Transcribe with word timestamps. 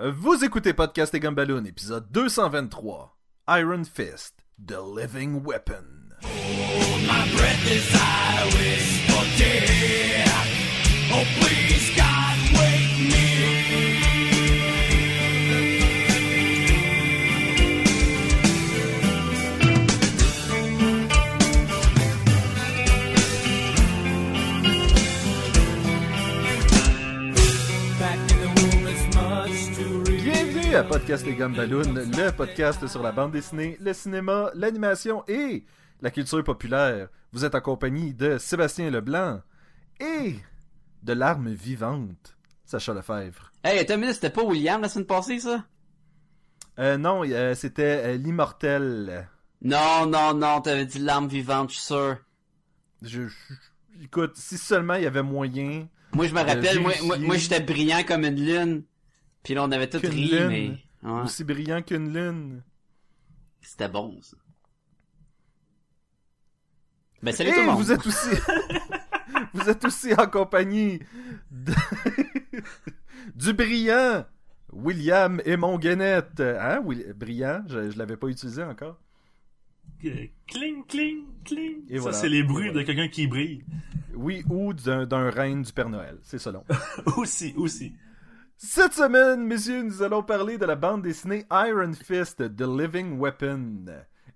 Vous 0.00 0.44
écoutez 0.44 0.74
Podcast 0.74 1.12
et 1.14 1.18
Gumballoon, 1.18 1.64
épisode 1.64 2.06
223. 2.12 3.18
Iron 3.48 3.82
Fist, 3.82 4.36
The 4.64 4.76
Living 4.96 5.42
Weapon. 5.44 6.12
Oh, 6.22 6.28
Bienvenue 30.70 30.76
à 30.76 30.84
Podcast 30.84 31.26
et 31.26 31.32
Gumballoon, 31.34 31.94
le 31.94 32.30
podcast 32.30 32.86
sur 32.88 33.02
la 33.02 33.10
bande 33.10 33.32
dessinée, 33.32 33.78
le 33.80 33.94
cinéma, 33.94 34.50
l'animation 34.54 35.24
et 35.26 35.64
la 36.02 36.10
culture 36.10 36.44
populaire. 36.44 37.08
Vous 37.32 37.46
êtes 37.46 37.54
en 37.54 37.62
compagnie 37.62 38.12
de 38.12 38.36
Sébastien 38.36 38.90
Leblanc 38.90 39.40
et 39.98 40.34
de 41.02 41.12
l'arme 41.14 41.48
vivante, 41.48 42.36
Sacha 42.66 42.92
Lefebvre. 42.92 43.50
Hey, 43.64 43.78
attends 43.78 43.94
une 44.02 44.12
c'était 44.12 44.28
pas 44.28 44.42
William 44.44 44.82
la 44.82 44.90
semaine 44.90 45.06
passée, 45.06 45.40
ça? 45.40 45.64
Euh, 46.78 46.98
non, 46.98 47.22
euh, 47.24 47.54
c'était 47.54 48.02
euh, 48.04 48.16
l'immortel. 48.18 49.26
Non, 49.62 50.04
non, 50.06 50.34
non, 50.34 50.60
t'avais 50.60 50.84
dit 50.84 50.98
l'arme 50.98 51.28
vivante, 51.28 51.70
je 51.70 51.76
suis 51.76 51.84
sûr. 51.84 52.18
Je, 53.00 53.26
je- 53.28 54.04
écoute, 54.04 54.32
si 54.36 54.58
seulement 54.58 54.94
il 54.94 55.04
y 55.04 55.06
avait 55.06 55.22
moyen 55.22 55.88
Moi, 56.12 56.26
je 56.26 56.34
me 56.34 56.40
rappelle, 56.40 56.76
Euh, 56.76 56.80
moi, 56.80 56.90
vérifier. 56.90 57.06
moi, 57.06 57.16
moi, 57.18 57.36
j'étais 57.38 57.60
brillant 57.60 58.02
comme 58.06 58.24
une 58.24 58.36
lune. 58.44 58.82
Puis 59.42 59.54
là, 59.54 59.64
on 59.64 59.70
avait 59.70 59.88
tout 59.88 59.98
ri, 60.02 60.30
mais... 60.48 60.78
Ouais, 61.02 61.20
aussi 61.22 61.44
brillant 61.44 61.80
qu'une 61.82 62.12
lune. 62.12 62.62
c'était 63.60 63.88
bon, 63.88 64.20
ça. 64.20 64.36
Ben, 67.22 67.32
salut 67.32 67.50
Et 67.50 67.52
tout 67.52 67.60
le 67.60 67.66
monde. 67.66 67.76
vous 67.78 67.92
êtes 67.92 68.06
aussi 68.06 68.30
vous 69.54 69.68
êtes 69.68 69.84
aussi 69.84 70.14
en 70.14 70.26
compagnie 70.26 71.00
de- 71.50 71.72
du 73.34 73.52
brillant 73.52 74.24
William 74.72 75.40
et 75.44 75.56
Guenette. 75.56 76.40
Hein, 76.40 76.80
Will- 76.84 77.12
brillant, 77.14 77.64
je, 77.68 77.90
je 77.90 77.98
l'avais 77.98 78.16
pas 78.16 78.28
utilisé 78.28 78.62
encore. 78.62 78.98
Cling, 80.00 80.84
cling, 80.86 81.24
cling. 81.44 81.84
Et 81.88 81.96
ça, 81.96 82.02
voilà. 82.02 82.16
c'est 82.16 82.28
les 82.28 82.42
bruits 82.44 82.68
voilà. 82.68 82.80
de 82.82 82.86
quelqu'un 82.86 83.08
qui 83.08 83.26
brille. 83.26 83.64
Oui, 84.14 84.44
ou 84.48 84.72
d'un 84.72 85.06
d'un 85.06 85.30
reine 85.30 85.62
du 85.62 85.72
Père 85.72 85.88
Noël, 85.88 86.18
c'est 86.22 86.38
selon. 86.38 86.64
aussi, 87.16 87.52
aussi. 87.56 87.94
Cette 88.60 88.94
semaine, 88.94 89.44
messieurs, 89.44 89.82
nous 89.82 90.02
allons 90.02 90.24
parler 90.24 90.58
de 90.58 90.66
la 90.66 90.74
bande 90.74 91.02
dessinée 91.02 91.46
Iron 91.48 91.92
Fist, 91.92 92.38
The 92.38 92.62
Living 92.62 93.16
Weapon. 93.16 93.84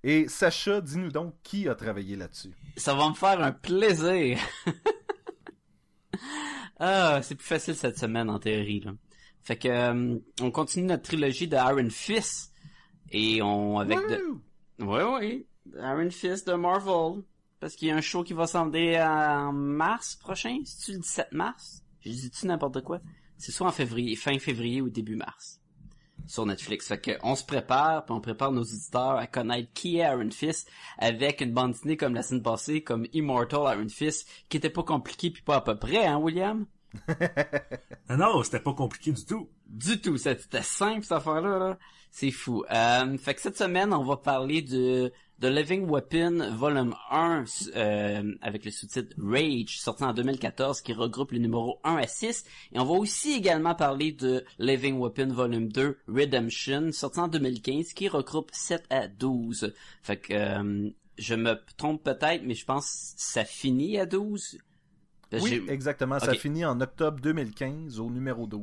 Et 0.05 0.29
Sacha, 0.29 0.81
dis-nous 0.81 1.11
donc 1.11 1.35
qui 1.43 1.69
a 1.69 1.75
travaillé 1.75 2.15
là-dessus? 2.15 2.53
Ça 2.77 2.95
va 2.95 3.09
me 3.09 3.15
faire 3.15 3.43
un 3.43 3.51
plaisir. 3.51 4.39
ah, 6.79 7.19
c'est 7.21 7.35
plus 7.35 7.45
facile 7.45 7.75
cette 7.75 7.99
semaine, 7.99 8.31
en 8.31 8.39
théorie, 8.39 8.79
là. 8.79 8.93
Fait 9.41 9.57
que, 9.57 9.67
euh, 9.67 10.17
on 10.41 10.53
continue 10.53 10.87
notre 10.87 11.03
trilogie 11.03 11.49
de 11.49 11.57
Iron 11.57 11.91
Fist. 11.91 12.53
Et 13.11 13.43
on, 13.43 13.81
avec 13.81 13.99
de... 13.99 14.23
Oui, 14.79 15.01
oui. 15.19 15.47
Iron 15.75 16.11
Fist 16.11 16.47
de 16.47 16.55
Marvel. 16.55 17.25
Parce 17.59 17.75
qu'il 17.75 17.89
y 17.89 17.91
a 17.91 17.97
un 17.97 18.01
show 18.01 18.23
qui 18.23 18.35
va 18.35 18.47
s'en 18.47 18.73
en 18.73 19.53
mars 19.53 20.15
prochain. 20.15 20.61
C'est-tu 20.65 20.93
le 20.93 20.99
17 20.99 21.33
mars? 21.33 21.83
Je 22.03 22.11
dis-tu 22.11 22.47
n'importe 22.47 22.85
quoi? 22.85 23.01
C'est 23.43 23.51
soit 23.51 23.67
en 23.67 23.73
février, 23.73 24.15
fin 24.15 24.39
février 24.39 24.81
ou 24.81 24.89
début 24.89 25.17
mars. 25.17 25.61
Sur 26.29 26.47
Netflix. 26.47 26.87
Fait 26.87 27.01
que 27.01 27.11
on 27.25 27.35
se 27.35 27.43
prépare, 27.43 28.05
puis 28.05 28.15
on 28.15 28.21
prépare 28.21 28.53
nos 28.53 28.63
auditeurs 28.63 29.17
à 29.17 29.27
connaître 29.27 29.73
qui 29.75 29.99
est 29.99 30.05
Iron 30.05 30.31
Fist 30.31 30.71
avec 30.97 31.41
une 31.41 31.53
bande 31.53 31.73
dessinée 31.73 31.97
comme 31.97 32.15
la 32.15 32.23
semaine 32.23 32.45
passée, 32.45 32.85
comme 32.85 33.05
Immortal 33.13 33.77
Iron 33.77 33.89
Fist, 33.89 34.29
qui 34.49 34.59
était 34.59 34.71
pas 34.71 34.85
compliqué 34.85 35.33
puis 35.33 35.43
pas 35.43 35.57
à 35.57 35.61
peu 35.61 35.77
près, 35.77 36.07
hein, 36.07 36.19
William? 36.19 36.67
Ah 38.09 38.17
non, 38.17 38.43
c'était 38.43 38.61
pas 38.61 38.75
compliqué 38.75 39.11
du 39.11 39.25
tout. 39.25 39.49
Du 39.67 40.01
tout, 40.01 40.19
c'était 40.19 40.63
simple 40.63 41.03
cette 41.03 41.13
affaire-là. 41.13 41.59
Là. 41.59 41.79
C'est 42.11 42.31
fou. 42.31 42.63
Euh, 42.71 43.17
fait 43.17 43.35
que 43.35 43.41
cette 43.41 43.57
semaine, 43.57 43.95
on 43.95 44.05
va 44.05 44.19
parler 44.19 44.61
de 44.61 45.11
The 45.43 45.47
Living 45.47 45.89
Weapon 45.91 46.55
volume 46.55 46.95
1 47.11 47.45
euh, 47.75 48.33
avec 48.43 48.65
le 48.65 48.71
sous-titre 48.71 49.13
Rage, 49.19 49.81
sorti 49.81 50.05
en 50.05 50.13
2014, 50.13 50.81
qui 50.83 50.93
regroupe 50.93 51.33
les 51.33 51.41
numéros 51.41 51.81
1 51.83 51.97
à 51.97 52.07
6. 52.07 52.45
Et 52.73 52.79
on 52.79 52.85
va 52.85 52.93
aussi 52.93 53.33
également 53.33 53.75
parler 53.75 54.13
de 54.13 54.45
Living 54.61 55.01
Weapon 55.01 55.33
volume 55.33 55.73
2 55.73 55.99
Redemption, 56.07 56.93
sorti 56.93 57.19
en 57.19 57.27
2015, 57.27 57.93
qui 57.93 58.07
regroupe 58.07 58.51
7 58.53 58.85
à 58.89 59.09
12. 59.09 59.75
Fait 60.05 60.17
que 60.17 60.33
euh, 60.33 60.91
je 61.19 61.35
me 61.35 61.55
trompe 61.77 62.05
peut-être, 62.05 62.45
mais 62.45 62.55
je 62.55 62.65
pense 62.65 63.15
que 63.17 63.21
ça 63.21 63.45
finit 63.45 63.99
à 63.99 64.07
12. 64.07 64.59
Parce 65.29 65.43
que 65.43 65.49
Oui, 65.49 65.67
exactement. 65.69 66.21
Ça 66.21 66.35
finit 66.35 66.65
en 66.65 66.81
octobre 66.81 67.19
2015 67.21 67.99
au 67.99 68.11
numéro 68.11 68.47
12. 68.47 68.63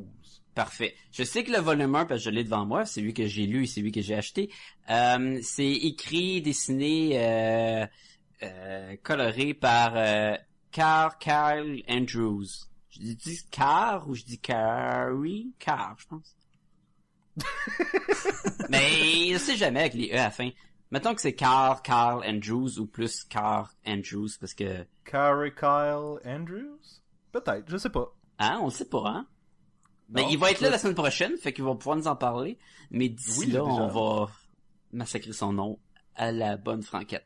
Parfait. 0.54 0.94
Je 1.12 1.22
sais 1.22 1.44
que 1.44 1.52
le 1.52 1.58
volume 1.58 1.94
1, 1.94 2.06
parce 2.06 2.20
que 2.20 2.24
je 2.24 2.30
l'ai 2.30 2.44
devant 2.44 2.66
moi, 2.66 2.84
c'est 2.84 3.00
lui 3.00 3.14
que 3.14 3.26
j'ai 3.26 3.46
lu 3.46 3.64
et 3.64 3.66
c'est 3.66 3.80
lui 3.80 3.92
que 3.92 4.02
j'ai 4.02 4.16
acheté, 4.16 4.50
euh, 4.90 5.38
c'est 5.42 5.70
écrit, 5.70 6.42
dessiné, 6.42 7.12
euh, 7.14 7.86
euh, 8.42 8.96
coloré 9.02 9.54
par 9.54 9.92
euh, 9.96 10.36
Carl 10.72 11.12
Kyle 11.20 11.84
Andrews. 11.88 12.46
Je 12.90 13.00
dis 13.12 13.40
Car 13.50 14.08
ou 14.08 14.14
je 14.14 14.24
dis 14.24 14.38
Carrie? 14.38 15.52
Car, 15.58 15.96
je 15.98 16.06
pense. 16.06 16.36
Mais 18.68 19.32
je 19.32 19.38
sais 19.38 19.56
jamais 19.56 19.80
avec 19.80 19.94
les 19.94 20.10
E 20.10 20.14
à 20.14 20.24
la 20.24 20.30
fin. 20.30 20.50
Mettons 20.90 21.14
que 21.14 21.20
c'est 21.20 21.34
Carl 21.34 21.80
Carl 21.84 22.24
Andrews 22.26 22.78
ou 22.78 22.86
plus 22.86 23.22
Carl 23.24 23.68
Andrews 23.86 24.30
parce 24.40 24.54
que... 24.54 24.84
Carrie 25.04 25.54
Kyle 25.54 26.18
Andrews? 26.24 27.00
Peut-être, 27.30 27.70
je 27.70 27.76
sais 27.76 27.90
pas. 27.90 28.12
Hein, 28.38 28.58
on 28.60 28.66
le 28.66 28.70
sait 28.72 28.88
pas, 28.88 29.06
hein? 29.06 29.26
Mais 30.10 30.24
il 30.30 30.38
va 30.38 30.50
être 30.50 30.60
là 30.60 30.70
la 30.70 30.78
semaine 30.78 30.94
prochaine, 30.94 31.36
fait 31.36 31.52
qu'il 31.52 31.64
va 31.64 31.74
pouvoir 31.74 31.96
nous 31.96 32.08
en 32.08 32.16
parler. 32.16 32.58
Mais 32.90 33.08
d'ici 33.08 33.38
Oui, 33.40 33.46
là, 33.46 33.64
on 33.64 33.88
va 33.88 34.30
massacrer 34.92 35.32
son 35.32 35.52
nom 35.52 35.78
à 36.16 36.32
la 36.32 36.56
bonne 36.56 36.82
franquette. 36.82 37.24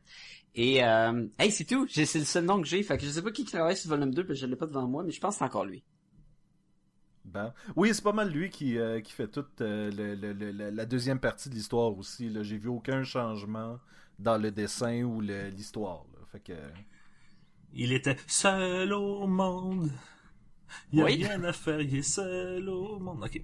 Et 0.53 0.83
euh, 0.83 1.27
hey, 1.39 1.51
c'est 1.51 1.65
tout. 1.65 1.87
C'est 1.89 2.13
le 2.15 2.23
seul 2.25 2.45
nom 2.45 2.61
que 2.61 2.67
j'ai. 2.67 2.81
Fait 2.83 2.97
que 2.97 3.03
je 3.05 3.09
sais 3.09 3.21
pas 3.21 3.31
qui 3.31 3.43
travaille 3.43 3.75
sur 3.75 3.89
volume 3.89 4.13
2, 4.13 4.25
parce 4.25 4.39
que 4.39 4.45
je 4.45 4.49
l'ai 4.49 4.55
pas 4.55 4.67
devant 4.67 4.87
moi, 4.87 5.03
mais 5.03 5.11
je 5.11 5.19
pense 5.19 5.35
que 5.35 5.39
c'est 5.39 5.45
encore 5.45 5.65
lui. 5.65 5.83
Ben, 7.25 7.53
oui, 7.75 7.89
c'est 7.93 8.03
pas 8.03 8.13
mal 8.13 8.29
lui 8.29 8.49
qui, 8.51 8.77
euh, 8.77 9.01
qui 9.01 9.11
fait 9.11 9.27
toute 9.27 9.59
euh, 9.61 9.91
le- 9.91 10.13
le- 10.15 10.31
le- 10.33 10.51
le- 10.51 10.69
la 10.69 10.85
deuxième 10.85 11.19
partie 11.19 11.49
de 11.49 11.55
l'histoire 11.55 11.97
aussi. 11.97 12.29
là. 12.29 12.43
J'ai 12.43 12.57
vu 12.57 12.69
aucun 12.69 13.03
changement 13.03 13.79
dans 14.19 14.37
le 14.37 14.51
dessin 14.51 15.01
ou 15.03 15.21
le- 15.21 15.49
l'histoire. 15.49 16.05
Fait 16.31 16.39
que... 16.39 16.53
Il 17.73 17.91
était 17.91 18.15
seul 18.27 18.93
au 18.93 19.25
monde. 19.27 19.89
Il 20.91 20.99
y 20.99 21.01
a 21.01 21.05
Oui. 21.05 21.15
rien 21.23 21.43
à 21.43 21.53
faire, 21.53 21.79
il 21.81 21.95
est 21.97 22.01
seul 22.01 22.67
au 22.69 22.99
monde. 22.99 23.21
Ok. 23.23 23.41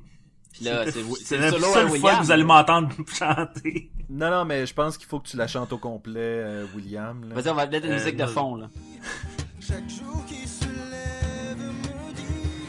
Puis 0.53 0.65
là, 0.65 0.85
C'était- 0.85 1.05
c'est 1.23 1.37
la 1.37 1.51
seule 1.51 1.61
fois 1.61 1.85
William. 1.85 2.17
que 2.19 2.23
vous 2.25 2.31
allez 2.31 2.43
m'entendre 2.43 2.89
chanter. 3.13 3.89
Non, 4.09 4.29
non, 4.29 4.43
mais 4.45 4.65
je 4.65 4.73
pense 4.73 4.97
qu'il 4.97 5.07
faut 5.07 5.19
que 5.19 5.27
tu 5.29 5.37
la 5.37 5.47
chantes 5.47 5.71
au 5.71 5.77
complet, 5.77 6.19
euh, 6.19 6.65
William. 6.75 7.23
Vas-y, 7.33 7.49
on 7.49 7.53
va 7.55 7.67
mettre 7.67 7.85
une 7.85 7.93
Euh, 7.93 7.99
musique 7.99 8.17
de 8.17 8.25
fond, 8.25 8.55
là. 8.55 8.69
Chaque 9.61 9.89
jour 9.89 10.25
qui 10.27 10.45
se 10.47 10.65
lève 10.65 11.57
me 11.57 12.13
dit 12.13 12.23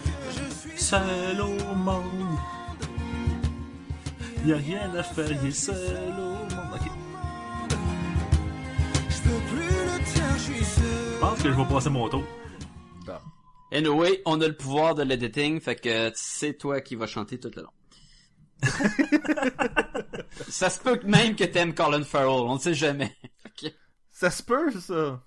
que 0.04 0.44
je 0.44 0.54
suis 0.70 0.78
Seul 0.80 1.40
au 1.40 1.74
monde. 1.74 2.38
Il 4.44 4.50
y 4.50 4.52
a 4.52 4.56
rien 4.56 4.94
à 4.94 5.02
faire, 5.02 5.30
il 5.30 5.48
est 5.48 5.50
seul 5.52 6.12
au 6.18 6.22
monde. 6.22 6.52
Ok. 6.74 6.88
Je 9.08 9.22
peux 9.22 9.40
plus 9.54 9.60
le 9.60 10.14
taire, 10.14 10.34
je 10.36 10.42
suis 10.42 10.64
seul. 10.64 10.84
Je 11.14 11.18
pense 11.20 11.42
que 11.42 11.50
je 11.50 11.54
vais 11.56 11.64
passer 11.64 11.90
mon 11.90 12.08
tour. 12.08 12.24
Anyway, 13.72 14.20
on 14.26 14.40
a 14.42 14.46
le 14.48 14.56
pouvoir 14.56 14.94
de 14.94 15.02
l'editing, 15.02 15.60
fait 15.60 15.76
que 15.76 16.10
c'est 16.14 16.54
toi 16.58 16.80
qui 16.82 16.94
vas 16.94 17.06
chanter 17.06 17.40
tout 17.40 17.50
le 17.56 17.62
long. 17.62 17.70
ça 20.48 20.70
se 20.70 20.78
peut 20.80 21.00
même 21.04 21.34
que 21.36 21.44
t'aimes 21.44 21.74
Colin 21.74 22.04
Farrell, 22.04 22.28
on 22.28 22.54
ne 22.54 22.60
sait 22.60 22.74
jamais. 22.74 23.16
Ça 24.14 24.30
se 24.30 24.42
peut, 24.42 24.70
ça. 24.78 25.20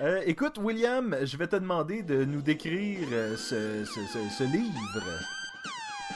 Euh, 0.00 0.22
écoute, 0.26 0.58
William, 0.58 1.16
je 1.22 1.36
vais 1.36 1.46
te 1.46 1.54
demander 1.54 2.02
de 2.02 2.24
nous 2.24 2.42
décrire 2.42 3.06
euh, 3.12 3.36
ce, 3.36 3.84
ce- 3.84 4.06
ce- 4.12 4.28
ce 4.36 4.42
livre. 4.44 4.74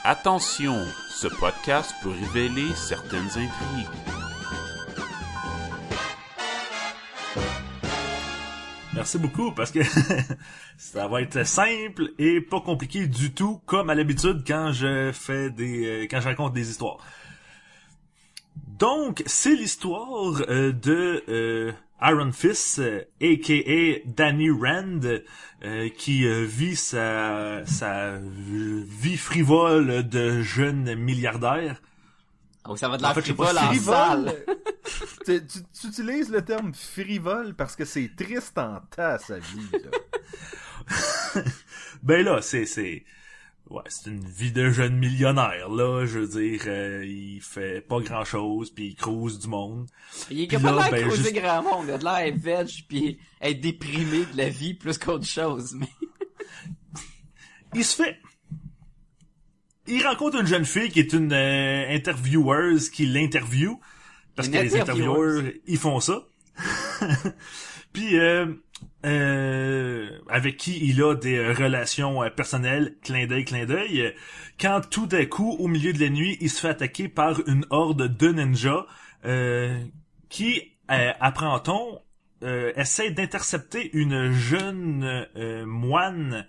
Attention, 0.03 0.83
ce 1.09 1.27
podcast 1.27 1.93
peut 2.03 2.09
révéler 2.09 2.73
certaines 2.75 3.29
intrigues. 3.29 3.87
Merci 9.03 9.17
beaucoup 9.17 9.51
parce 9.51 9.69
que 9.69 9.81
ça 10.77 11.09
va 11.09 11.21
être 11.21 11.45
simple 11.45 12.13
et 12.17 12.39
pas 12.39 12.61
compliqué 12.61 13.05
du 13.05 13.33
tout 13.33 13.59
comme 13.65 13.89
à 13.89 13.95
l'habitude 13.95 14.45
quand 14.47 14.71
je 14.71 15.11
fais 15.11 15.49
des 15.49 15.85
euh, 15.85 16.07
quand 16.09 16.21
je 16.21 16.29
raconte 16.29 16.53
des 16.53 16.69
histoires. 16.69 16.99
Donc, 18.79 19.21
c'est 19.25 19.57
l'histoire 19.57 20.41
euh, 20.47 20.71
de 20.71 21.21
euh, 21.27 21.73
Iron 22.01 22.31
Fist, 22.31 22.79
euh, 22.79 23.01
a.k.a. 23.21 23.99
Danny 24.05 24.49
Rand, 24.49 25.01
euh, 25.03 25.89
qui 25.89 26.25
euh, 26.25 26.45
vit 26.45 26.77
sa, 26.77 27.65
sa 27.65 28.17
vie 28.21 29.17
frivole 29.17 30.07
de 30.07 30.41
jeune 30.41 30.95
milliardaire. 30.95 31.81
Oh, 32.69 32.77
ça 32.77 32.87
va 32.87 32.95
de 32.95 33.01
la 33.01 33.11
En 33.11 33.13
fait, 33.15 33.21
frivole 33.21 33.57
en 33.57 33.73
salle. 33.73 34.33
Frivole. 35.25 35.47
tu, 35.47 35.59
tu 35.81 35.87
utilises 35.87 36.29
le 36.29 36.43
terme 36.43 36.73
frivole 36.73 37.55
parce 37.55 37.75
que 37.75 37.85
c'est 37.85 38.11
triste 38.15 38.57
en 38.57 38.79
tas 38.95 39.19
sa 39.19 39.39
vie. 39.39 39.69
là. 39.73 41.41
Ben 42.03 42.23
là, 42.25 42.41
c'est 42.41 42.65
c'est 42.65 43.05
ouais, 43.69 43.81
c'est 43.87 44.09
une 44.09 44.25
vie 44.27 44.51
de 44.51 44.69
jeune 44.71 44.97
millionnaire 44.97 45.69
là, 45.69 46.05
je 46.05 46.19
veux 46.19 46.27
dire, 46.27 46.61
euh, 46.67 47.05
il 47.05 47.39
fait 47.41 47.79
pas 47.81 47.99
grand-chose 48.01 48.69
puis 48.71 48.87
il 48.87 48.95
crouse 48.95 49.39
du 49.39 49.47
monde. 49.47 49.87
Il 50.29 50.41
est 50.41 50.47
capable 50.47 50.77
là, 50.79 50.87
de 50.87 50.91
ben, 50.91 51.09
juste- 51.09 51.33
grand 51.33 51.63
monde. 51.63 51.85
Il 51.87 51.91
a 51.93 51.97
de 51.97 52.03
l'air 52.03 52.17
être 52.17 52.37
veg 52.37 52.67
puis 52.89 53.19
être 53.41 53.61
déprimé 53.61 54.25
de 54.31 54.37
la 54.37 54.49
vie 54.49 54.73
plus 54.73 54.97
qu'autre 54.97 55.25
chose. 55.25 55.73
Mais 55.75 55.87
Il 57.75 57.85
se 57.85 57.95
fait 58.03 58.17
il 59.85 60.05
rencontre 60.07 60.39
une 60.39 60.47
jeune 60.47 60.63
fille 60.65 60.89
qui 60.89 60.99
est 61.01 61.11
une 61.11 61.33
euh, 61.33 61.89
intervieweuse 61.93 62.89
qui 62.89 63.05
l'interview 63.05 63.79
parce 64.35 64.49
que 64.49 64.57
les 64.57 64.75
intervieweurs 64.79 65.43
ils 65.67 65.77
font 65.77 65.99
ça. 65.99 66.23
Puis 67.93 68.17
euh, 68.17 68.47
euh, 69.05 70.19
avec 70.29 70.57
qui 70.57 70.79
il 70.81 71.01
a 71.03 71.13
des 71.15 71.35
euh, 71.35 71.53
relations 71.53 72.23
euh, 72.23 72.29
personnelles, 72.29 72.95
clin 73.01 73.27
d'œil, 73.27 73.45
clin 73.45 73.65
d'œil. 73.65 74.15
Quand 74.59 74.81
tout 74.89 75.07
d'un 75.07 75.25
coup, 75.25 75.51
au 75.59 75.67
milieu 75.67 75.93
de 75.93 75.99
la 75.99 76.09
nuit, 76.09 76.37
il 76.39 76.49
se 76.49 76.61
fait 76.61 76.69
attaquer 76.69 77.09
par 77.09 77.41
une 77.47 77.65
horde 77.69 78.15
de 78.15 78.27
ninjas 78.29 78.85
euh, 79.25 79.77
qui, 80.29 80.71
euh, 80.89 81.11
apprend-on, 81.19 81.99
euh, 82.43 82.71
essaie 82.75 83.11
d'intercepter 83.11 83.89
une 83.93 84.31
jeune 84.31 85.27
moine 85.65 86.47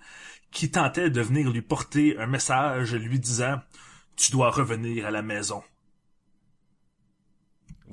qui 0.50 0.70
tentait 0.70 1.10
de 1.10 1.20
venir 1.20 1.50
lui 1.50 1.62
porter 1.62 2.16
un 2.18 2.26
message 2.26 2.94
lui 2.94 3.18
disant 3.18 3.60
«Tu 4.16 4.30
dois 4.30 4.50
revenir 4.50 5.06
à 5.06 5.10
la 5.10 5.22
maison». 5.22 5.62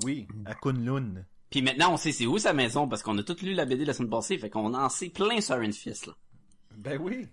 Oui, 0.04 0.26
à 0.46 0.54
Kunlun. 0.54 1.24
puis 1.50 1.62
maintenant 1.62 1.92
on 1.92 1.96
sait 1.96 2.12
c'est 2.12 2.26
où 2.26 2.38
sa 2.38 2.52
maison 2.52 2.88
parce 2.88 3.02
qu'on 3.02 3.16
a 3.18 3.22
tous 3.22 3.42
lu 3.42 3.52
la 3.52 3.64
BD 3.66 3.84
la 3.84 3.92
semaine 3.94 4.10
passée, 4.10 4.38
fait 4.38 4.50
qu'on 4.50 4.74
en 4.74 4.88
sait 4.88 5.10
plein 5.10 5.40
sur 5.40 5.62
Iron 5.62 5.72
Fist 5.72 6.06
là. 6.06 6.14
Ben 6.76 6.98
oui. 7.00 7.26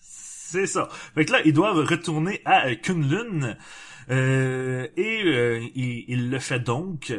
C'est 0.00 0.66
ça. 0.66 0.88
Fait 1.14 1.24
que 1.24 1.32
là, 1.32 1.40
ils 1.44 1.52
doivent 1.52 1.84
retourner 1.86 2.40
à 2.44 2.66
euh, 2.68 2.74
Kunlun. 2.76 3.56
Euh, 4.10 4.86
et 4.96 5.22
euh, 5.24 5.60
il, 5.74 6.04
il 6.08 6.30
le 6.30 6.38
fait 6.38 6.60
donc. 6.60 7.12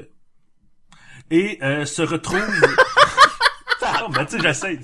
Et 1.30 1.60
euh, 1.62 1.86
se 1.86 2.02
retrouve... 2.02 2.42
oh, 3.82 4.10
ben 4.14 4.26
tu 4.26 4.38
sais, 4.38 4.42
j'essaie. 4.42 4.80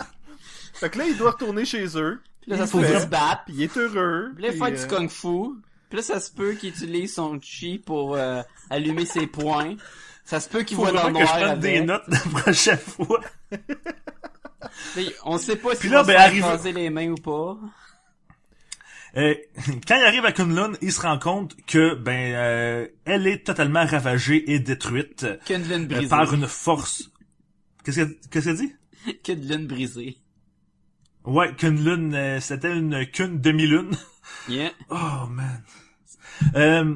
Fait 0.74 0.90
que 0.90 0.98
là, 0.98 1.06
il 1.08 1.18
doit 1.18 1.32
retourner 1.32 1.64
chez 1.64 1.86
eux. 1.98 2.22
Puis 2.42 2.52
là 2.52 2.58
Il 2.58 2.60
ça 2.60 2.68
se 2.68 2.78
fait, 2.82 3.00
se. 3.00 3.08
Puis 3.08 3.54
il 3.56 3.62
est 3.64 3.78
heureux. 3.78 4.32
Puis 4.36 4.46
il 4.48 4.52
fait 4.52 4.72
du 4.72 4.82
euh, 4.82 4.88
kung 4.88 5.10
fu. 5.10 5.62
Puis 5.94 5.98
là 6.00 6.08
ça 6.08 6.20
se 6.20 6.32
peut 6.32 6.54
qu'il 6.54 6.70
utilise 6.70 7.14
son 7.14 7.40
chi 7.40 7.78
pour 7.78 8.16
euh, 8.16 8.42
allumer 8.72 9.06
ses 9.06 9.28
poings. 9.28 9.76
Ça 10.26 10.40
se 10.40 10.50
peut 10.50 10.64
qu'il 10.64 10.76
voit 10.76 10.92
dans 10.92 11.08
le 11.08 11.14
vraiment 11.14 11.20
que 11.20 11.26
je 11.28 11.32
noir 11.32 11.40
prenne 11.44 11.60
des 11.60 11.82
notes 11.82 12.04
la 12.08 12.20
prochaine 12.42 12.78
fois. 12.80 13.22
On 15.24 15.38
sait 15.38 15.56
pas 15.56 15.76
s'il 15.76 15.92
là, 15.92 16.02
va 16.02 16.14
ben, 16.16 16.20
arrive- 16.20 16.74
les 16.74 16.90
mains 16.90 17.12
ou 17.12 17.16
pas. 17.16 17.60
Euh, 19.18 19.36
quand 19.88 19.96
il 19.96 20.04
arrive 20.04 20.26
à 20.26 20.32
Kunlun, 20.32 20.72
il 20.82 20.92
se 20.92 21.00
rend 21.00 21.20
compte 21.20 21.56
que 21.68 21.94
ben 21.94 22.34
euh, 22.34 22.88
elle 23.06 23.28
est 23.28 23.46
totalement 23.46 23.86
ravagée 23.86 24.52
et 24.52 24.58
détruite 24.58 25.28
lune 25.48 25.84
euh, 25.84 25.86
brisée. 25.86 26.08
par 26.08 26.34
une 26.34 26.48
force. 26.48 27.12
Qu'est-ce 27.86 28.02
que 28.02 28.18
qu'est-ce 28.32 28.50
dit 28.50 28.74
Que 29.24 29.34
de 29.34 29.48
lune 29.48 29.68
brisée. 29.68 30.18
Ouais, 31.24 31.54
Kunlun, 31.56 32.14
euh, 32.14 32.40
c'était 32.40 32.76
une 32.76 33.06
Kun 33.06 33.36
demi-lune. 33.36 33.96
Yeah. 34.50 34.72
Oh 34.90 35.28
man. 35.30 35.62
Euh, 36.56 36.96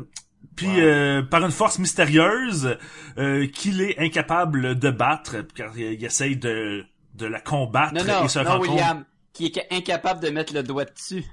puis 0.55 0.81
euh, 0.81 1.21
par 1.21 1.43
une 1.45 1.51
force 1.51 1.77
mystérieuse 1.79 2.77
euh, 3.17 3.47
qu'il 3.47 3.81
est 3.81 3.99
incapable 3.99 4.77
de 4.77 4.89
battre 4.89 5.41
car 5.55 5.77
il, 5.77 5.93
il 5.93 6.03
essaye 6.05 6.35
de 6.37 6.85
de 7.13 7.25
la 7.25 7.39
combattre 7.41 7.93
Non, 7.93 8.03
non, 8.03 8.25
et 8.25 8.27
se 8.27 8.39
non, 8.39 8.49
rend 8.51 8.57
compte 8.59 8.69
William, 8.69 9.05
qui 9.33 9.47
est 9.47 9.53
ca- 9.55 9.65
incapable 9.71 10.19
de 10.21 10.29
mettre 10.29 10.53
le 10.53 10.63
doigt 10.63 10.85
dessus. 10.85 11.23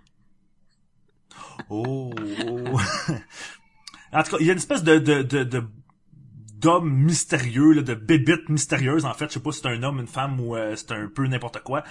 Oh. 1.68 2.12
en 4.12 4.22
tout 4.22 4.30
cas, 4.30 4.36
il 4.40 4.46
y 4.46 4.50
a 4.50 4.52
une 4.52 4.58
espèce 4.58 4.82
de 4.82 4.98
de 4.98 5.22
de, 5.22 5.44
de 5.44 5.64
d'homme 6.64 6.90
mystérieux, 6.90 7.72
là, 7.72 7.82
de 7.82 7.94
bébite 7.94 8.48
mystérieuse, 8.48 9.04
en 9.04 9.12
fait, 9.12 9.26
je 9.28 9.34
sais 9.34 9.40
pas 9.40 9.52
si 9.52 9.60
c'est 9.60 9.68
un 9.68 9.82
homme, 9.82 10.00
une 10.00 10.06
femme 10.06 10.40
ou 10.40 10.56
euh, 10.56 10.74
c'est 10.76 10.92
un 10.92 11.08
peu 11.14 11.26
n'importe 11.26 11.60
quoi. 11.62 11.84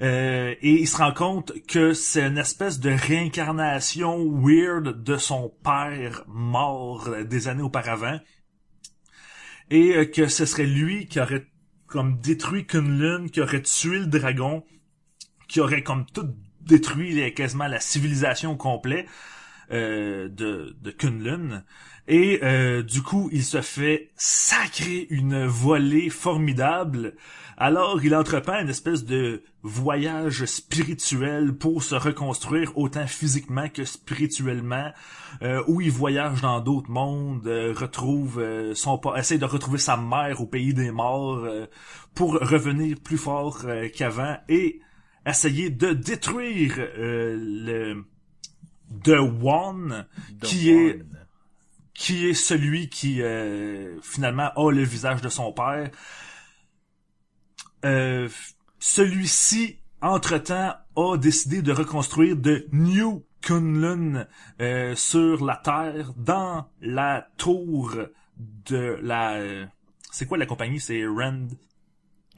Euh, 0.00 0.54
et 0.62 0.80
il 0.80 0.88
se 0.88 0.96
rend 0.96 1.12
compte 1.12 1.52
que 1.68 1.92
c'est 1.92 2.22
une 2.26 2.38
espèce 2.38 2.80
de 2.80 2.90
réincarnation 2.90 4.16
weird 4.40 5.02
de 5.02 5.16
son 5.18 5.52
père 5.62 6.24
mort 6.26 7.08
euh, 7.08 7.24
des 7.24 7.48
années 7.48 7.62
auparavant. 7.62 8.18
Et 9.70 10.10
que 10.10 10.26
ce 10.28 10.46
serait 10.46 10.66
lui 10.66 11.06
qui 11.06 11.20
aurait 11.20 11.46
comme 11.86 12.18
détruit 12.20 12.66
Kunlun, 12.66 13.28
qui 13.28 13.40
aurait 13.40 13.62
tué 13.62 13.98
le 13.98 14.06
dragon, 14.06 14.64
qui 15.48 15.60
aurait 15.60 15.82
comme 15.82 16.06
tout 16.06 16.28
détruit 16.62 17.12
les- 17.12 17.34
quasiment 17.34 17.66
la 17.68 17.80
civilisation 17.80 18.52
au 18.52 18.56
complet 18.56 19.06
euh, 19.72 20.28
de, 20.28 20.76
de 20.82 20.90
Kunlun. 20.90 21.64
Et 22.06 22.40
euh, 22.42 22.82
du 22.82 23.02
coup, 23.02 23.30
il 23.32 23.44
se 23.44 23.62
fait 23.62 24.10
sacrer 24.14 25.06
une 25.08 25.46
volée 25.46 26.10
formidable. 26.10 27.14
Alors, 27.56 28.04
il 28.04 28.14
entreprend 28.14 28.60
une 28.60 28.68
espèce 28.68 29.04
de 29.04 29.42
voyage 29.62 30.44
spirituel 30.44 31.54
pour 31.54 31.82
se 31.82 31.94
reconstruire 31.94 32.76
autant 32.76 33.06
physiquement 33.06 33.68
que 33.70 33.84
spirituellement, 33.84 34.92
euh, 35.42 35.62
où 35.66 35.80
il 35.80 35.90
voyage 35.90 36.42
dans 36.42 36.60
d'autres 36.60 36.90
mondes, 36.90 37.46
retrouve 37.46 38.44
son 38.74 39.00
essaie 39.16 39.38
de 39.38 39.46
retrouver 39.46 39.78
sa 39.78 39.96
mère 39.96 40.42
au 40.42 40.46
pays 40.46 40.74
des 40.74 40.90
morts 40.90 41.46
pour 42.14 42.34
revenir 42.34 42.96
plus 43.02 43.18
fort 43.18 43.64
qu'avant 43.96 44.36
et 44.48 44.80
essayer 45.24 45.70
de 45.70 45.92
détruire 45.92 46.76
le 46.98 48.04
The 49.02 49.18
One 49.42 50.06
The 50.40 50.44
qui 50.44 50.70
est 50.70 51.02
qui 51.94 52.26
est 52.26 52.34
celui 52.34 52.88
qui 52.88 53.22
euh, 53.22 54.00
finalement 54.02 54.50
a 54.56 54.70
le 54.72 54.82
visage 54.82 55.20
de 55.20 55.28
son 55.28 55.52
père. 55.52 55.90
Euh, 57.84 58.28
celui-ci, 58.78 59.78
entre-temps, 60.00 60.74
a 60.96 61.16
décidé 61.16 61.62
de 61.62 61.72
reconstruire 61.72 62.36
de 62.36 62.66
New 62.72 63.24
Kunlun 63.40 64.26
euh, 64.60 64.96
sur 64.96 65.44
la 65.44 65.56
Terre 65.56 66.12
dans 66.16 66.68
la 66.80 67.28
tour 67.36 67.96
de 68.36 68.98
la... 69.02 69.34
euh, 69.34 69.66
c'est 70.10 70.26
quoi 70.26 70.38
la 70.38 70.46
compagnie? 70.46 70.80
C'est 70.80 71.06
Rand 71.06 71.48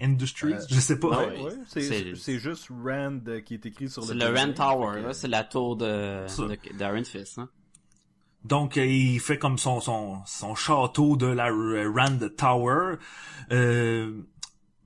Industries? 0.00 0.52
Euh, 0.54 0.60
Je 0.68 0.80
sais 0.80 0.98
pas. 0.98 1.08
non, 1.26 1.42
Ouais, 1.44 1.52
ouais, 1.74 2.14
c'est 2.16 2.38
juste 2.38 2.68
Rand 2.70 3.20
euh, 3.28 3.40
qui 3.40 3.54
est 3.54 3.66
écrit 3.66 3.88
sur 3.88 4.02
le 4.02 4.08
C'est 4.08 4.14
le 4.14 4.26
Rand 4.26 4.52
Tower, 4.52 5.00
que- 5.00 5.06
là. 5.06 5.14
C'est 5.14 5.28
la 5.28 5.44
tour 5.44 5.76
de, 5.76 6.26
d'Iron 6.76 7.04
Fist, 7.04 7.38
hein. 7.38 7.48
Donc, 8.44 8.76
euh, 8.76 8.86
il 8.86 9.18
fait 9.18 9.38
comme 9.38 9.58
son, 9.58 9.80
son, 9.80 10.18
son 10.24 10.54
château 10.54 11.16
de 11.16 11.26
la 11.26 11.46
Rand 11.50 12.18
Tower. 12.36 12.96
Euh, 13.50 14.22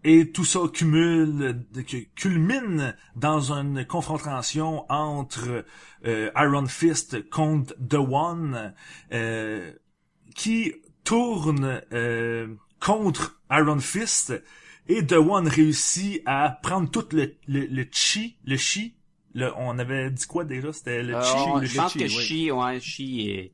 et 0.02 0.32
tout 0.32 0.46
ça 0.46 0.60
cumule, 0.72 1.66
culmine 2.14 2.94
dans 3.16 3.52
une 3.52 3.84
confrontation 3.84 4.90
entre 4.90 5.66
euh, 6.06 6.30
Iron 6.36 6.64
Fist 6.68 7.28
contre 7.28 7.74
The 7.86 7.96
One, 7.96 8.72
euh, 9.12 9.72
qui 10.34 10.72
tourne 11.04 11.82
euh, 11.92 12.54
contre 12.80 13.42
Iron 13.50 13.80
Fist, 13.80 14.32
et 14.98 15.06
The 15.06 15.12
One 15.14 15.48
réussit 15.48 16.22
à 16.26 16.58
prendre 16.62 16.90
tout 16.90 17.06
le, 17.12 17.34
le, 17.48 17.66
le 17.66 17.86
chi, 17.92 18.36
le 18.44 18.56
chi, 18.56 18.94
le, 19.34 19.50
on 19.56 19.78
avait 19.78 20.10
dit 20.10 20.26
quoi 20.26 20.44
déjà? 20.44 20.72
C'était 20.72 21.02
le 21.02 21.14
Euh, 21.16 21.22
chi 21.22 21.36
on- 21.46 21.58
le 21.58 21.66
je 21.66 21.76
pense 21.76 21.92
chi, 21.92 21.98
que 21.98 22.04
oui. 22.04 22.10
Shi, 22.10 22.50
ouais, 22.50 22.80
Shi 22.80 23.30
est- 23.30 23.52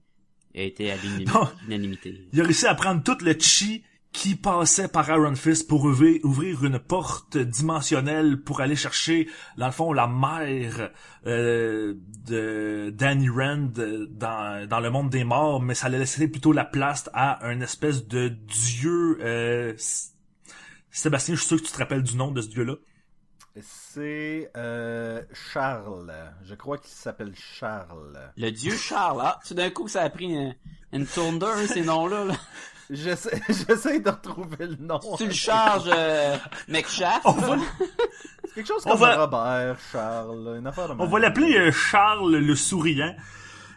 a 0.55 0.63
été 0.63 0.91
à 0.91 0.97
l'unanimité. 0.97 2.29
Il 2.33 2.41
a 2.41 2.45
réussi 2.45 2.67
à 2.67 2.75
prendre 2.75 3.03
tout 3.03 3.19
le 3.25 3.35
chi 3.39 3.83
qui 4.13 4.35
passait 4.35 4.89
par 4.89 5.11
Iron 5.11 5.35
Fist 5.35 5.69
pour 5.69 5.85
ouvrir, 5.85 6.25
ouvrir 6.25 6.65
une 6.65 6.79
porte 6.79 7.37
dimensionnelle 7.37 8.41
pour 8.41 8.63
aller 8.63 8.75
chercher, 8.77 9.29
dans 9.59 9.67
le 9.67 9.73
fond, 9.73 9.93
la 9.93 10.07
mère 10.07 10.91
euh, 11.27 11.93
de 12.27 12.89
Danny 12.97 13.29
Rand 13.29 13.73
euh, 13.79 14.07
dans, 14.11 14.67
dans 14.67 14.81
le 14.81 14.89
monde 14.89 15.11
des 15.11 15.25
morts, 15.25 15.61
mais 15.61 15.75
ça 15.75 15.89
allait 15.89 15.99
laisser 15.99 16.29
plutôt 16.29 16.53
la 16.53 16.65
place 16.65 17.11
à 17.13 17.47
un 17.47 17.61
espèce 17.61 18.07
de 18.09 18.29
dieu... 18.29 19.19
Euh, 19.21 19.75
Sébastien, 20.99 21.35
je 21.35 21.41
suis 21.41 21.49
sûr 21.49 21.57
que 21.61 21.67
tu 21.67 21.73
te 21.73 21.79
rappelles 21.79 22.03
du 22.03 22.17
nom 22.17 22.31
de 22.33 22.41
ce 22.41 22.49
dieu-là. 22.49 22.75
C'est 23.63 24.51
euh, 24.57 25.23
Charles. 25.53 26.13
Je 26.45 26.55
crois 26.55 26.79
qu'il 26.79 26.91
s'appelle 26.95 27.33
Charles. 27.35 28.19
Le 28.37 28.51
dieu 28.51 28.75
Charles. 28.77 29.21
Ah, 29.23 29.41
tout 29.47 29.55
d'un 29.55 29.71
coup, 29.71 29.89
ça 29.89 30.03
a 30.03 30.11
pris 30.11 30.25
une, 30.27 30.55
une 30.93 31.07
tournure, 31.07 31.57
ces 31.69 31.81
noms-là. 31.85 32.25
Là. 32.27 32.35
J'essaie 32.91 33.41
j'essaie 33.49 34.01
de 34.01 34.11
retrouver 34.11 34.67
le 34.67 34.77
nom. 34.77 35.01
Tu 35.19 35.27
le 35.27 35.33
charges, 35.33 35.91
euh, 35.95 36.37
McShaft. 36.69 37.23
On 37.25 37.33
va, 37.33 37.57
C'est 38.45 38.55
quelque 38.55 38.67
chose 38.69 38.83
On 38.87 38.91
comme 38.91 39.01
va- 39.01 39.25
Robert, 39.27 39.77
Charles, 39.93 40.57
une 40.59 40.67
affaire 40.67 40.95
de 40.95 41.03
on 41.03 41.07
va 41.07 41.19
l'appeler 41.19 41.57
euh, 41.57 41.73
Charles 41.73 42.37
le 42.37 42.55
souriant, 42.55 43.15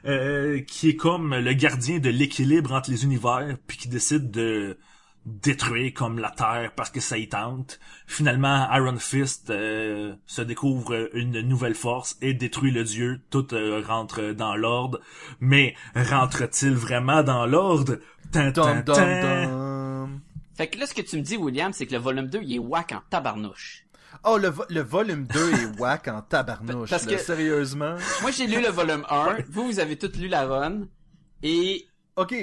euh, 0.05 0.61
qui 0.61 0.89
est 0.89 0.95
comme 0.95 1.33
le 1.35 1.53
gardien 1.53 1.99
de 1.99 2.09
l'équilibre 2.09 2.73
entre 2.73 2.91
les 2.91 3.03
univers, 3.03 3.57
puis 3.67 3.77
qui 3.77 3.87
décide 3.89 4.29
de 4.31 4.77
détruire 5.41 5.93
comme 5.93 6.19
la 6.19 6.29
Terre 6.31 6.71
parce 6.75 6.89
que 6.89 6.99
ça 6.99 7.17
y 7.17 7.29
tente. 7.29 7.79
Finalement, 8.07 8.67
Iron 8.73 8.97
Fist 8.97 9.49
euh, 9.49 10.15
se 10.25 10.41
découvre 10.41 11.09
une 11.13 11.41
nouvelle 11.41 11.75
force 11.75 12.17
et 12.21 12.33
détruit 12.33 12.71
le 12.71 12.83
dieu. 12.83 13.21
Tout 13.29 13.53
euh, 13.53 13.81
rentre 13.85 14.31
dans 14.33 14.55
l'ordre. 14.55 14.99
Mais 15.39 15.75
rentre-t-il 15.95 16.73
vraiment 16.73 17.23
dans 17.23 17.45
l'ordre? 17.45 17.97
Fait 20.55 20.67
que 20.67 20.77
là, 20.77 20.85
ce 20.85 20.93
que 20.93 21.01
tu 21.01 21.15
me 21.17 21.21
dis, 21.21 21.37
William, 21.37 21.71
c'est 21.73 21.85
que 21.85 21.93
le 21.93 21.99
volume 22.01 22.27
2, 22.27 22.39
il 22.43 22.55
est 22.55 22.59
whack 22.59 22.91
en 22.91 23.01
tabarnouche. 23.09 23.85
Oh, 24.25 24.37
le, 24.37 24.49
vo- 24.49 24.65
le 24.69 24.81
volume 24.81 25.25
2 25.27 25.51
est 25.53 25.79
whack 25.79 26.07
en 26.09 26.21
tabarnouche. 26.21 26.89
Parce 26.89 27.05
là, 27.05 27.15
que- 27.15 27.21
Sérieusement. 27.21 27.95
Moi, 28.21 28.31
j'ai 28.31 28.47
lu 28.47 28.61
le 28.61 28.67
volume 28.69 29.05
1. 29.09 29.37
Vous, 29.49 29.65
vous 29.67 29.79
avez 29.79 29.97
tous 29.97 30.17
lu 30.19 30.27
la 30.27 30.45
run. 30.45 30.87
Et 31.43 31.85
Ok. 32.17 32.35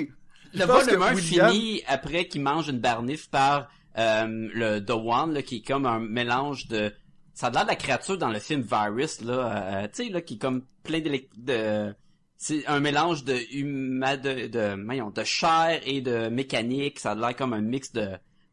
Le 0.59 0.65
volume 0.65 0.87
que 0.89 1.03
1 1.03 1.15
William- 1.15 1.51
finit 1.53 1.83
après 1.87 2.27
qu'il 2.29 2.43
mange 2.43 2.69
une 2.69 2.81
barnif 2.81 3.29
par 3.31 3.69
euh, 3.99 4.27
le 4.55 4.79
The 4.81 4.91
One, 4.91 5.33
là, 5.35 5.43
qui 5.43 5.57
est 5.57 5.67
comme 5.67 5.87
un 5.87 6.01
mélange 6.01 6.67
de... 6.69 6.93
Ça 7.35 7.49
a 7.49 7.51
l'air 7.51 7.63
de 7.65 7.69
la 7.69 7.77
créature 7.77 8.17
dans 8.19 8.31
le 8.31 8.39
film 8.39 8.63
Virus, 8.63 9.21
là, 9.21 9.83
euh, 9.83 9.89
tu 9.95 10.05
sais, 10.05 10.11
là, 10.11 10.21
qui 10.21 10.35
est 10.35 10.39
comme 10.39 10.65
plein 10.83 11.01
de... 11.01 11.95
C'est 12.39 12.67
un 12.67 12.81
mélange 12.81 13.25
de 13.25 13.37
huma... 13.53 14.17
de, 14.17 14.47
de, 14.49 14.85
voyons, 14.85 15.11
de 15.11 15.25
chair 15.25 15.81
et 15.87 16.01
de 16.01 16.29
mécanique. 16.29 16.99
Ça 17.01 17.13
a 17.13 17.15
l'air 17.15 17.35
comme 17.37 17.55
un 17.55 17.63
mix 17.63 17.93
de, 17.93 18.09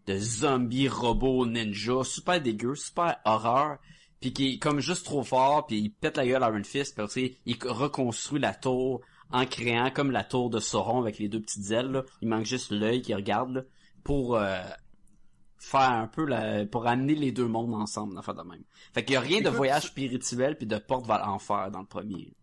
de 0.07 0.17
zombies, 0.17 0.87
robots, 0.87 1.45
ninja. 1.45 2.03
Super 2.03 2.39
dégueu, 2.41 2.75
super 2.75 3.17
horreur. 3.25 3.77
Puis 4.21 4.31
qui 4.31 4.53
est 4.53 4.57
comme 4.57 4.79
juste 4.79 5.05
trop 5.05 5.23
fort, 5.23 5.67
puis 5.67 5.79
il 5.79 5.89
pète 5.91 6.15
la 6.15 6.25
gueule 6.25 6.43
à 6.43 6.47
Iron 6.49 6.63
Fist, 6.63 6.97
puis 7.11 7.37
il 7.45 7.57
reconstruit 7.61 8.39
la 8.39 8.53
tour 8.53 9.01
en 9.33 9.45
créant 9.45 9.91
comme 9.91 10.11
la 10.11 10.23
tour 10.23 10.49
de 10.49 10.59
Sauron 10.59 11.01
avec 11.01 11.19
les 11.19 11.27
deux 11.27 11.41
petites 11.41 11.69
ailes. 11.71 11.91
Là. 11.91 12.03
Il 12.21 12.29
manque 12.29 12.45
juste 12.45 12.71
l'œil 12.71 13.01
qui 13.01 13.13
regarde 13.13 13.51
là, 13.51 13.61
pour 14.03 14.37
euh, 14.37 14.61
faire 15.57 15.91
un 15.91 16.07
peu 16.07 16.25
la, 16.25 16.65
pour 16.65 16.87
amener 16.87 17.15
les 17.15 17.31
deux 17.31 17.47
mondes 17.47 17.73
ensemble, 17.73 18.17
enfin 18.17 18.33
de 18.33 18.43
même. 18.43 18.63
Fait 18.93 19.03
qu'il 19.03 19.13
y 19.15 19.17
a 19.17 19.21
rien 19.21 19.41
de 19.41 19.49
voyage 19.49 19.87
spirituel 19.87 20.57
puis 20.57 20.67
de 20.67 20.77
porte 20.77 21.07
vers 21.07 21.25
l'enfer 21.25 21.71
dans 21.71 21.79
le 21.81 21.85
premier. 21.85 22.33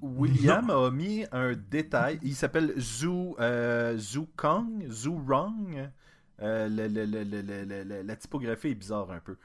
William 0.00 0.68
a 0.70 0.90
mis 0.90 1.24
un 1.32 1.52
détail. 1.54 2.18
Il 2.22 2.34
s'appelle 2.34 2.74
Zhu, 2.78 3.34
euh, 3.38 3.96
Zhu 3.96 4.26
Kong, 4.36 4.86
Zhu 4.90 5.10
Rong. 5.10 5.90
Euh, 6.40 6.68
le- 6.68 6.88
le- 6.88 7.04
le- 7.04 7.22
le- 7.22 7.40
le- 7.42 7.64
le- 7.64 7.84
le- 7.84 8.02
la 8.02 8.16
typographie 8.16 8.68
est 8.68 8.74
bizarre 8.74 9.12
un 9.12 9.20
peu. 9.20 9.36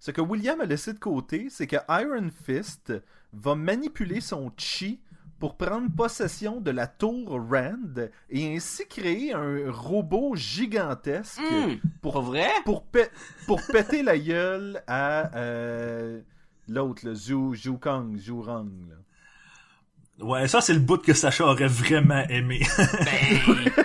Ce 0.00 0.10
que 0.10 0.22
William 0.22 0.60
a 0.60 0.64
laissé 0.64 0.94
de 0.94 0.98
côté, 0.98 1.48
c'est 1.50 1.66
que 1.66 1.76
Iron 1.90 2.30
Fist 2.44 2.92
va 3.34 3.54
manipuler 3.54 4.20
son 4.22 4.50
chi 4.56 5.00
pour 5.38 5.56
prendre 5.56 5.88
possession 5.94 6.60
de 6.60 6.70
la 6.70 6.86
tour 6.86 7.40
Rand 7.50 8.08
et 8.30 8.54
ainsi 8.56 8.86
créer 8.88 9.32
un 9.32 9.70
robot 9.70 10.34
gigantesque 10.34 11.40
Hum, 11.50 11.78
pour, 12.02 12.12
Pour 12.14 12.22
vrai? 12.22 12.48
pour, 12.64 12.84
pe- 12.84 13.10
pour 13.46 13.60
péter 13.66 14.02
la 14.02 14.18
gueule 14.18 14.82
à 14.86 15.36
euh, 15.36 16.20
l'autre, 16.68 17.02
le 17.04 17.14
Zhu, 17.14 17.54
Zhu 17.54 17.78
Kong, 17.78 18.16
Zhu 18.18 18.32
Rong. 18.32 18.70
là. 18.88 20.24
Ouais, 20.24 20.48
ça 20.48 20.60
c'est 20.60 20.74
le 20.74 20.80
bout 20.80 20.98
que 20.98 21.14
Sacha 21.14 21.44
aurait 21.46 21.68
vraiment 21.68 22.24
aimé. 22.28 22.60
Ben... 22.76 23.72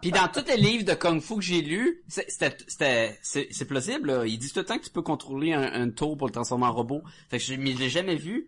Puis 0.00 0.12
dans 0.12 0.28
tous 0.28 0.44
les 0.46 0.56
livres 0.56 0.84
de 0.84 0.94
Kung 0.94 1.20
Fu 1.20 1.34
que 1.36 1.40
j'ai 1.42 1.60
lus, 1.60 2.02
c'est- 2.06 2.24
c'était, 2.30 2.56
c'était, 2.68 3.18
c'est, 3.20 3.48
c'est 3.50 3.64
plausible, 3.64 4.12
là. 4.12 4.26
Ils 4.26 4.38
disent 4.38 4.52
tout 4.52 4.60
le 4.60 4.64
temps 4.64 4.78
que 4.78 4.84
tu 4.84 4.90
peux 4.90 5.02
contrôler 5.02 5.52
un, 5.52 5.62
un 5.62 5.90
tour 5.90 6.16
pour 6.16 6.28
le 6.28 6.32
transformer 6.32 6.66
en 6.66 6.72
robot. 6.72 7.02
Fait 7.28 7.38
que 7.38 7.44
je, 7.44 7.54
mais 7.54 7.72
je 7.72 7.78
l'ai 7.78 7.88
jamais 7.90 8.14
vu. 8.14 8.46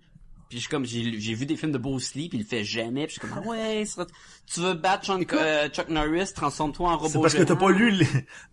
Puis 0.51 0.59
je 0.59 0.69
comme, 0.69 0.85
j'ai, 0.85 1.19
j'ai 1.21 1.33
vu 1.35 1.47
des 1.47 1.57
films 1.57 1.71
de 1.71 1.79
Bruce 1.79 2.15
Lee, 2.17 2.29
puis 2.29 2.39
il 2.39 2.41
le 2.43 2.47
fait 2.47 2.65
jamais. 2.65 3.07
Puis 3.07 3.15
je 3.15 3.21
suis 3.21 3.29
comme, 3.29 3.41
ah 3.43 3.49
ouais, 3.49 3.85
ça- 3.87 4.05
tu 4.53 4.59
veux 4.61 4.75
battre 4.75 5.05
Chuck, 5.07 5.33
euh, 5.33 5.69
Chuck 5.69 5.89
Norris, 5.91 6.33
transforme-toi 6.35 6.91
en 6.91 6.97
robot 6.99 7.09
c'est 7.09 7.21
parce 7.21 7.35
que 7.35 7.43
t'as 7.45 7.55
pas 7.55 7.71
lu 7.71 7.93
les, 7.93 8.07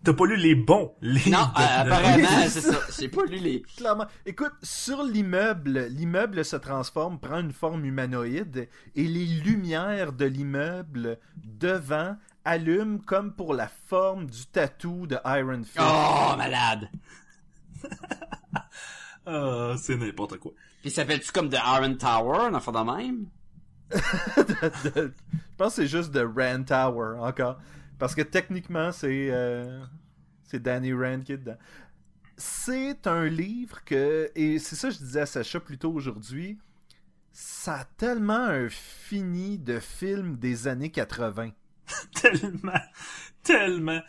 t'as 0.04 0.12
pas 0.12 0.26
lu 0.26 0.36
les 0.36 0.54
bons. 0.54 0.94
Non, 1.02 1.10
de- 1.10 1.10
euh, 1.10 1.24
de- 1.26 1.90
apparemment, 1.90 2.28
c'est 2.48 2.60
ça. 2.60 2.78
J'ai 2.98 3.08
pas 3.08 3.24
lu 3.24 3.38
les... 3.38 3.62
Clairement. 3.76 4.06
Écoute, 4.26 4.52
sur 4.62 5.02
l'immeuble, 5.02 5.86
l'immeuble 5.90 6.44
se 6.44 6.54
transforme, 6.54 7.18
prend 7.18 7.40
une 7.40 7.52
forme 7.52 7.84
humanoïde 7.84 8.68
et 8.94 9.04
les 9.04 9.26
lumières 9.26 10.12
de 10.12 10.24
l'immeuble 10.24 11.18
devant 11.36 12.16
allument 12.44 12.98
comme 12.98 13.34
pour 13.34 13.54
la 13.54 13.68
forme 13.88 14.26
du 14.30 14.46
tatou 14.46 15.08
de 15.08 15.18
Iron 15.26 15.64
Fist. 15.64 15.80
Oh, 15.80 16.36
malade! 16.38 16.88
Ah, 19.30 19.74
c'est 19.76 19.96
n'importe 19.96 20.38
quoi. 20.38 20.52
Puis 20.82 20.90
s'appelle-tu 20.90 21.32
comme 21.32 21.48
The 21.50 21.58
Iron 21.76 21.94
Tower, 21.94 22.46
un 22.46 22.54
enfant 22.54 22.72
de 22.72 22.96
même? 22.96 23.26
De- 23.90 24.90
de- 24.90 25.12
Je 25.32 25.38
pense 25.56 25.74
que 25.76 25.82
c'est 25.82 25.88
juste 25.88 26.10
de 26.12 26.20
Rand 26.20 26.62
Tower 26.64 27.18
encore. 27.20 27.58
Parce 27.98 28.14
que 28.14 28.22
techniquement, 28.22 28.92
c'est 28.92 29.28
euh, 29.30 29.80
c'est 30.44 30.62
Danny 30.62 30.92
Rand 30.92 31.20
qui 31.20 31.32
est 31.32 31.38
dedans. 31.38 31.58
C'est 32.36 33.06
un 33.08 33.24
livre 33.26 33.82
que, 33.84 34.30
et 34.36 34.58
c'est 34.60 34.76
ça 34.76 34.88
que 34.88 34.94
je 34.94 34.98
disais 35.00 35.20
à 35.22 35.26
Sacha 35.26 35.58
plus 35.58 35.78
tôt 35.78 35.92
aujourd'hui, 35.92 36.56
ça 37.32 37.78
a 37.78 37.84
tellement 37.84 38.44
un 38.44 38.68
fini 38.68 39.58
de 39.58 39.80
film 39.80 40.36
des 40.36 40.68
années 40.68 40.90
80. 40.90 41.50
Tellement, 42.14 42.80
tellement. 43.42 44.00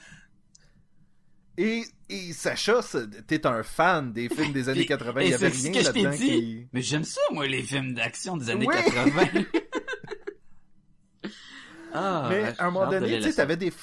Et, 1.61 1.83
et 2.07 2.31
Sacha, 2.31 2.79
t'es 3.27 3.45
un 3.45 3.63
fan 3.63 4.13
des 4.13 4.29
films 4.29 4.53
des 4.53 4.69
années 4.69 4.79
Puis- 4.79 4.87
80. 4.87 5.19
et 5.19 5.25
Il 5.25 5.31
y 5.31 5.33
avait 5.33 5.47
rien 5.49 5.81
là-dedans 5.81 6.11
qui... 6.11 6.67
Mais 6.71 6.81
j'aime 6.81 7.03
ça, 7.03 7.19
moi, 7.33 7.47
les 7.47 7.61
films 7.61 7.93
d'action 7.93 8.37
des 8.37 8.49
années 8.49 8.65
Oui. 8.65 8.75
80. 8.75 9.43
ah, 11.93 12.27
Mais 12.29 12.43
à 12.57 12.65
un 12.65 12.71
moment 12.71 12.89
donné, 12.89 13.19
tu 13.19 13.33
t'avais 13.33 13.57
des, 13.57 13.73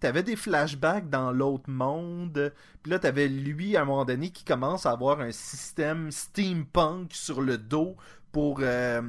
t'avais 0.00 0.24
des 0.24 0.34
flashbacks 0.34 1.08
dans 1.08 1.30
l'autre 1.30 1.70
monde. 1.70 2.52
Puis 2.82 2.90
là, 2.90 2.98
t'avais 2.98 3.28
lui, 3.28 3.76
à 3.76 3.82
un 3.82 3.84
moment 3.84 4.04
donné, 4.04 4.30
qui 4.30 4.44
commence 4.44 4.84
à 4.84 4.90
avoir 4.90 5.20
un 5.20 5.30
système 5.30 6.10
steampunk 6.10 7.12
sur 7.12 7.42
le 7.42 7.58
dos 7.58 7.96
pour, 8.32 8.58
euh, 8.60 9.00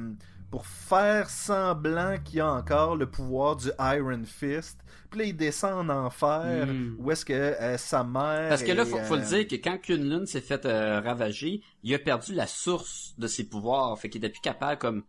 pour 0.56 0.66
faire 0.66 1.28
semblant 1.28 2.16
qu'il 2.24 2.40
a 2.40 2.50
encore 2.50 2.96
le 2.96 3.04
pouvoir 3.10 3.56
du 3.56 3.68
Iron 3.78 4.22
Fist. 4.24 4.80
Puis 5.10 5.20
là, 5.20 5.24
il 5.26 5.36
descend 5.36 5.90
en 5.90 6.06
enfer, 6.06 6.66
Mm. 6.66 6.96
où 6.98 7.10
est-ce 7.10 7.26
que 7.26 7.34
euh, 7.34 7.76
sa 7.76 8.02
mère... 8.04 8.48
Parce 8.48 8.62
que 8.62 8.72
là, 8.72 8.86
faut, 8.86 8.96
faut 9.00 9.16
le 9.16 9.22
euh, 9.22 9.24
dire 9.42 9.46
que 9.48 9.56
quand 9.56 9.76
Kunlun 9.76 10.24
s'est 10.24 10.40
fait 10.40 10.64
euh, 10.64 10.98
ravager, 11.02 11.60
il 11.82 11.94
a 11.94 11.98
perdu 11.98 12.32
la 12.32 12.46
source 12.46 13.12
de 13.18 13.26
ses 13.26 13.46
pouvoirs. 13.46 13.98
Fait 13.98 14.08
qu'il 14.08 14.24
était 14.24 14.30
plus 14.32 14.40
capable, 14.40 14.78
comme, 14.78 15.04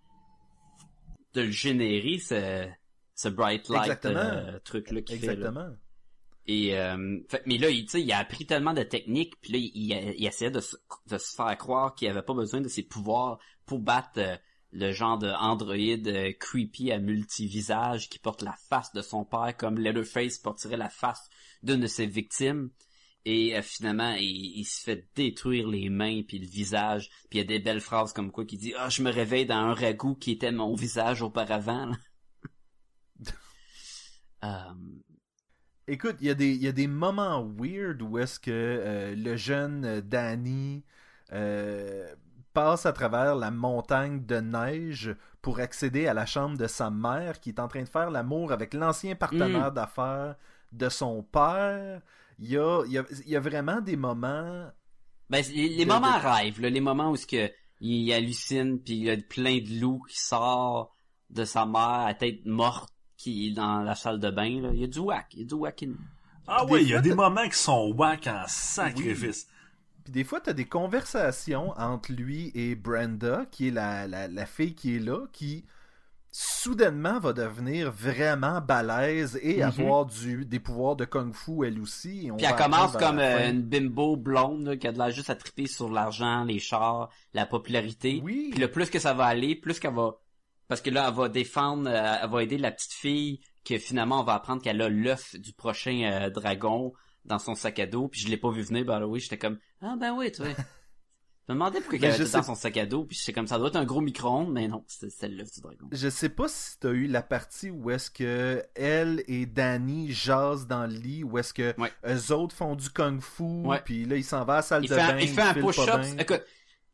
de 1.33 1.43
le 1.43 1.51
générer, 1.51 2.19
ce, 2.19 2.67
ce 3.15 3.29
bright 3.29 3.69
light 3.69 4.01
truc-là 4.65 5.01
qu'il 5.01 5.17
fait. 5.19 5.27
là. 5.27 5.33
Exactement. 5.33 5.69
Et 6.47 6.77
euh, 6.77 7.19
fait- 7.29 7.43
mais 7.45 7.57
là, 7.57 7.69
il, 7.69 8.11
a 8.11 8.17
appris 8.17 8.45
tellement 8.45 8.73
de 8.73 8.83
techniques, 8.83 9.39
puis 9.41 9.53
là, 9.53 9.59
il, 9.59 9.71
il, 9.73 10.13
il 10.17 10.27
essayait 10.27 10.51
de, 10.51 10.59
se- 10.59 10.75
de 11.09 11.17
se 11.17 11.33
faire 11.33 11.57
croire 11.57 11.95
qu'il 11.95 12.09
avait 12.09 12.21
pas 12.21 12.33
besoin 12.33 12.59
de 12.59 12.67
ses 12.67 12.83
pouvoirs 12.83 13.39
pour 13.65 13.79
battre 13.79 14.09
euh, 14.17 14.35
le 14.71 14.91
genre 14.91 15.17
de 15.17 15.29
androïde 15.29 16.07
euh, 16.07 16.33
creepy 16.39 16.91
à 16.91 16.99
multivisage 16.99 18.09
qui 18.09 18.19
porte 18.19 18.41
la 18.41 18.55
face 18.69 18.91
de 18.93 19.01
son 19.01 19.23
père, 19.25 19.55
comme 19.57 19.79
Leatherface 19.79 20.37
porterait 20.37 20.77
la 20.77 20.89
face 20.89 21.29
d'une 21.63 21.79
de 21.79 21.87
ses 21.87 22.05
victimes. 22.05 22.69
Et 23.25 23.57
euh, 23.57 23.61
finalement, 23.61 24.13
il, 24.13 24.57
il 24.59 24.65
se 24.65 24.81
fait 24.81 25.07
détruire 25.15 25.67
les 25.67 25.89
mains 25.89 26.21
puis 26.27 26.39
le 26.39 26.47
visage. 26.47 27.09
Puis 27.29 27.37
il 27.39 27.41
y 27.41 27.41
a 27.41 27.47
des 27.47 27.59
belles 27.59 27.81
phrases 27.81 28.13
comme 28.13 28.31
quoi 28.31 28.45
qui 28.45 28.57
dit 28.57 28.73
«Ah, 28.77 28.89
je 28.89 29.01
me 29.03 29.11
réveille 29.11 29.45
dans 29.45 29.55
un 29.55 29.73
ragoût 29.73 30.15
qui 30.15 30.31
était 30.31 30.51
mon 30.51 30.75
visage 30.75 31.21
auparavant. 31.21 31.87
là.» 31.87 31.95
Euh, 34.43 34.73
Écoute, 35.89 36.17
il 36.19 36.27
y, 36.27 36.29
a 36.29 36.33
des- 36.35 36.53
il 36.53 36.61
y 36.61 36.67
a 36.67 36.73
des 36.73 36.85
moments 36.87 37.41
weird 37.57 38.01
où 38.01 38.17
est-ce 38.19 38.39
que 38.41 38.51
euh, 38.51 39.15
le 39.15 39.37
jeune 39.37 40.01
Danny 40.01 40.83
euh, 41.31 42.13
passe 42.57 42.87
à 42.87 42.91
travers 42.91 43.35
la 43.35 43.51
montagne 43.51 44.25
de 44.25 44.37
neige 44.37 45.15
pour 45.43 45.59
accéder 45.59 46.07
à 46.07 46.15
la 46.15 46.25
chambre 46.25 46.57
de 46.57 46.65
sa 46.65 46.89
mère 46.89 47.39
qui 47.39 47.49
est 47.49 47.59
en 47.59 47.67
train 47.67 47.83
de 47.83 47.87
faire 47.87 48.09
l'amour 48.09 48.51
avec 48.51 48.73
l'ancien 48.73 49.13
partenaire 49.15 49.71
d'affaires 49.71 50.35
de 50.71 50.89
son 50.89 51.21
père. 51.21 52.01
Il 52.39 52.49
y 52.49 52.57
a, 52.57 52.83
il 52.87 52.91
y 52.93 52.97
a- 52.97 53.05
il 53.25 53.29
y 53.29 53.35
a 53.35 53.39
vraiment 53.39 53.79
des 53.79 53.95
moments... 53.95 54.65
Ben, 55.29 55.43
les, 55.53 55.69
les 55.69 55.85
De- 55.85 55.91
moments 55.91 56.17
de- 56.17 56.25
rêves, 56.27 56.59
là, 56.59 56.69
les 56.71 56.81
moments 56.81 57.11
où 57.11 57.15
ce 57.15 57.27
que 57.27 57.51
il 57.79 58.11
hallucine 58.11 58.79
puis 58.79 58.93
il 58.95 59.03
y 59.03 59.11
a 59.11 59.17
plein 59.17 59.59
de 59.59 59.79
loups 59.79 60.01
qui 60.09 60.17
sort 60.19 60.95
de 61.29 61.45
sa 61.45 61.67
mère 61.67 62.07
à 62.07 62.13
tête 62.15 62.43
morte 62.45 62.89
qui 63.17 63.49
est 63.49 63.51
dans 63.51 63.81
la 63.83 63.93
salle 63.93 64.19
de 64.19 64.31
bain 64.31 64.61
là. 64.63 64.69
Il 64.73 64.79
y 64.79 64.83
a 64.83 64.87
du 64.87 64.97
whack, 64.99 65.27
il 65.33 65.39
y 65.41 65.43
a 65.43 65.45
du 65.45 65.53
whack 65.53 65.83
in- 65.83 65.93
Ah 66.47 66.65
oui, 66.67 66.79
il 66.81 66.89
y 66.89 66.95
a 66.95 67.01
des 67.01 67.13
moments 67.13 67.47
qui 67.47 67.57
sont 67.57 67.93
whack 67.95 68.25
en 68.25 68.45
sacrifice. 68.47 69.47
Puis 70.07 70.13
des 70.13 70.23
fois, 70.23 70.39
t'as 70.39 70.53
des 70.53 70.63
conversations 70.63 71.71
entre 71.71 72.13
lui 72.13 72.49
et 72.55 72.75
Brenda, 72.75 73.45
qui 73.51 73.67
est 73.67 73.71
la, 73.71 74.07
la, 74.07 74.29
la 74.29 74.45
fille 74.45 74.73
qui 74.73 74.95
est 74.95 74.99
là, 74.99 75.27
qui 75.33 75.65
soudainement 76.31 77.19
va 77.19 77.33
devenir 77.33 77.91
vraiment 77.91 78.61
balèze 78.61 79.37
et 79.43 79.57
Mhm. 79.57 79.63
avoir 79.63 80.05
du, 80.05 80.45
des 80.45 80.61
pouvoirs 80.61 80.95
de 80.95 81.03
kung-fu 81.03 81.65
elle 81.65 81.81
aussi. 81.81 82.27
et 82.27 82.31
on 82.31 82.37
Puis 82.37 82.45
elle 82.45 82.55
commence 82.55 82.93
comme 82.95 83.19
euh, 83.19 83.49
une 83.49 83.63
bimbo 83.63 84.15
blonde 84.15 84.65
là, 84.65 84.77
qui 84.77 84.87
a 84.87 84.93
de 84.93 84.97
l'air 84.97 85.11
juste 85.11 85.29
à 85.29 85.35
triper 85.35 85.67
sur 85.67 85.89
l'argent, 85.91 86.45
les 86.45 86.59
chars, 86.59 87.09
la 87.33 87.45
popularité. 87.45 88.21
Oui. 88.23 88.47
Puis 88.51 88.61
le 88.61 88.71
plus 88.71 88.89
que 88.89 88.99
ça 88.99 89.13
va 89.13 89.25
aller, 89.25 89.55
plus 89.55 89.77
qu'elle 89.77 89.93
va... 89.93 90.15
Parce 90.69 90.79
que 90.79 90.89
là, 90.89 91.07
elle 91.09 91.15
va 91.15 91.27
défendre, 91.27 91.89
euh, 91.89 92.15
elle 92.23 92.29
va 92.29 92.43
aider 92.43 92.57
la 92.57 92.71
petite 92.71 92.93
fille 92.93 93.41
que 93.65 93.77
finalement 93.77 94.21
on 94.21 94.23
va 94.23 94.35
apprendre 94.35 94.61
qu'elle 94.61 94.81
a 94.81 94.87
l'œuf 94.87 95.35
du 95.37 95.51
prochain 95.51 96.03
euh, 96.13 96.29
dragon 96.29 96.93
dans 97.27 97.39
son 97.39 97.55
sac 97.55 97.79
à 97.79 97.85
dos. 97.85 98.07
Puis 98.07 98.21
je 98.21 98.27
l'ai 98.29 98.37
pas 98.37 98.49
vu 98.51 98.61
venir, 98.63 98.85
ben 98.85 99.03
oui, 99.05 99.19
j'étais 99.19 99.37
comme 99.37 99.59
ah 99.81 99.95
ben 99.99 100.13
oui, 100.17 100.31
tu 100.31 100.41
vois. 100.43 100.51
Je 101.49 101.53
me 101.53 101.59
demandais 101.59 101.79
pourquoi 101.79 101.99
qu'elle 101.99 102.09
je 102.11 102.15
avait 102.15 102.25
tout 102.25 102.31
dans 102.33 102.41
sais- 102.41 102.47
son 102.47 102.55
sac 102.55 102.75
à 102.75 102.85
dos. 102.85 103.05
Puis 103.05 103.15
j'étais 103.17 103.31
comme 103.31 103.47
ça 103.47 103.57
doit 103.57 103.69
être 103.69 103.77
un 103.77 103.85
gros 103.85 104.01
micro-ondes, 104.01 104.51
mais 104.51 104.67
non, 104.67 104.83
c'était 104.87 105.29
l'œuf 105.29 105.49
du 105.53 105.61
dragon. 105.61 105.87
Je 105.93 106.09
sais 106.09 106.27
pas 106.27 106.49
si 106.49 106.77
t'as 106.77 106.89
eu 106.91 107.07
la 107.07 107.21
partie 107.21 107.69
où 107.69 107.89
est-ce 107.89 108.11
que 108.11 108.61
elle 108.75 109.23
et 109.29 109.45
Danny 109.45 110.11
jasent 110.11 110.67
dans 110.67 110.85
le 110.87 110.93
lit, 110.93 111.23
où 111.23 111.37
est-ce 111.37 111.53
que 111.53 111.73
Ouais. 111.79 111.89
eux 112.05 112.33
autres 112.33 112.53
font 112.53 112.75
du 112.75 112.89
kung-fu, 112.89 113.63
puis 113.85 114.03
là 114.03 114.17
il 114.17 114.25
s'en 114.25 114.43
va 114.43 114.55
à 114.55 114.55
la 114.57 114.61
salle 114.61 114.83
Il 114.83 114.89
de 114.89 114.95
fait, 114.95 114.99
un, 115.01 115.07
bain, 115.13 115.19
il 115.21 115.27
fait 115.29 115.41
un 115.41 115.53
push-up. 115.53 116.01
Écoute, 116.19 116.43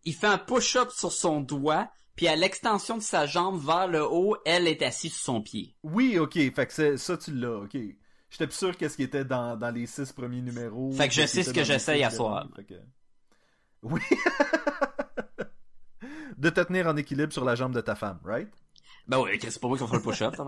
il 0.04 0.13
fait 0.13 0.28
un 0.28 0.38
push-up 0.38 0.92
sur 0.92 1.12
son 1.12 1.42
doigt, 1.42 1.90
puis 2.16 2.28
à 2.28 2.36
l'extension 2.36 2.98
de 2.98 3.02
sa 3.02 3.25
jambe 3.25 3.60
vers 3.60 3.88
le 3.88 4.04
haut, 4.06 4.38
elle 4.46 4.68
est 4.68 4.84
assise 4.84 5.13
sur 5.16 5.24
son 5.24 5.42
pied. 5.42 5.75
Oui, 5.82 6.20
ok, 6.20 6.34
fait 6.54 6.68
que 6.68 6.74
c'est- 6.74 6.98
ça 6.98 7.18
tu 7.18 7.34
l'as, 7.34 7.58
ok. 7.58 7.75
J'étais 8.34 8.48
plus 8.48 8.56
sûr 8.58 8.75
qu'est-ce 8.75 8.96
qui 8.98 9.04
était 9.04 9.24
dans, 9.24 9.56
dans 9.56 9.70
les 9.70 9.86
six 9.86 10.12
premiers 10.12 10.42
numéros. 10.42 10.92
Fait 10.94 11.08
que 11.08 11.13
je 11.13 11.24
sais 11.28 11.44
ce 11.44 11.54
que 11.54 11.63
j'essaye 11.63 12.04
à 12.04 12.10
soir. 12.10 12.48
que- 12.68 12.74
Oui. 13.84 14.02
de 16.38 16.50
te 16.50 16.62
tenir 16.62 16.88
en 16.88 16.98
équilibre 16.98 17.32
sur 17.32 17.46
la 17.46 17.54
jambe 17.54 17.75
de 17.75 17.82
ta 17.82 17.94
femme, 17.94 18.20
right? 18.25 18.50
Ben 19.08 19.20
oui, 19.20 19.38
c'est 19.40 19.60
pas 19.62 19.68
moi 19.68 19.78
qui 19.78 19.84
va 19.84 19.90
faire 19.90 20.00
le 20.00 20.04
push-up, 20.04 20.34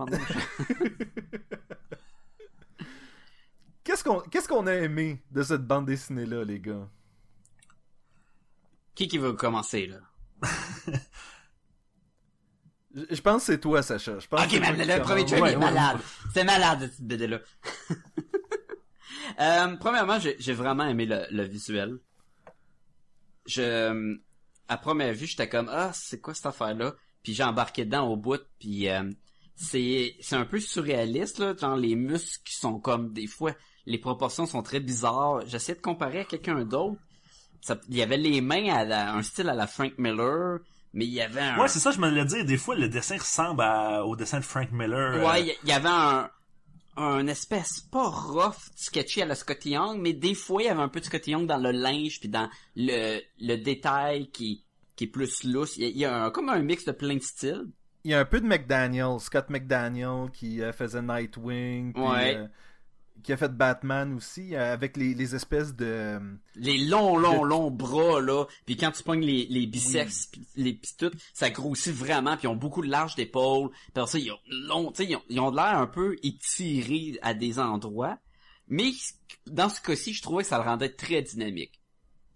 Qu'est-ce 3.84 4.02
qu'on 4.02 4.18
qu'est-ce 4.18 4.48
qu'on 4.48 4.66
a 4.66 4.74
aimé 4.74 5.22
de 5.30 5.44
cette 5.44 5.64
bande 5.64 5.86
dessinée-là, 5.86 6.42
les 6.44 6.58
gars? 6.58 6.88
Qui 8.96 9.06
qui 9.06 9.18
veut 9.18 9.34
commencer, 9.34 9.86
là? 9.86 9.98
Je 13.10 13.20
pense 13.20 13.42
que 13.46 13.52
c'est 13.52 13.60
toi, 13.60 13.82
Sacha. 13.82 14.18
Je 14.18 14.26
pense 14.26 14.40
Ok, 14.44 14.58
mais 14.60 14.84
le 14.86 15.02
premier 15.02 15.24
trailer 15.26 15.42
Ouais, 15.42 15.52
est 15.52 15.56
ouais, 15.56 15.60
malade. 15.60 15.98
C'est 16.32 16.44
malade, 16.44 16.90
cette 16.94 17.06
BD-là. 17.06 17.40
euh, 19.40 19.76
premièrement, 19.76 20.18
j'ai 20.20 20.52
vraiment 20.52 20.84
aimé 20.86 21.06
le, 21.06 21.26
le 21.30 21.42
visuel. 21.44 21.98
Je, 23.46 23.62
euh, 23.62 24.14
à 24.68 24.76
première 24.78 25.12
vue, 25.12 25.26
j'étais 25.26 25.48
comme, 25.48 25.68
ah, 25.70 25.90
c'est 25.92 26.20
quoi 26.20 26.34
cette 26.34 26.46
affaire-là? 26.46 26.94
Puis 27.22 27.34
j'ai 27.34 27.44
embarqué 27.44 27.84
dedans 27.84 28.08
au 28.08 28.16
bout, 28.16 28.40
puis 28.58 28.88
euh, 28.88 29.10
c'est 29.56 30.14
c'est 30.20 30.36
un 30.36 30.44
peu 30.44 30.60
surréaliste, 30.60 31.38
là. 31.38 31.54
Genre, 31.56 31.76
les 31.76 31.96
muscles 31.96 32.42
qui 32.44 32.54
sont 32.56 32.78
comme, 32.80 33.12
des 33.12 33.26
fois, 33.26 33.52
les 33.84 33.98
proportions 33.98 34.46
sont 34.46 34.62
très 34.62 34.80
bizarres. 34.80 35.40
J'essaie 35.46 35.74
de 35.74 35.80
comparer 35.80 36.20
à 36.20 36.24
quelqu'un 36.24 36.64
d'autre. 36.64 37.00
Il 37.88 37.96
y 37.96 38.02
avait 38.02 38.16
les 38.16 38.40
mains 38.40 38.72
à 38.74 38.84
la- 38.84 39.12
un 39.14 39.22
style 39.22 39.48
à 39.48 39.54
la 39.54 39.66
Frank 39.66 39.92
Miller, 39.98 40.58
mais 40.94 41.04
il 41.06 41.12
y 41.12 41.20
avait 41.20 41.40
un... 41.40 41.58
Ouais, 41.58 41.68
c'est 41.68 41.78
ça, 41.78 41.90
je 41.90 42.00
me 42.00 42.08
l'ai 42.10 42.24
dit. 42.24 42.44
Des 42.44 42.56
fois, 42.56 42.74
le 42.74 42.88
dessin 42.88 43.16
ressemble 43.18 43.62
à- 43.62 44.04
au 44.04 44.16
dessin 44.16 44.38
de 44.38 44.44
Frank 44.44 44.70
Miller. 44.72 45.14
euh, 45.16 45.26
Ouais, 45.28 45.42
il 45.62 45.68
y- 45.68 45.72
avait 45.72 45.88
un, 45.88 46.30
un 46.96 47.26
espèce, 47.26 47.80
pas 47.80 48.08
rough, 48.08 48.56
sketchy 48.74 49.20
à 49.22 49.26
la 49.26 49.34
Scotty 49.34 49.70
Young, 49.70 50.00
mais 50.00 50.12
des 50.14 50.34
fois, 50.34 50.62
il 50.62 50.66
y 50.66 50.68
avait 50.68 50.80
un 50.82 50.88
peu 50.88 51.00
de 51.00 51.04
Scotty 51.04 51.32
Young 51.32 51.46
dans 51.46 51.58
le 51.58 51.70
linge, 51.72 52.20
puis 52.20 52.28
dans 52.28 52.48
le, 52.74 53.20
le 53.40 53.56
détail 53.56 54.28
qui, 54.30 54.64
qui 54.96 55.04
est 55.04 55.08
plus 55.08 55.44
lousse. 55.44 55.76
Il 55.76 55.82
y 55.82 55.86
a, 55.86 55.88
il 55.88 55.98
y 55.98 56.04
a 56.06 56.24
un- 56.24 56.30
comme 56.30 56.48
un 56.48 56.60
mix 56.60 56.84
de 56.86 56.92
plein 56.92 57.16
de 57.16 57.22
styles. 57.22 57.66
Il 58.04 58.12
y 58.12 58.14
a 58.14 58.20
un 58.20 58.24
peu 58.24 58.40
de 58.40 58.46
McDaniel, 58.46 59.18
Scott 59.18 59.50
McDaniel 59.50 60.30
qui 60.32 60.62
euh, 60.62 60.72
faisait 60.72 61.02
Nightwing, 61.02 61.92
puis, 61.92 62.02
Ouais. 62.02 62.36
euh, 62.36 62.46
qui 63.26 63.32
a 63.32 63.36
fait 63.36 63.54
Batman 63.54 64.14
aussi, 64.14 64.54
euh, 64.54 64.72
avec 64.72 64.96
les, 64.96 65.12
les 65.14 65.34
espèces 65.34 65.74
de... 65.74 65.84
euh, 65.84 66.20
Les 66.54 66.78
longs, 66.78 67.16
longs, 67.18 67.44
longs 67.44 67.70
bras, 67.70 68.20
là. 68.22 68.46
Puis 68.64 68.76
quand 68.76 68.92
tu 68.92 69.02
pognes 69.02 69.24
les, 69.24 69.46
les 69.50 69.66
biceps, 69.66 70.30
les 70.54 70.72
pis 70.72 70.96
tout, 70.96 71.10
ça 71.34 71.50
grossit 71.50 71.92
vraiment, 71.94 72.36
puis 72.36 72.44
ils 72.44 72.48
ont 72.48 72.56
beaucoup 72.56 72.82
de 72.82 72.88
large 72.90 73.14
d'épaules. 73.16 73.70
Puis 73.94 74.04
ça, 74.06 74.18
ils 74.18 74.30
ont, 74.32 74.38
long, 74.48 74.90
tu 74.92 75.04
sais, 75.04 75.10
ils 75.10 75.16
ont, 75.16 75.22
ils 75.28 75.40
ont 75.40 75.50
de 75.50 75.56
l'air 75.56 75.76
un 75.78 75.86
peu 75.86 76.16
étirés 76.22 77.18
à 77.22 77.34
des 77.34 77.58
endroits. 77.58 78.18
Mais 78.68 78.90
dans 79.46 79.68
ce 79.68 79.80
cas-ci, 79.80 80.14
je 80.14 80.22
trouvais 80.22 80.42
que 80.42 80.48
ça 80.48 80.58
le 80.58 80.64
rendait 80.64 80.88
très 80.88 81.22
dynamique. 81.22 81.80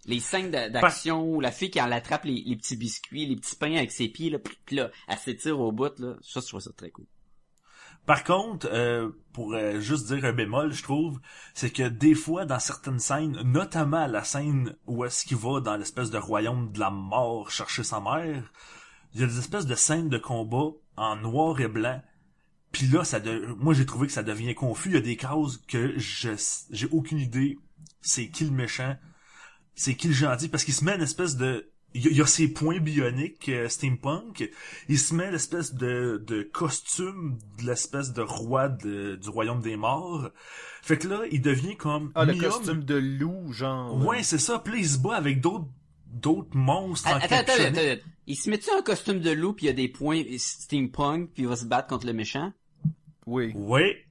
Les 0.07 0.21
scènes 0.21 0.51
d'a- 0.51 0.69
d'action 0.69 1.23
où 1.23 1.41
la 1.41 1.53
fille 1.53 1.71
qui 1.71 1.81
en 1.81 1.91
attrape 1.93 2.25
les, 2.25 2.43
les 2.47 2.57
petits 2.57 2.77
biscuits, 2.77 3.27
les 3.27 3.37
petits 3.37 3.57
pains 3.57 3.77
avec 3.77 3.93
ses 3.93 4.09
pieds, 4.09 4.31
là, 4.31 4.39
puis 4.39 4.77
là, 4.77 4.91
elle 5.09 5.19
s'étire 5.19 5.61
au 5.61 5.73
bout, 5.73 5.99
là. 5.99 6.15
Ça, 6.23 6.41
je 6.41 6.47
trouve 6.49 6.61
ça 6.61 6.71
très 6.77 6.91
cool. 6.91 7.07
Par 8.07 8.25
contre, 8.25 8.69
euh, 8.73 9.11
pour 9.33 9.55
euh, 9.55 9.81
juste 9.81 10.07
dire 10.13 10.25
un 10.25 10.33
bémol, 10.33 10.73
je 10.73 10.83
trouve, 10.83 11.21
c'est 11.55 11.71
que 11.71 11.89
des 11.89 12.15
fois, 12.15 12.45
dans 12.45 12.59
certaines 12.59 12.99
scènes, 12.99 13.41
notamment 13.45 14.07
la 14.07 14.25
scène 14.25 14.75
où 14.87 15.05
est-ce 15.05 15.25
qu'il 15.25 15.37
va 15.37 15.61
dans 15.61 15.77
l'espèce 15.77 16.11
de 16.11 16.19
royaume 16.19 16.73
de 16.73 16.81
la 16.81 16.91
mort 16.91 17.51
chercher 17.51 17.85
sa 17.85 18.01
mère, 18.01 18.53
il 19.15 19.21
y 19.21 19.25
a 19.25 19.27
des 19.27 19.39
espèces 19.39 19.67
de 19.67 19.75
scènes 19.75 20.09
de 20.09 20.19
combat 20.19 20.71
en 20.97 21.17
noir 21.17 21.61
et 21.61 21.69
blanc. 21.69 22.03
Puis 22.73 22.87
là, 22.87 23.05
ça 23.05 23.21
de... 23.21 23.55
moi 23.59 23.75
j'ai 23.75 23.87
trouvé 23.87 24.07
que 24.07 24.13
ça 24.13 24.23
devient 24.23 24.55
confus. 24.55 24.91
Il 24.91 24.95
y 24.95 24.99
a 24.99 25.01
des 25.01 25.17
cases 25.17 25.59
que 25.69 25.99
je 25.99 26.31
j'ai 26.71 26.89
aucune 26.93 27.19
idée 27.19 27.59
c'est 28.01 28.29
qui 28.29 28.45
le 28.45 28.51
méchant, 28.51 28.97
c'est 29.75 29.95
qui 29.95 30.09
le 30.09 30.15
gentil, 30.15 30.49
parce 30.49 30.65
qu'il 30.65 30.75
se 30.75 30.85
met 30.85 30.95
une 30.95 31.03
espèce 31.03 31.37
de 31.37 31.71
il 31.95 32.05
y 32.05 32.09
a- 32.09 32.11
il 32.11 32.17
y 32.17 32.21
a 32.23 32.27
ses 32.27 32.49
points 32.49 32.79
bioniques 32.79 33.49
euh, 33.49 33.69
steampunk, 33.69 34.49
il 34.89 34.99
se 34.99 35.15
met 35.15 35.31
l'espèce 35.31 35.75
de, 35.75 36.23
de 36.27 36.43
costume 36.43 37.39
de 37.59 37.67
l'espèce 37.67 38.13
de 38.13 38.23
roi 38.23 38.69
de- 38.69 39.17
du 39.17 39.29
royaume 39.29 39.61
des 39.61 39.77
morts. 39.77 40.31
Fait 40.83 40.97
que 40.99 41.09
là, 41.09 41.23
il 41.31 41.43
devient 41.43 41.77
comme 41.77 42.13
Ah, 42.15 42.25
le 42.25 42.35
costume 42.35 42.85
de 42.85 42.95
loup, 42.97 43.53
genre. 43.53 43.97
Ouais, 44.07 44.23
c'est 44.23 44.39
ça. 44.39 44.59
Puis 44.59 44.73
là, 44.75 44.79
il 44.81 44.89
se 44.89 44.99
bat 44.99 45.15
avec 45.17 45.41
d'autres 45.41 45.67
d'autres 46.07 46.57
monstres 46.57 47.07
Attends, 47.09 47.19
attends, 47.25 47.37
attends, 47.37 47.53
encapuchonnés. 47.53 47.91
attends. 47.93 48.03
Il 48.27 48.37
se 48.37 48.51
met-tu 48.51 48.69
un 48.77 48.83
costume 48.83 49.21
de 49.21 49.31
loup, 49.31 49.53
puis 49.53 49.67
il 49.67 49.69
y 49.69 49.71
a 49.71 49.75
des 49.75 49.89
points 49.89 50.23
steampunk, 50.39 51.31
puis 51.35 51.43
il 51.45 51.49
va 51.49 51.55
se 51.57 51.65
battre 51.67 51.89
contre 51.89 52.07
le 52.07 52.13
méchant? 52.13 52.53
Oui. 53.27 53.53
Ouais. 53.55 54.05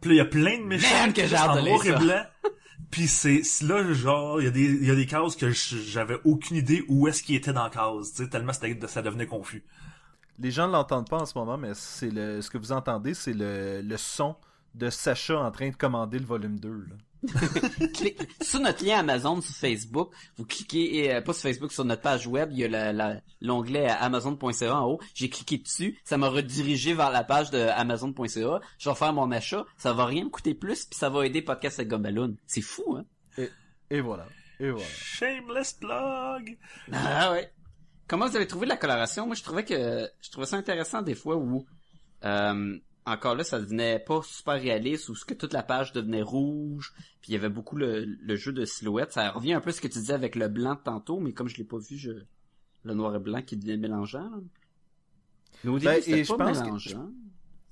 Puis 0.00 0.10
là, 0.10 0.14
il 0.14 0.18
y 0.18 0.20
a 0.20 0.24
plein 0.24 0.58
de 0.58 0.64
méchants 0.64 0.92
Man, 0.92 1.12
que 1.12 1.26
j'ai 1.26 1.36
hâte 1.36 1.50
en 1.50 1.54
de 1.56 1.60
lire 1.60 1.74
noir 1.74 1.86
et 1.86 1.88
ça. 2.08 2.30
Puis 2.94 3.08
c'est 3.08 3.42
là 3.62 3.92
genre 3.92 4.40
il 4.40 4.44
y 4.44 4.46
a 4.46 4.52
des 4.52 5.02
y 5.02 5.06
cases 5.08 5.34
que 5.34 5.50
j'avais 5.50 6.16
aucune 6.22 6.56
idée 6.56 6.84
où 6.86 7.08
est-ce 7.08 7.24
qu'il 7.24 7.34
était 7.34 7.52
dans 7.52 7.64
la 7.64 7.70
case, 7.70 8.12
tu 8.12 8.22
sais 8.22 8.28
tellement 8.28 8.52
ça 8.52 9.02
devenait 9.02 9.26
confus. 9.26 9.64
Les 10.38 10.52
gens 10.52 10.68
ne 10.68 10.72
l'entendent 10.74 11.08
pas 11.08 11.18
en 11.18 11.26
ce 11.26 11.36
moment, 11.36 11.58
mais 11.58 11.74
c'est 11.74 12.10
ce 12.10 12.48
que 12.48 12.56
vous 12.56 12.70
entendez, 12.70 13.14
c'est 13.14 13.32
le, 13.34 13.96
son 13.96 14.36
de 14.76 14.90
Sacha 14.90 15.36
en 15.40 15.50
train 15.50 15.70
de 15.70 15.74
commander 15.74 16.20
le 16.20 16.24
volume 16.24 16.60
2. 16.60 16.68
là. 16.70 16.94
Sur 18.42 18.60
notre 18.60 18.84
lien 18.84 18.98
Amazon 18.98 19.40
sur 19.40 19.54
Facebook, 19.54 20.12
vous 20.36 20.44
cliquez, 20.44 21.14
euh, 21.14 21.20
pas 21.20 21.32
sur 21.32 21.42
Facebook, 21.42 21.72
sur 21.72 21.84
notre 21.84 22.02
page 22.02 22.26
web, 22.26 22.50
il 22.52 22.58
y 22.58 22.64
a 22.64 22.68
la- 22.68 22.92
la- 22.92 23.20
l'onglet 23.40 23.88
amazon.ca 23.88 24.76
en 24.80 24.86
haut. 24.90 25.00
J'ai 25.14 25.28
cliqué 25.30 25.58
dessus, 25.58 25.98
ça 26.04 26.16
m'a 26.18 26.28
redirigé 26.28 26.94
vers 26.94 27.10
la 27.10 27.24
page 27.24 27.50
de 27.50 27.58
amazon.ca. 27.58 28.60
Je 28.78 28.88
vais 28.90 28.94
faire 28.94 29.12
mon 29.12 29.30
achat, 29.32 29.64
ça 29.76 29.92
va 29.92 30.04
rien 30.06 30.24
me 30.24 30.30
coûter 30.30 30.54
plus, 30.54 30.84
puis 30.86 30.98
ça 30.98 31.08
va 31.10 31.26
aider 31.26 31.42
Podcast 31.42 31.78
avec 31.78 31.88
Gumballoon. 31.90 32.36
C'est 32.46 32.60
fou, 32.62 32.96
hein? 32.96 33.04
Et 33.90 34.00
voilà. 34.00 34.26
Et 34.60 34.70
voilà. 34.70 34.86
Shameless 34.88 35.74
plug. 35.74 36.58
Ah 36.92 37.32
ouais. 37.32 37.50
Comment 38.06 38.28
vous 38.28 38.36
avez 38.36 38.46
trouvé 38.46 38.66
la 38.66 38.76
coloration? 38.76 39.26
Moi, 39.26 39.34
je 39.34 39.42
trouvais 39.42 39.64
que 39.64 40.08
je 40.20 40.30
trouvais 40.30 40.46
ça 40.46 40.56
intéressant 40.56 41.02
des 41.02 41.14
fois 41.14 41.36
où 41.36 41.64
euh, 42.24 42.78
encore 43.06 43.34
là, 43.34 43.44
ça 43.44 43.60
devenait 43.60 43.98
pas 43.98 44.20
super 44.22 44.54
réaliste 44.54 45.08
où 45.10 45.14
ce 45.14 45.24
que 45.24 45.34
toute 45.34 45.52
la 45.52 45.62
page 45.62 45.92
devenait 45.92 46.22
rouge, 46.22 46.94
puis 47.20 47.30
il 47.30 47.32
y 47.32 47.36
avait 47.36 47.48
beaucoup 47.50 47.76
le, 47.76 48.04
le 48.04 48.36
jeu 48.36 48.52
de 48.52 48.64
silhouette. 48.64 49.12
Ça 49.12 49.30
revient 49.30 49.52
un 49.54 49.60
peu 49.60 49.70
à 49.70 49.72
ce 49.72 49.80
que 49.80 49.88
tu 49.88 49.98
disais 49.98 50.14
avec 50.14 50.36
le 50.36 50.48
blanc 50.48 50.74
de 50.74 50.80
tantôt, 50.80 51.20
mais 51.20 51.32
comme 51.32 51.48
je 51.48 51.56
l'ai 51.56 51.64
pas 51.64 51.78
vu, 51.78 51.96
je 51.98 52.12
le 52.84 52.94
noir 52.94 53.14
et 53.14 53.18
blanc 53.18 53.42
qui 53.42 53.56
devient 53.56 53.78
mélangeant. 53.78 54.30
là. 54.30 54.38
Mais 55.64 55.70
au 55.70 55.78
début, 55.78 55.86
Ben, 55.94 56.02
c'était 56.02 56.20
et 56.20 56.24
je 56.24 56.32
pas 56.34 56.44
pense 56.46 56.58
que- 56.58 56.64
mélangeant. 56.64 57.10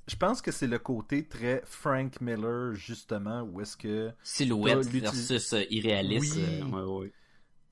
Je 0.08 0.16
pense 0.16 0.42
que 0.42 0.50
c'est 0.50 0.66
le 0.66 0.80
côté 0.80 1.28
très 1.28 1.62
Frank 1.64 2.20
Miller, 2.20 2.74
justement, 2.74 3.42
où 3.42 3.60
est-ce 3.60 3.76
que... 3.76 4.10
Silhouette 4.24 4.84
versus 4.86 5.52
euh, 5.52 5.62
irréaliste. 5.70 6.34
Oui. 6.36 6.42
euh, 6.60 6.64
ouais, 6.64 7.02
ouais. 7.04 7.12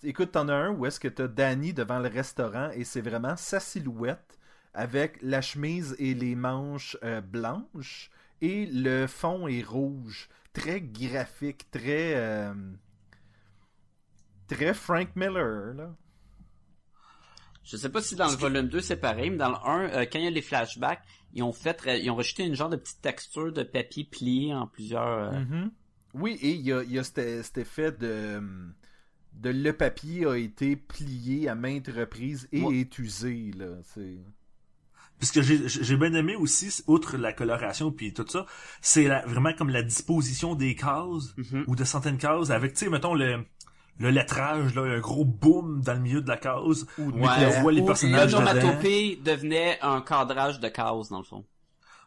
Écoute, 0.05 0.31
t'en 0.33 0.49
as 0.49 0.55
un 0.55 0.70
où 0.70 0.87
est-ce 0.87 1.01
que 1.01 1.09
t'as 1.09 1.27
Danny 1.27 1.75
devant 1.75 1.99
le 1.99 2.09
restaurant 2.09 2.70
et 2.70 2.85
c'est 2.85 3.01
vraiment 3.01 3.35
sa 3.37 3.59
silhouette 3.59 4.38
avec 4.74 5.18
la 5.22 5.40
chemise 5.42 5.96
et 5.98 6.14
les 6.14 6.35
manches 6.35 6.96
euh, 7.02 7.20
blanches 7.20 8.11
et 8.40 8.66
le 8.66 9.06
fond 9.06 9.46
est 9.48 9.62
rouge. 9.62 10.28
Très 10.52 10.80
graphique, 10.80 11.70
très... 11.70 12.14
euh, 12.16 12.54
Très 14.48 14.74
Frank 14.74 15.14
Miller, 15.14 15.74
là. 15.74 15.94
Je 17.62 17.76
sais 17.76 17.88
pas 17.88 18.02
si 18.02 18.16
dans 18.16 18.28
le 18.28 18.37
volume 18.37 18.68
2 18.68 18.80
c'est 18.80 18.96
pareil, 18.96 19.30
mais 19.30 19.37
dans 19.37 19.50
le 19.50 19.56
1, 19.56 19.80
euh, 19.90 20.06
quand 20.11 20.18
il 20.18 20.24
y 20.24 20.26
a 20.26 20.30
les 20.30 20.42
flashbacks, 20.42 21.02
ils 21.35 21.42
ont 21.44 21.52
fait, 21.52 21.80
ils 22.02 22.11
ont 22.11 22.16
rajouté 22.16 22.44
une 22.44 22.54
genre 22.56 22.68
de 22.70 22.76
petite 22.76 23.00
texture 23.00 23.52
de 23.52 23.62
papier 23.62 24.04
plié 24.04 24.52
en 24.54 24.66
plusieurs. 24.66 25.33
Mhm. 25.33 25.70
Oui, 26.14 26.37
et 26.42 26.50
il 26.54 26.62
y 26.62 26.72
a, 26.72 26.83
y 26.83 26.98
a 26.98 27.04
cet, 27.04 27.44
cet 27.44 27.59
effet 27.59 27.92
de, 27.92 28.42
de 29.35 29.50
le 29.50 29.72
papier 29.72 30.26
a 30.26 30.35
été 30.37 30.74
plié 30.74 31.48
à 31.48 31.54
maintes 31.54 31.87
reprises 31.88 32.48
et 32.50 32.61
est 32.80 32.98
usé 32.98 33.52
là. 33.56 33.76
C'est 33.85 34.18
Puis 35.20 35.28
ce 35.28 35.33
que 35.33 35.42
j'ai 35.42 35.68
j'ai 35.68 35.96
bien 35.96 36.12
aimé 36.14 36.35
aussi, 36.35 36.83
outre 36.88 37.16
la 37.16 37.33
coloration 37.33 37.92
puis 37.92 38.12
tout 38.12 38.24
ça, 38.28 38.46
c'est 38.80 39.06
vraiment 39.26 39.52
comme 39.52 39.68
la 39.70 39.83
disposition 39.83 40.54
des 40.56 40.74
cases 40.74 41.35
Mhm. 41.37 41.64
ou 41.68 41.76
de 41.76 41.85
certaines 41.85 42.18
cases 42.18 42.50
avec, 42.50 42.72
tu 42.72 42.87
sais, 42.87 42.90
mettons 42.90 43.14
le 43.14 43.44
le 43.98 44.09
lettrage, 44.11 44.74
là, 44.74 44.83
un 44.83 44.98
gros 44.98 45.26
boom 45.26 45.83
dans 45.83 45.92
le 45.92 46.00
milieu 46.00 46.22
de 46.22 46.28
la 46.28 46.38
case. 46.38 46.87
de 46.96 47.02
Ouais. 47.02 47.28
on 47.59 47.61
voit 47.61 47.70
les 47.72 47.83
personnages. 47.85 48.33
L'onomatopée 48.33 49.20
devenait 49.22 49.78
un 49.83 50.00
cadrage 50.00 50.59
de 50.59 50.68
cases, 50.68 51.11
dans 51.11 51.18
le 51.18 51.24
fond. 51.24 51.44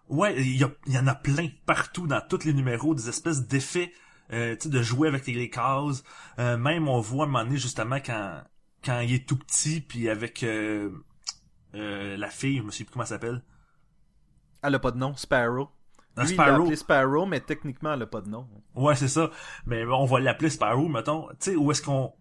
Ouais, 0.10 0.34
il 0.42 0.58
y, 0.58 0.64
a- 0.64 0.72
il 0.88 0.94
y 0.94 0.98
en 0.98 1.06
a 1.06 1.14
plein 1.14 1.48
partout 1.68 2.08
dans 2.08 2.20
tous 2.28 2.46
les 2.46 2.54
numéros, 2.54 2.96
des 2.96 3.10
espèces 3.10 3.46
d'effets, 3.48 3.94
euh, 4.34 4.56
tu 4.56 4.64
sais, 4.64 4.70
de 4.70 4.82
jouer 4.82 5.08
avec 5.08 5.28
les, 5.28 5.34
les 5.36 5.52
cases. 5.52 6.04
Euh, 6.40 6.58
même 6.58 6.88
on 6.90 7.00
voit 7.00 7.26
à 7.26 7.28
un 7.28 7.32
moment 7.32 7.44
donné 7.46 7.58
justement 7.58 7.98
quand 8.04 8.42
quand 8.84 9.00
il 9.02 9.14
est 9.14 9.26
tout 9.28 9.38
petit, 9.38 9.80
puis 9.80 10.10
avec 10.10 10.42
euh, 10.44 10.90
euh, 11.76 12.18
la 12.18 12.30
fille, 12.30 12.58
je 12.58 12.64
me 12.64 12.72
sais 12.72 12.84
plus 12.84 12.92
comment 12.94 13.04
elle 13.04 13.10
s'appelle. 13.10 13.42
Elle 14.62 14.76
a 14.76 14.80
pas 14.80 14.92
de 14.92 14.98
nom, 14.98 15.16
Sparrow. 15.16 15.70
Un 16.16 16.24
Lui, 16.24 16.30
il 16.30 16.34
Sparrow. 16.36 16.62
appelé 16.64 16.76
Sparrow, 16.76 17.26
mais 17.26 17.40
techniquement, 17.40 17.94
elle 17.94 18.02
a 18.04 18.08
pas 18.08 18.22
de 18.22 18.30
nom. 18.30 18.48
Ouais, 18.76 18.96
c'est 18.96 19.08
ça. 19.08 19.30
Mais 19.66 19.84
on 19.86 20.06
va 20.06 20.20
l'appeler 20.20 20.50
Sparrow, 20.50 20.88
mettons. 20.88 21.28
Tu 21.40 21.52
sais, 21.52 21.56
où 21.56 21.72
est-ce 21.72 21.82
qu'on... 21.82 22.14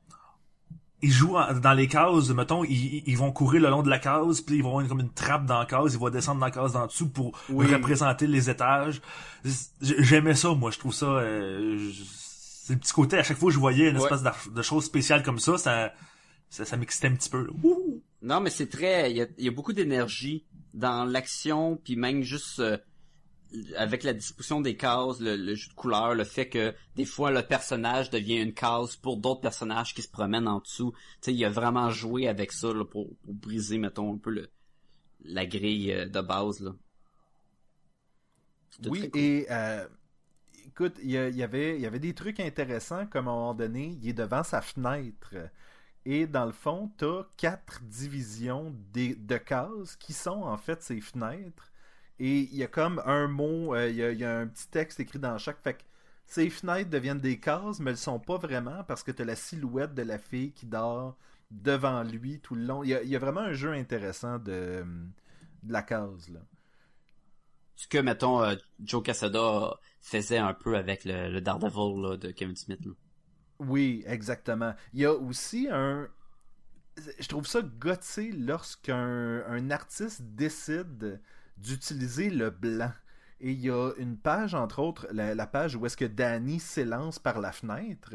Ils 1.04 1.10
jouent 1.10 1.36
en- 1.36 1.52
dans 1.54 1.72
les 1.72 1.88
cases, 1.88 2.30
mettons, 2.30 2.62
ils, 2.64 3.02
ils 3.06 3.18
vont 3.18 3.32
courir 3.32 3.60
le 3.62 3.70
long 3.70 3.82
de 3.82 3.90
la 3.90 3.98
case, 3.98 4.40
puis 4.40 4.56
ils 4.56 4.62
vont 4.62 4.70
avoir 4.70 4.88
comme 4.88 5.00
une 5.00 5.12
trappe 5.12 5.46
dans 5.46 5.58
la 5.58 5.66
case, 5.66 5.94
ils 5.94 5.98
vont 5.98 6.10
descendre 6.10 6.38
dans 6.40 6.46
la 6.46 6.52
case 6.52 6.72
d'en 6.74 6.86
dessous 6.86 7.08
pour 7.10 7.36
Oui. 7.50 7.66
représenter 7.72 8.26
les 8.28 8.48
étages. 8.48 9.02
J'aimais 9.80 10.34
ça, 10.36 10.54
moi, 10.54 10.70
je 10.70 10.78
trouve 10.78 10.94
ça... 10.94 11.06
Euh, 11.06 11.90
c'est 12.64 12.74
le 12.74 12.78
petit 12.78 12.92
côté, 12.92 13.18
à 13.18 13.24
chaque 13.24 13.36
fois 13.38 13.48
que 13.48 13.54
je 13.54 13.58
voyais 13.58 13.90
une 13.90 13.96
Ouais. 13.96 14.02
espèce 14.04 14.22
d'aff- 14.22 14.52
de 14.52 14.62
chose 14.62 14.84
spéciale 14.84 15.24
comme 15.24 15.40
ça, 15.40 15.58
ça, 15.58 15.92
ça, 16.48 16.64
ça 16.64 16.76
m'excitait 16.76 17.08
un 17.08 17.14
petit 17.16 17.28
peu. 17.30 17.44
là. 17.46 17.50
Ouh! 17.64 18.00
Non, 18.22 18.40
mais 18.40 18.50
c'est 18.50 18.68
très, 18.68 19.10
il 19.10 19.16
y 19.16 19.22
a, 19.22 19.26
il 19.36 19.44
y 19.44 19.48
a 19.48 19.50
beaucoup 19.50 19.72
d'énergie 19.72 20.46
dans 20.74 21.04
l'action, 21.04 21.76
puis 21.76 21.96
même 21.96 22.22
juste 22.22 22.60
euh, 22.60 22.78
avec 23.76 24.04
la 24.04 24.12
disposition 24.12 24.60
des 24.60 24.76
cases, 24.76 25.20
le, 25.20 25.36
le 25.36 25.54
jeu 25.54 25.68
de 25.68 25.74
couleurs, 25.74 26.14
le 26.14 26.24
fait 26.24 26.48
que 26.48 26.74
des 26.96 27.04
fois 27.04 27.30
le 27.30 27.42
personnage 27.42 28.10
devient 28.10 28.40
une 28.40 28.54
case 28.54 28.96
pour 28.96 29.16
d'autres 29.16 29.40
personnages 29.40 29.94
qui 29.94 30.02
se 30.02 30.08
promènent 30.08 30.48
en 30.48 30.60
dessous. 30.60 30.92
Tu 30.92 30.98
sais, 31.22 31.34
il 31.34 31.44
a 31.44 31.50
vraiment 31.50 31.90
joué 31.90 32.28
avec 32.28 32.52
ça 32.52 32.72
là, 32.72 32.84
pour, 32.84 33.08
pour 33.18 33.34
briser, 33.34 33.78
mettons, 33.78 34.14
un 34.14 34.18
peu 34.18 34.30
le 34.30 34.50
la 35.24 35.46
grille 35.46 35.92
euh, 35.92 36.06
de 36.06 36.20
base 36.20 36.60
là. 36.60 36.72
Oui, 38.86 39.10
cool. 39.10 39.20
et 39.20 39.46
euh, 39.50 39.86
écoute, 40.66 40.94
il 41.02 41.10
y, 41.10 41.42
avait, 41.42 41.76
il 41.76 41.82
y 41.82 41.86
avait 41.86 41.98
des 41.98 42.14
trucs 42.14 42.40
intéressants, 42.40 43.06
comme 43.06 43.28
à 43.28 43.30
un 43.30 43.34
moment 43.34 43.54
donné, 43.54 43.98
il 44.00 44.08
est 44.08 44.14
devant 44.14 44.42
sa 44.42 44.62
fenêtre. 44.62 45.34
Et 46.04 46.26
dans 46.26 46.46
le 46.46 46.52
fond, 46.52 46.90
tu 46.98 47.04
as 47.04 47.26
quatre 47.36 47.80
divisions 47.82 48.74
de 48.92 49.36
cases 49.36 49.96
qui 49.96 50.12
sont 50.12 50.42
en 50.42 50.56
fait 50.56 50.82
ses 50.82 51.00
fenêtres. 51.00 51.72
Et 52.18 52.40
il 52.40 52.56
y 52.56 52.64
a 52.64 52.68
comme 52.68 53.00
un 53.04 53.28
mot, 53.28 53.74
euh, 53.74 53.88
il 53.88 53.96
y, 53.96 54.24
a, 54.24 54.38
un 54.38 54.46
petit 54.46 54.68
texte 54.68 55.00
écrit 55.00 55.18
dans 55.18 55.38
chaque. 55.38 55.62
Fait 55.62 55.74
que 55.74 55.82
ces 56.26 56.50
fenêtres 56.50 56.90
deviennent 56.90 57.20
des 57.20 57.38
cases, 57.38 57.80
mais 57.80 57.92
elles 57.92 57.96
sont 57.96 58.20
pas 58.20 58.36
vraiment 58.36 58.84
parce 58.84 59.02
que 59.02 59.10
tu 59.10 59.22
as 59.22 59.24
la 59.24 59.36
silhouette 59.36 59.94
de 59.94 60.02
la 60.02 60.18
fille 60.18 60.52
qui 60.52 60.66
dort 60.66 61.16
devant 61.50 62.02
lui 62.02 62.40
tout 62.40 62.54
le 62.54 62.64
long. 62.64 62.82
Il 62.82 62.90
y 62.90 63.16
a, 63.16 63.18
vraiment 63.18 63.40
un 63.40 63.52
jeu 63.52 63.72
intéressant 63.72 64.38
de, 64.38 64.84
la 65.66 65.82
case. 65.82 66.30
Ce 67.76 67.88
que 67.88 67.98
mettons 67.98 68.42
euh, 68.42 68.54
Joe 68.82 69.02
Quesada 69.02 69.74
faisait 70.00 70.38
un 70.38 70.54
peu 70.54 70.76
avec 70.76 71.04
le, 71.04 71.40
Daredevil 71.40 72.18
de 72.18 72.30
Kevin 72.30 72.56
Smith. 72.56 72.84
là. 72.84 72.92
Oui, 73.66 74.02
exactement. 74.06 74.74
Il 74.92 75.00
y 75.00 75.06
a 75.06 75.12
aussi 75.12 75.68
un. 75.70 76.08
Je 77.18 77.28
trouve 77.28 77.46
ça 77.46 77.62
gotté 77.62 78.32
lorsqu'un 78.32 79.44
un 79.46 79.70
artiste 79.70 80.22
décide 80.22 81.20
d'utiliser 81.56 82.30
le 82.30 82.50
blanc. 82.50 82.92
Et 83.40 83.52
il 83.52 83.60
y 83.60 83.70
a 83.70 83.92
une 83.98 84.16
page, 84.18 84.54
entre 84.54 84.78
autres, 84.80 85.08
la, 85.12 85.34
la 85.34 85.46
page 85.46 85.74
où 85.76 85.86
est-ce 85.86 85.96
que 85.96 86.04
Danny 86.04 86.60
s'élance 86.60 87.18
par 87.18 87.40
la 87.40 87.50
fenêtre. 87.52 88.14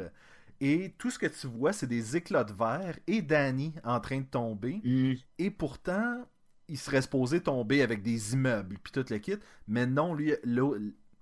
Et 0.62 0.96
tout 0.98 1.12
ce 1.12 1.20
que 1.20 1.28
tu 1.28 1.48
vois, 1.48 1.74
c'est 1.74 1.88
des 1.88 2.16
éclats 2.16 2.44
de 2.44 2.54
verre 2.54 2.98
et 3.08 3.22
Danny 3.22 3.74
en 3.84 4.00
train 4.00 4.20
de 4.20 4.26
tomber. 4.26 4.82
Et 5.38 5.52
pourtant, 5.52 6.26
il 6.68 6.78
serait 6.78 7.02
supposé 7.02 7.42
tomber 7.42 7.82
avec 7.82 8.02
des 8.04 8.34
immeubles 8.34 8.78
puis 8.84 8.92
tout 8.92 9.06
le 9.10 9.18
kit. 9.20 9.38
Mais 9.68 9.86
non, 9.86 10.14
lui, 10.14 10.34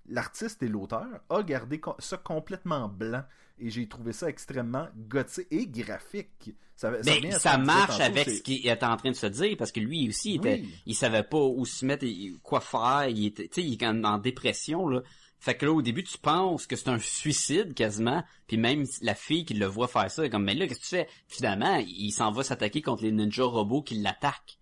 l'artiste 0.08 0.62
et 0.62 0.68
l'auteur 0.68 1.06
a 1.28 1.42
gardé 1.42 1.80
ça 1.98 2.16
complètement 2.16 2.88
blanc. 2.88 3.22
Et 3.58 3.70
j'ai 3.70 3.88
trouvé 3.88 4.12
ça 4.12 4.28
extrêmement 4.28 4.86
gothique 5.08 5.46
et 5.50 5.66
graphique. 5.66 6.52
Ça, 6.74 6.92
Mais 7.06 7.30
ça 7.32 7.56
marche 7.56 8.00
avec 8.00 8.28
ce 8.28 8.42
qu'il 8.42 8.66
était 8.68 8.84
en 8.84 8.98
train 8.98 9.10
de 9.10 9.16
se 9.16 9.26
dire 9.26 9.56
parce 9.56 9.72
que 9.72 9.80
lui 9.80 10.10
aussi 10.10 10.34
il 10.34 10.36
était, 10.36 10.60
Oui. 10.62 10.74
il 10.84 10.94
savait 10.94 11.22
pas 11.22 11.38
où 11.42 11.64
se 11.64 11.86
mettre, 11.86 12.04
et 12.04 12.34
quoi 12.42 12.60
faire, 12.60 13.06
il 13.08 13.24
était, 13.24 13.48
tu 13.48 13.62
sais, 13.62 13.66
il 13.66 13.72
est 13.72 13.86
en, 13.86 14.04
en 14.04 14.18
dépression 14.18 14.86
là. 14.88 15.00
Fait 15.38 15.56
que 15.56 15.64
là 15.64 15.72
au 15.72 15.80
début 15.80 16.04
tu 16.04 16.18
penses 16.18 16.66
que 16.66 16.76
c'est 16.76 16.90
un 16.90 16.98
suicide 16.98 17.72
quasiment, 17.72 18.22
puis 18.46 18.58
même 18.58 18.84
la 19.00 19.14
fille 19.14 19.46
qui 19.46 19.54
le 19.54 19.64
voit 19.64 19.88
faire 19.88 20.10
ça, 20.10 20.26
est 20.26 20.28
comme 20.28 20.44
mais 20.44 20.54
là 20.54 20.66
qu'est-ce 20.66 20.80
que 20.80 20.84
tu 20.84 20.90
fais? 20.90 21.08
Finalement 21.28 21.76
il 21.86 22.10
s'en 22.12 22.30
va 22.30 22.42
s'attaquer 22.44 22.82
contre 22.82 23.04
les 23.04 23.12
ninja 23.12 23.44
robots 23.44 23.80
qui 23.82 23.94
l'attaquent, 23.94 24.58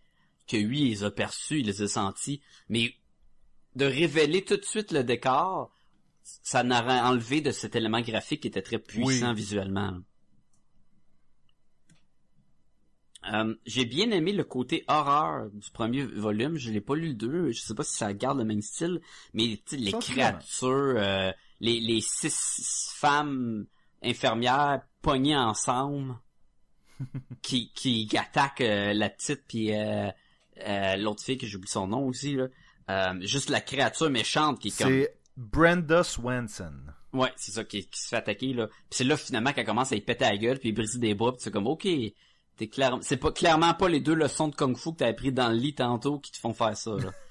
que 0.46 0.56
lui 0.56 0.82
il 0.82 0.90
les 0.90 1.02
a 1.02 1.10
perçus, 1.10 1.58
il 1.60 1.66
les 1.66 1.82
a 1.82 1.88
sentis, 1.88 2.40
mais 2.68 2.94
de 3.76 3.84
révéler 3.84 4.44
tout 4.44 4.56
de 4.56 4.64
suite 4.64 4.92
le 4.92 5.02
décor, 5.04 5.70
ça 6.22 6.62
n'aurait 6.62 7.00
enlevé 7.00 7.40
de 7.40 7.50
cet 7.50 7.76
élément 7.76 8.00
graphique 8.00 8.42
qui 8.42 8.48
était 8.48 8.62
très 8.62 8.78
puissant 8.78 9.30
Oui. 9.30 9.34
visuellement. 9.36 9.98
Euh, 13.32 13.54
j'ai 13.64 13.86
bien 13.86 14.10
aimé 14.10 14.32
le 14.32 14.44
côté 14.44 14.84
horreur 14.86 15.48
du 15.50 15.70
premier 15.70 16.04
volume. 16.04 16.56
Je 16.56 16.70
l'ai 16.70 16.82
pas 16.82 16.94
lu 16.94 17.08
le 17.08 17.14
2. 17.14 17.52
Je 17.52 17.60
sais 17.60 17.74
pas 17.74 17.82
si 17.82 17.94
ça 17.96 18.12
garde 18.12 18.38
le 18.38 18.44
même 18.44 18.60
style, 18.60 19.00
mais 19.32 19.58
les 19.72 19.92
créatures, 19.92 20.68
euh, 20.96 21.32
les, 21.60 21.80
les 21.80 22.00
six 22.02 22.90
femmes 22.94 23.64
infirmières 24.02 24.82
pognées 25.00 25.36
ensemble 25.36 26.16
qui, 27.42 27.72
qui 27.72 28.08
attaquent 28.18 28.60
euh, 28.60 28.92
la 28.92 29.08
petite 29.08 29.42
puis 29.48 29.72
euh, 29.72 30.10
l'autre 30.98 31.22
fille 31.22 31.38
que 31.38 31.46
j'oublie 31.46 31.68
son 31.70 31.86
nom 31.88 32.06
aussi 32.06 32.34
là. 32.36 32.48
Euh, 32.90 33.14
juste 33.20 33.50
la 33.50 33.60
créature 33.60 34.10
méchante 34.10 34.58
qui 34.60 34.68
est 34.68 34.78
comme 34.78 34.90
C'est 34.90 35.16
Brenda 35.36 36.02
Swanson. 36.04 36.74
Ouais, 37.12 37.32
c'est 37.36 37.52
ça 37.52 37.64
qui, 37.64 37.86
qui 37.86 38.00
se 38.00 38.08
fait 38.08 38.16
attaquer 38.16 38.52
là. 38.52 38.66
Puis 38.66 38.76
c'est 38.90 39.04
là 39.04 39.16
finalement 39.16 39.52
qu'elle 39.52 39.66
commence 39.66 39.92
à 39.92 39.96
y 39.96 40.00
péter 40.00 40.24
la 40.24 40.36
gueule 40.36 40.58
puis 40.58 40.72
briser 40.72 40.98
des 40.98 41.14
bras, 41.14 41.32
puis 41.32 41.40
c'est 41.42 41.50
comme 41.50 41.66
OK, 41.66 41.86
t'es 42.56 42.68
clair 42.68 42.98
c'est 43.00 43.16
pas 43.16 43.32
clairement 43.32 43.72
pas 43.74 43.88
les 43.88 44.00
deux 44.00 44.14
leçons 44.14 44.48
de 44.48 44.54
kung-fu 44.54 44.92
que 44.92 44.98
t'as 44.98 45.08
appris 45.08 45.32
dans 45.32 45.48
le 45.48 45.56
lit 45.56 45.74
tantôt 45.74 46.18
qui 46.18 46.32
te 46.32 46.38
font 46.38 46.52
faire 46.52 46.76
ça 46.76 46.90
là. 46.96 47.10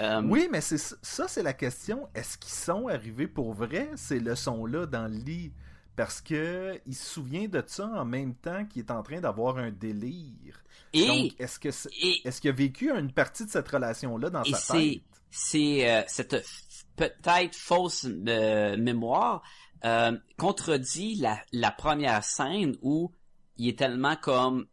Euh, 0.00 0.22
Oui, 0.22 0.46
mais 0.48 0.60
c'est 0.60 0.78
ça, 0.78 1.26
c'est 1.26 1.42
la 1.42 1.52
question. 1.52 2.08
Est-ce 2.14 2.38
qu'ils 2.38 2.52
sont 2.52 2.86
arrivés 2.86 3.26
pour 3.26 3.52
vrai, 3.52 3.90
ces 3.96 4.20
leçons-là, 4.20 4.86
dans 4.86 5.08
le 5.08 5.16
lit? 5.18 5.52
Parce 5.98 6.20
que 6.20 6.80
il 6.86 6.94
se 6.94 7.14
souvient 7.14 7.48
de 7.48 7.60
ça 7.66 7.88
en 7.88 8.04
même 8.04 8.36
temps 8.36 8.64
qu'il 8.66 8.82
est 8.82 8.92
en 8.92 9.02
train 9.02 9.20
d'avoir 9.20 9.58
un 9.58 9.72
délire. 9.72 10.62
et 10.92 11.06
Donc, 11.08 11.32
est-ce 11.40 11.58
que 11.58 11.70
est-ce 11.70 12.40
qu'il 12.40 12.50
a 12.50 12.52
vécu 12.52 12.88
une 12.92 13.10
partie 13.10 13.44
de 13.44 13.50
cette 13.50 13.66
relation-là 13.66 14.30
dans 14.30 14.44
Et 14.44 14.52
sa 14.52 14.74
tête? 14.74 15.00
c'est 15.28 15.90
euh, 15.90 16.02
cette 16.06 16.46
peut-être 16.94 17.56
fausse 17.56 18.06
euh, 18.06 18.76
mémoire 18.76 19.42
euh, 19.84 20.16
contredit 20.36 21.16
la, 21.16 21.42
la 21.52 21.72
première 21.72 22.22
scène 22.22 22.76
où 22.80 23.10
il 23.56 23.66
est 23.66 23.78
tellement 23.80 24.14
comme 24.14 24.68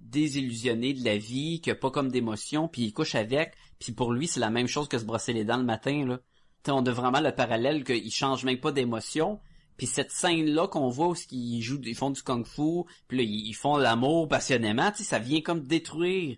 désillusionné 0.00 0.92
de 0.92 1.02
la 1.02 1.16
vie, 1.16 1.62
qu'il 1.62 1.72
a 1.72 1.76
pas 1.76 1.90
comme 1.90 2.10
d'émotion, 2.10 2.68
puis 2.68 2.82
il 2.82 2.92
couche 2.92 3.14
avec, 3.14 3.54
puis 3.78 3.92
pour 3.92 4.12
lui 4.12 4.26
c'est 4.26 4.38
la 4.38 4.50
même 4.50 4.68
chose 4.68 4.86
que 4.86 4.98
se 4.98 5.06
brosser 5.06 5.32
les 5.32 5.46
dents 5.46 5.56
le 5.56 5.64
matin 5.64 6.04
là. 6.04 6.20
T'sais, 6.62 6.72
on 6.72 6.84
a 6.84 6.92
vraiment 6.92 7.20
le 7.20 7.32
parallèle 7.34 7.84
qu'il 7.84 8.10
change 8.12 8.44
même 8.44 8.60
pas 8.60 8.72
d'émotion. 8.72 9.40
Puis 9.78 9.86
cette 9.86 10.10
scène-là 10.10 10.68
qu'on 10.68 10.90
voit 10.90 11.08
où 11.08 11.14
ils 11.30 11.62
jouent, 11.62 11.80
ils 11.84 11.96
font 11.96 12.10
du 12.10 12.22
kung-fu, 12.22 12.84
puis 13.06 13.18
là, 13.18 13.22
ils 13.24 13.54
font 13.54 13.78
l'amour 13.78 14.28
passionnément, 14.28 14.90
tu 14.90 14.98
sais, 14.98 15.04
ça 15.04 15.18
vient 15.18 15.40
comme 15.40 15.62
détruire 15.66 16.36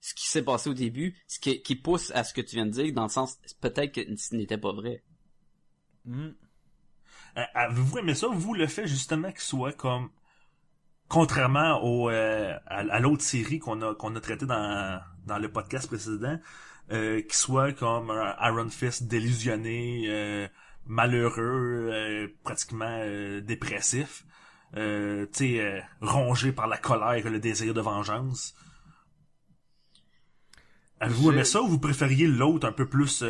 ce 0.00 0.14
qui 0.14 0.26
s'est 0.26 0.44
passé 0.44 0.68
au 0.68 0.74
début, 0.74 1.16
ce 1.26 1.38
qui, 1.38 1.76
pousse 1.76 2.10
à 2.12 2.24
ce 2.24 2.34
que 2.34 2.40
tu 2.40 2.56
viens 2.56 2.66
de 2.66 2.72
dire, 2.72 2.92
dans 2.92 3.04
le 3.04 3.08
sens, 3.10 3.38
peut-être 3.60 3.92
que 3.92 4.16
ce 4.16 4.34
n'était 4.34 4.58
pas 4.58 4.72
vrai. 4.72 5.02
Hmm. 6.04 6.30
Euh, 7.36 7.42
Avez-vous 7.54 7.98
aimé 7.98 8.14
ça, 8.14 8.26
vous, 8.28 8.54
le 8.54 8.66
fait 8.66 8.86
justement 8.86 9.30
qu'il 9.30 9.40
soit 9.40 9.72
comme 9.72 10.10
contrairement 11.08 11.82
au 11.82 12.08
euh, 12.08 12.54
à, 12.66 12.78
à 12.78 13.00
l'autre 13.00 13.22
série 13.22 13.58
qu'on 13.58 13.82
a 13.82 13.94
qu'on 13.94 14.14
a 14.16 14.20
traité 14.20 14.46
dans 14.46 15.00
dans 15.26 15.38
le 15.38 15.50
podcast 15.50 15.86
précédent, 15.86 16.38
euh, 16.92 17.20
qu'il 17.22 17.34
soit 17.34 17.72
comme 17.72 18.10
un 18.10 18.34
Iron 18.48 18.68
Fist 18.68 19.04
délusionné, 19.04 20.06
euh, 20.08 20.48
malheureux, 20.90 21.88
euh, 21.92 22.28
pratiquement 22.42 23.00
euh, 23.04 23.40
dépressif, 23.40 24.24
euh, 24.76 25.24
tu 25.32 25.56
sais, 25.56 25.84
rongé 26.00 26.52
par 26.52 26.66
la 26.66 26.76
colère 26.76 27.24
et 27.26 27.30
le 27.30 27.38
désir 27.38 27.72
de 27.72 27.80
vengeance. 27.80 28.54
Avez-vous 30.98 31.30
aimé 31.32 31.44
ça 31.44 31.62
ou 31.62 31.68
vous 31.68 31.78
préfériez 31.78 32.26
l'autre 32.26 32.66
un 32.66 32.72
peu 32.72 32.86
plus 32.86 33.24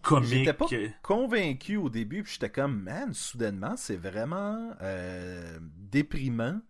comique? 0.00 0.28
J'étais 0.30 0.52
pas 0.52 0.66
convaincu 1.02 1.76
au 1.76 1.90
début, 1.90 2.22
puis 2.22 2.34
j'étais 2.34 2.50
comme, 2.50 2.80
man, 2.80 3.12
soudainement, 3.12 3.76
c'est 3.76 3.96
vraiment 3.96 4.70
déprimant. 5.76 6.60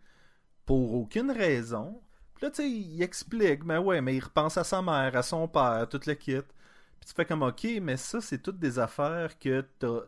pour 0.64 0.94
aucune 0.94 1.30
raison. 1.30 2.00
Puis 2.34 2.46
là, 2.46 2.50
tu 2.50 2.62
sais, 2.62 2.70
il 2.70 3.02
explique, 3.02 3.64
mais 3.64 3.78
ouais, 3.78 4.00
mais 4.00 4.16
il 4.16 4.24
repense 4.24 4.56
à 4.56 4.64
sa 4.64 4.80
mère, 4.80 5.14
à 5.14 5.22
son 5.22 5.46
père, 5.46 5.86
toute 5.90 6.06
le 6.06 6.14
kit. 6.14 6.40
Puis 6.40 7.08
tu 7.08 7.14
fais 7.14 7.24
comme, 7.24 7.42
ok, 7.42 7.66
mais 7.82 7.96
ça, 7.96 8.20
c'est 8.20 8.38
toutes 8.38 8.58
des 8.58 8.78
affaires 8.78 9.38
que 9.38 9.60
t'as. 9.78 10.00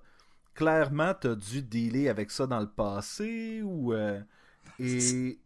Clairement, 0.55 1.13
t'as 1.21 1.35
dû 1.35 1.63
dealer 1.63 2.09
avec 2.09 2.31
ça 2.31 2.47
dans 2.47 2.61
le 2.61 2.69
passé, 2.71 3.63
ou. 3.63 3.93
euh, 3.93 4.21
et. 4.79 5.39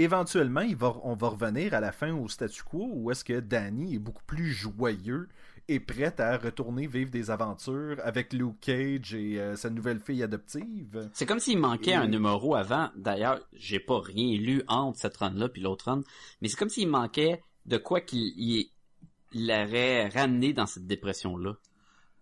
Éventuellement, 0.00 0.60
il 0.60 0.76
va, 0.76 0.94
on 1.02 1.16
va 1.16 1.26
revenir 1.28 1.74
à 1.74 1.80
la 1.80 1.90
fin 1.90 2.14
au 2.14 2.28
statu 2.28 2.62
quo 2.62 2.88
où 2.92 3.10
est-ce 3.10 3.24
que 3.24 3.40
Danny 3.40 3.96
est 3.96 3.98
beaucoup 3.98 4.22
plus 4.28 4.52
joyeux 4.52 5.28
et 5.66 5.80
prêt 5.80 6.14
à 6.20 6.36
retourner 6.38 6.86
vivre 6.86 7.10
des 7.10 7.32
aventures 7.32 7.96
avec 8.04 8.32
Luke 8.32 8.60
Cage 8.60 9.12
et 9.14 9.40
euh, 9.40 9.56
sa 9.56 9.70
nouvelle 9.70 9.98
fille 9.98 10.22
adoptive? 10.22 11.10
C'est 11.12 11.26
comme 11.26 11.40
s'il 11.40 11.58
manquait 11.58 11.90
Et- 11.90 11.94
un 11.94 12.06
numéro 12.06 12.54
avant. 12.54 12.90
D'ailleurs, 12.94 13.40
j'ai 13.54 13.80
pas 13.80 13.98
rien 14.00 14.38
lu 14.38 14.62
entre 14.68 15.00
cette 15.00 15.16
run-là 15.16 15.48
puis 15.48 15.62
l'autre 15.62 15.86
run. 15.86 16.02
Mais 16.40 16.46
c'est 16.48 16.56
comme 16.56 16.68
s'il 16.68 16.86
manquait 16.88 17.42
de 17.66 17.76
quoi 17.76 18.00
qu'il 18.00 18.20
il, 18.36 18.70
il 19.32 19.48
l'aurait 19.48 20.08
ramené 20.10 20.52
dans 20.52 20.66
cette 20.66 20.86
dépression-là. 20.86 21.56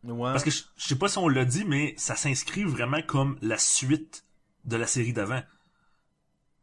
Ouais. 0.07 0.33
Parce 0.33 0.45
que 0.45 0.51
je, 0.51 0.63
je 0.77 0.87
sais 0.89 0.97
pas 0.97 1.09
si 1.09 1.19
on 1.19 1.29
l'a 1.29 1.45
dit, 1.45 1.65
mais 1.65 1.95
ça 1.97 2.15
s'inscrit 2.17 2.65
vraiment 2.65 3.03
comme 3.07 3.37
la 3.43 3.59
suite 3.59 4.25
de 4.65 4.77
la 4.77 4.87
série 4.87 5.13
d'avant. 5.13 5.43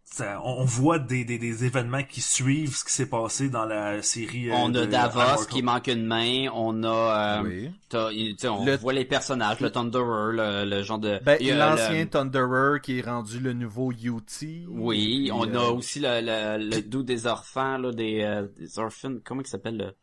Ça- 0.05 0.39
on, 0.43 0.61
on 0.61 0.65
voit 0.65 0.99
des, 0.99 1.25
des, 1.25 1.39
des 1.39 1.65
événements 1.65 2.03
qui 2.03 2.21
suivent 2.21 2.75
ce 2.75 2.83
qui 2.85 2.91
s'est 2.91 3.09
passé 3.09 3.49
dans 3.49 3.65
la 3.65 4.03
série. 4.03 4.49
euh, 4.51 4.53
on 4.55 4.69
de 4.69 4.81
a 4.81 4.85
Davos 4.85 5.19
Immortal. 5.19 5.47
qui 5.47 5.63
manque 5.63 5.87
une 5.87 6.05
main. 6.05 6.49
On 6.53 6.83
a... 6.83 7.39
euh, 7.39 7.43
Oui. 7.43 7.71
t'as- 7.89 8.11
il- 8.11 8.35
tu 8.35 8.41
sais, 8.41 8.47
on 8.47 8.63
Le- 8.63 8.77
voit 8.77 8.93
les 8.93 9.05
personnages, 9.05 9.59
le 9.59 9.71
Thunderer, 9.71 10.33
le, 10.35 10.69
le 10.69 10.83
genre 10.83 10.99
de... 10.99 11.19
Ben, 11.23 11.37
il 11.39 11.47
y 11.47 11.51
a 11.51 11.55
l'ancien 11.55 12.03
le- 12.03 12.09
Thunderer 12.09 12.79
qui 12.81 12.99
est 12.99 13.01
rendu 13.01 13.39
le 13.39 13.53
nouveau 13.53 13.91
UT. 13.91 14.21
Oui, 14.67 15.31
on 15.33 15.47
euh, 15.49 15.57
a 15.59 15.71
aussi 15.71 15.99
le, 15.99 16.21
le, 16.21 16.63
le 16.69 16.81
doux 16.83 17.01
des 17.03 17.25
orphans, 17.25 17.77
là, 17.79 17.91
des, 17.91 18.21
euh, 18.21 18.45
des 18.55 18.77
orphans, 18.77 19.15
comment 19.23 19.41
il 19.41 19.47
s'appelle, 19.47 19.77
le... 19.77 19.95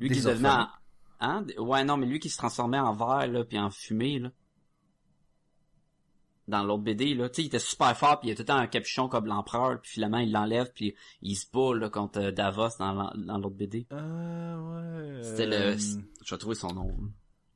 lui 0.00 0.08
Des 0.08 0.16
qui 0.16 0.22
devenait 0.22 0.48
orphelins. 0.48 0.64
en... 0.74 0.81
Hein? 1.22 1.46
Ouais, 1.56 1.84
non, 1.84 1.96
mais 1.96 2.06
lui 2.06 2.18
qui 2.18 2.28
se 2.28 2.36
transformait 2.36 2.80
en 2.80 2.92
verre, 2.92 3.28
là, 3.28 3.44
puis 3.44 3.56
en 3.56 3.70
fumée, 3.70 4.18
là. 4.18 4.30
Dans 6.48 6.64
l'autre 6.64 6.82
BD, 6.82 7.14
là. 7.14 7.28
Tu 7.28 7.36
sais, 7.36 7.42
il 7.42 7.46
était 7.46 7.60
super 7.60 7.96
fort, 7.96 8.18
puis 8.18 8.28
il 8.28 8.32
a 8.32 8.34
tout 8.34 8.42
le 8.42 8.46
temps 8.46 8.56
un 8.56 8.66
capuchon 8.66 9.08
comme 9.08 9.26
l'empereur, 9.26 9.80
puis 9.80 9.92
finalement, 9.92 10.18
il 10.18 10.32
l'enlève, 10.32 10.72
puis 10.74 10.96
il 11.22 11.36
se 11.36 11.46
bat, 11.52 11.78
là, 11.78 11.88
contre 11.90 12.20
euh, 12.20 12.32
Davos 12.32 12.76
dans, 12.80 13.38
l'autre 13.38 13.54
BD. 13.54 13.86
Ah, 13.90 13.96
ouais. 13.96 15.22
C'était 15.22 15.46
euh, 15.46 15.74
le... 15.74 15.78
Je 15.78 16.34
vais 16.34 16.38
trouver 16.38 16.56
son 16.56 16.74
nom. 16.74 16.92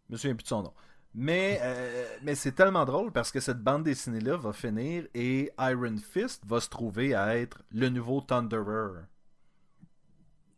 Je 0.06 0.12
me 0.12 0.16
souviens 0.16 0.36
plus 0.36 0.44
de 0.44 0.48
son 0.48 0.62
nom. 0.62 0.72
Mais, 1.12 1.58
euh, 1.62 2.06
mais 2.22 2.36
c'est 2.36 2.52
tellement 2.52 2.84
drôle 2.84 3.10
parce 3.10 3.32
que 3.32 3.40
cette 3.40 3.60
bande 3.60 3.82
dessinée-là 3.82 4.36
va 4.36 4.52
finir 4.52 5.08
et 5.14 5.50
Iron 5.58 5.96
Fist 5.96 6.44
va 6.46 6.60
se 6.60 6.68
trouver 6.68 7.14
à 7.14 7.36
être 7.36 7.62
le 7.72 7.88
nouveau 7.88 8.20
Thunderer. 8.20 9.06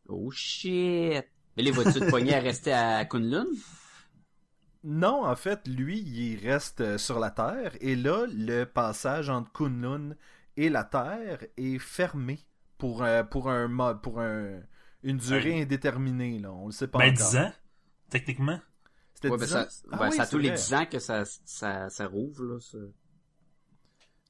Oh 0.08 0.30
shit! 0.30 1.24
Mais 1.58 1.64
les 1.64 1.72
voitures 1.72 2.00
de 2.00 2.06
poignet 2.06 2.34
à 2.36 2.40
rester 2.40 2.72
à 2.72 3.04
Kunlun? 3.04 3.46
Non, 4.84 5.24
en 5.24 5.36
fait, 5.36 5.66
lui, 5.68 5.98
il 6.00 6.36
reste 6.48 6.80
euh, 6.80 6.98
sur 6.98 7.18
la 7.18 7.30
Terre 7.30 7.76
et 7.80 7.96
là, 7.96 8.26
le 8.28 8.64
passage 8.64 9.28
entre 9.28 9.52
Kunlun 9.52 10.16
et 10.56 10.68
la 10.70 10.84
Terre 10.84 11.44
est 11.56 11.78
fermé 11.78 12.38
pour, 12.78 13.02
euh, 13.02 13.24
pour, 13.24 13.50
un, 13.50 13.94
pour 13.96 14.20
un, 14.20 14.60
une 15.02 15.18
durée 15.18 15.54
Ouais. 15.54 15.62
indéterminée. 15.62 16.38
Là. 16.38 16.52
On 16.52 16.66
le 16.66 16.72
sait 16.72 16.88
pas 16.88 17.00
Ben, 17.00 17.12
encore. 17.12 17.32
10 17.32 17.36
ans, 17.38 17.52
techniquement. 18.10 18.60
C'était 19.14 19.30
Ouais, 19.30 19.38
ben 19.38 19.46
10 19.46 19.52
ça? 19.52 19.68
Ah 19.90 19.98
ben, 19.98 20.10
oui, 20.10 20.16
ça 20.16 20.22
a 20.22 20.26
tous 20.26 20.38
les 20.38 20.50
vrai. 20.50 20.58
10 20.58 20.74
ans 20.74 20.86
que 20.86 20.98
ça, 21.00 21.24
ça, 21.44 21.90
ça 21.90 22.06
rouvre, 22.06 22.44
là. 22.44 22.60
ça. 22.60 22.78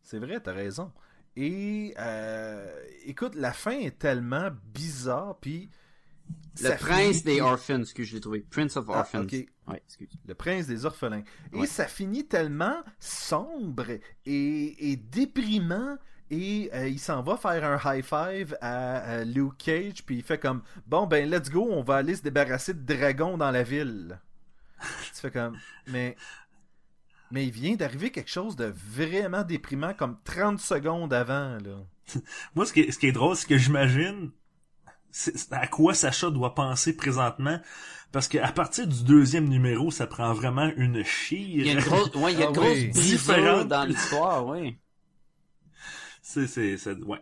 C'est 0.03 0.19
vrai, 0.19 0.41
t'as 0.41 0.53
raison. 0.53 0.93
Et 1.37 1.95
euh, 1.99 2.85
écoute, 3.05 3.35
la 3.35 3.53
fin 3.53 3.79
est 3.79 3.99
tellement 3.99 4.49
bizarre, 4.73 5.39
puis 5.41 5.71
Le 6.61 6.77
prince 6.77 7.19
finit- 7.19 7.23
des 7.23 7.41
orphans, 7.41 7.81
excuse, 7.83 8.09
je 8.09 8.15
l'ai 8.15 8.21
trouvé. 8.21 8.41
Prince 8.51 8.77
of 8.77 8.87
Ah, 8.89 8.99
Orphans. 9.01 9.23
ok. 9.23 9.33
Ouais, 9.69 9.83
excuse. 9.87 10.09
Le 10.27 10.35
prince 10.35 10.67
des 10.67 10.85
orphelins. 10.87 11.23
Et 11.53 11.59
Ouais. 11.61 11.67
ça 11.67 11.87
finit 11.87 12.27
tellement 12.27 12.83
sombre 12.99 13.87
et, 14.27 14.91
et 14.93 14.97
déprimant. 14.97 15.97
Et 16.31 16.69
euh, 16.75 16.89
il 16.89 16.99
s'en 16.99 17.23
va 17.23 17.37
faire 17.37 17.65
un 17.65 17.79
high 17.95 18.05
five 18.05 18.57
à, 18.61 18.97
à 18.99 19.25
Luke 19.25 19.57
Cage, 19.59 20.05
puis 20.05 20.17
il 20.17 20.23
fait 20.23 20.39
comme 20.39 20.63
bon 20.87 21.07
ben 21.07 21.31
let's 21.31 21.49
go, 21.49 21.67
on 21.71 21.83
va 21.83 21.97
aller 21.97 22.17
se 22.17 22.23
débarrasser 22.23 22.75
de 22.75 22.81
dragons 22.95 23.39
dans 23.39 23.51
la 23.51 23.63
ville. 23.63 24.21
tu 25.15 25.21
fais 25.21 25.31
comme 25.31 25.57
mais 25.87 26.17
mais 27.31 27.47
il 27.47 27.51
vient 27.51 27.77
d'arriver 27.77 28.11
quelque 28.11 28.29
chose 28.31 28.57
de 28.57 28.67
vraiment 28.75 29.43
déprimant 29.43 29.95
comme 29.95 30.19
30 30.25 30.61
secondes 30.61 31.15
avant 31.15 31.57
là. 31.65 31.79
Moi, 32.55 32.67
ce 32.67 32.73
qui 32.75 32.81
est, 32.81 32.91
ce 32.91 32.99
qui 32.99 33.07
est 33.07 33.13
drôle, 33.13 33.35
c'est 33.37 33.47
que 33.47 33.57
j'imagine 33.59 34.31
à 35.51 35.67
quoi 35.67 35.95
Sacha 35.95 36.31
doit 36.31 36.55
penser 36.55 36.97
présentement? 36.97 37.59
Parce 38.13 38.27
qu'à 38.29 38.51
partir 38.53 38.87
du 38.87 39.03
deuxième 39.05 39.49
numéro, 39.49 39.91
ça 39.91 40.07
prend 40.07 40.33
vraiment 40.33 40.71
une 40.77 41.05
chire. 41.05 41.39
Il 41.61 41.67
y 41.67 41.71
a 41.71 41.73
une 41.75 41.81
grosse, 41.81 42.15
ouais, 42.15 42.33
il 42.33 42.39
y 42.39 42.43
a 42.43 42.47
Ah 42.47 42.49
une 42.49 42.55
grosse 42.57 42.69
oui. 42.79 42.87
brisure 42.89 43.19
Différente. 43.19 43.69
dans 43.69 43.85
l'histoire, 43.85 44.47
oui. 44.47 44.79
c'est, 46.23 46.47
c'est, 46.47 46.77
c'est, 46.79 46.97
ouais. 47.05 47.21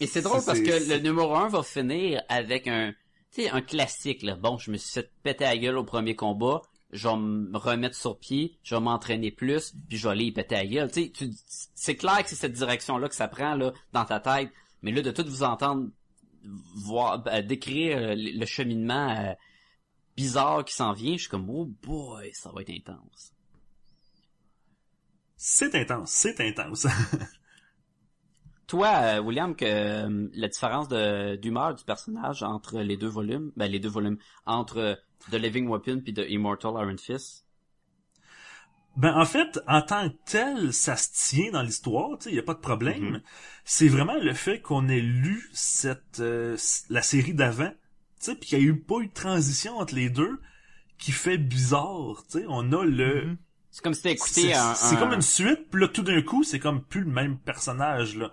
Et 0.00 0.06
c'est 0.06 0.22
drôle 0.22 0.40
C'est- 0.40 0.46
parce 0.46 0.58
c'est- 0.58 0.64
que 0.64 0.78
c'est- 0.80 0.96
le 0.98 1.02
numéro 1.02 1.34
1 1.34 1.48
va 1.48 1.62
finir 1.62 2.22
avec 2.28 2.66
un, 2.66 2.92
tu 3.32 3.42
sais, 3.42 3.50
un 3.50 3.60
classique, 3.62 4.22
là. 4.22 4.34
Bon, 4.36 4.58
je 4.58 4.70
me 4.70 4.76
suis 4.76 4.92
fait 4.92 5.10
péter 5.22 5.44
la 5.44 5.56
gueule 5.56 5.78
au 5.78 5.84
premier 5.84 6.16
combat. 6.16 6.62
Je 6.90 7.08
vais 7.08 7.16
me 7.16 7.56
remettre 7.56 7.96
sur 7.96 8.18
pied, 8.18 8.58
je 8.62 8.74
vais 8.74 8.80
m'entraîner 8.80 9.30
plus, 9.30 9.72
puis 9.88 9.96
je 9.96 10.06
vais 10.06 10.12
aller 10.12 10.24
y 10.26 10.32
péter 10.32 10.56
la 10.56 10.66
gueule. 10.66 10.90
Tu 10.92 11.04
sais, 11.04 11.10
tu- 11.10 11.30
c'est 11.74 11.96
clair 11.96 12.22
que 12.22 12.28
c'est 12.28 12.34
cette 12.36 12.52
direction-là 12.52 13.08
que 13.08 13.14
ça 13.14 13.28
prend, 13.28 13.54
là, 13.54 13.72
dans 13.94 14.04
ta 14.04 14.20
tête. 14.20 14.50
Mais 14.82 14.92
là, 14.92 15.00
de 15.00 15.10
tout 15.10 15.24
vous 15.26 15.42
entendre 15.44 15.88
voir, 16.76 17.22
décrire 17.44 17.98
euh, 17.98 18.14
le 18.16 18.46
cheminement 18.46 19.10
euh, 19.10 19.32
bizarre 20.16 20.64
qui 20.64 20.74
s'en 20.74 20.92
vient, 20.92 21.14
je 21.14 21.22
suis 21.22 21.28
comme, 21.28 21.48
oh 21.50 21.66
boy, 21.82 22.30
ça 22.32 22.50
va 22.52 22.62
être 22.62 22.70
intense. 22.70 23.32
C'est 25.36 25.74
intense, 25.74 26.10
c'est 26.10 26.40
intense. 26.40 26.86
Toi, 28.72 28.88
euh, 28.88 29.20
William, 29.20 29.54
que 29.54 29.64
euh, 29.66 30.28
la 30.32 30.48
différence 30.48 30.88
de 30.88 31.36
d'humeur 31.36 31.74
du 31.74 31.84
personnage 31.84 32.42
entre 32.42 32.80
les 32.80 32.96
deux 32.96 33.08
volumes, 33.08 33.52
ben 33.56 33.70
les 33.70 33.80
deux 33.80 33.88
volumes, 33.88 34.16
entre 34.46 34.98
The 35.30 35.34
Living 35.34 35.68
Weapon 35.68 36.00
puis 36.00 36.14
The 36.14 36.24
Immortal 36.28 36.72
Iron 36.78 36.96
Fist. 36.96 37.44
Ben 38.96 39.14
en 39.16 39.24
fait, 39.24 39.58
en 39.66 39.80
tant 39.80 40.10
que 40.10 40.14
tel, 40.26 40.72
ça 40.72 40.96
se 40.96 41.08
tient 41.12 41.50
dans 41.50 41.62
l'histoire, 41.62 42.18
tu 42.18 42.28
sais, 42.28 42.34
y 42.34 42.38
a 42.38 42.42
pas 42.42 42.54
de 42.54 42.60
problème. 42.60 43.02
Mhm. 43.02 43.22
C'est 43.64 43.88
vraiment 43.88 44.16
le 44.20 44.34
fait 44.34 44.60
qu'on 44.60 44.88
ait 44.88 45.00
lu 45.00 45.48
cette 45.54 46.20
euh, 46.20 46.56
la 46.90 47.00
série 47.02 47.32
d'avant, 47.32 47.70
tu 47.70 47.76
sais, 48.20 48.34
puis 48.34 48.50
qu'il 48.50 48.58
y 48.58 48.62
a 48.62 48.64
eu 48.64 48.78
pas 48.78 48.98
eu 49.00 49.06
de 49.06 49.12
transition 49.12 49.78
entre 49.78 49.94
les 49.94 50.10
deux 50.10 50.40
qui 50.98 51.10
fait 51.12 51.38
bizarre, 51.38 52.22
tu 52.30 52.40
sais, 52.40 52.44
on 52.48 52.70
a 52.72 52.84
le 52.84 53.24
Mhm. 53.24 53.36
C'est 53.70 53.82
comme 53.82 53.94
si 53.94 54.02
t'as 54.02 54.10
écouté 54.10 54.42
c'est 54.42 54.54
un, 54.54 54.74
c'est 54.74 54.96
un- 54.96 54.98
comme 54.98 55.14
une 55.14 55.22
suite, 55.22 55.70
puis 55.70 55.80
là 55.80 55.88
tout 55.88 56.02
d'un 56.02 56.20
coup, 56.20 56.44
c'est 56.44 56.58
comme 56.58 56.82
plus 56.84 57.00
le 57.00 57.10
même 57.10 57.38
personnage 57.38 58.16
là. 58.16 58.30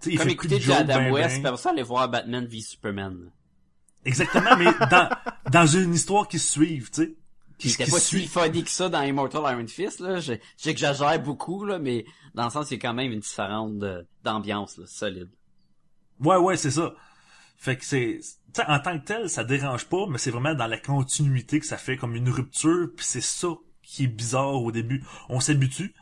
Tu 0.00 0.06
sais, 0.08 0.14
il 0.14 0.18
comme 0.18 0.28
fait 0.28 0.34
plus 0.34 0.46
écouter 0.48 0.54
de 0.56 0.60
du 0.60 0.66
jokes 0.66 0.76
Adam 0.78 0.94
ben, 0.96 1.12
West, 1.12 1.42
ben. 1.42 1.56
ça 1.56 1.70
aller 1.70 1.84
voir 1.84 2.08
Batman 2.08 2.44
v 2.46 2.60
Superman. 2.60 3.30
Exactement, 4.04 4.56
mais 4.56 4.72
dans 4.90 5.08
dans 5.52 5.66
une 5.66 5.94
histoire 5.94 6.26
qui 6.26 6.40
se 6.40 6.50
suive, 6.50 6.90
tu 6.90 7.02
sais. 7.04 7.14
Qui 7.58 7.70
était 7.70 7.86
pas 7.86 8.00
si 8.00 8.26
funny 8.26 8.64
que 8.64 8.70
ça 8.70 8.88
dans 8.88 9.02
Immortal 9.02 9.42
Iron 9.52 9.66
Fist, 9.66 10.00
là. 10.00 10.18
Je- 10.20 10.34
J'exagère 10.58 11.22
beaucoup, 11.22 11.64
là, 11.64 11.78
mais 11.78 12.04
dans 12.34 12.44
le 12.44 12.50
sens, 12.50 12.70
il 12.70 12.74
y 12.74 12.76
a 12.76 12.80
quand 12.80 12.94
même 12.94 13.12
une 13.12 13.20
différence 13.20 13.72
d'ambiance, 14.24 14.76
là, 14.78 14.84
solide. 14.86 15.28
Ouais, 16.20 16.36
ouais, 16.36 16.56
c'est 16.56 16.70
ça. 16.70 16.94
Fait 17.56 17.76
que 17.76 17.84
c'est, 17.84 18.18
tu 18.20 18.60
sais, 18.60 18.66
en 18.68 18.80
tant 18.80 18.98
que 18.98 19.04
tel, 19.04 19.30
ça 19.30 19.44
dérange 19.44 19.86
pas, 19.86 20.06
mais 20.08 20.18
c'est 20.18 20.30
vraiment 20.32 20.54
dans 20.54 20.66
la 20.66 20.78
continuité 20.78 21.60
que 21.60 21.66
ça 21.66 21.76
fait 21.76 21.96
comme 21.96 22.16
une 22.16 22.28
rupture, 22.28 22.88
puis 22.96 23.04
c'est 23.06 23.20
ça 23.20 23.48
qui 23.82 24.04
est 24.04 24.08
bizarre 24.08 24.54
au 24.62 24.72
début. 24.72 25.04
On 25.28 25.38
s'habitue, 25.40 25.94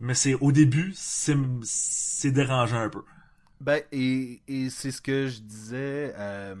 mais 0.00 0.14
c'est 0.14 0.34
au 0.34 0.52
début, 0.52 0.92
c'est, 0.96 1.36
c'est 1.62 2.30
dérangeant 2.30 2.80
un 2.80 2.88
peu. 2.88 3.02
Ben, 3.60 3.82
et, 3.92 4.40
et 4.48 4.70
c'est 4.70 4.90
ce 4.90 5.00
que 5.02 5.28
je 5.28 5.40
disais 5.40 6.14
euh, 6.16 6.54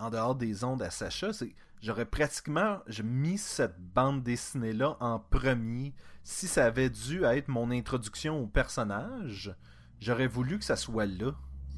en 0.00 0.10
dehors 0.10 0.34
des 0.34 0.64
ondes 0.64 0.82
à 0.82 0.90
Sacha, 0.90 1.32
c'est 1.32 1.48
que 1.50 1.54
j'aurais 1.82 2.06
pratiquement 2.06 2.78
mis 3.02 3.38
cette 3.38 3.76
bande 3.94 4.22
dessinée-là 4.22 4.96
en 5.00 5.18
premier. 5.18 5.92
Si 6.24 6.46
ça 6.46 6.66
avait 6.66 6.90
dû 6.90 7.24
être 7.24 7.48
mon 7.48 7.70
introduction 7.70 8.42
au 8.42 8.46
personnage, 8.46 9.54
j'aurais 10.00 10.26
voulu 10.26 10.58
que 10.58 10.64
ça 10.64 10.76
soit 10.76 11.06
là. 11.06 11.32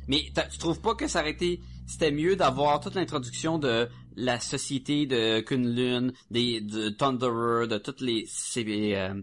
Mais 0.09 0.25
tu 0.51 0.59
trouves 0.59 0.81
pas 0.81 0.95
que 0.95 1.07
ça 1.07 1.21
aurait 1.21 1.31
été 1.31 1.61
c'était 1.87 2.11
mieux 2.11 2.37
d'avoir 2.37 2.81
toute 2.81 2.95
l'introduction 2.95 3.59
de 3.59 3.89
la 4.17 4.41
société 4.41 5.07
de 5.07 5.41
Kunlun, 5.41 6.13
des 6.31 6.61
de 6.61 6.89
Thunderer, 6.89 7.69
de 7.69 7.79
toutes 7.79 8.01
les 8.01 8.25
c'est 8.29 8.65
euh, 8.67 9.15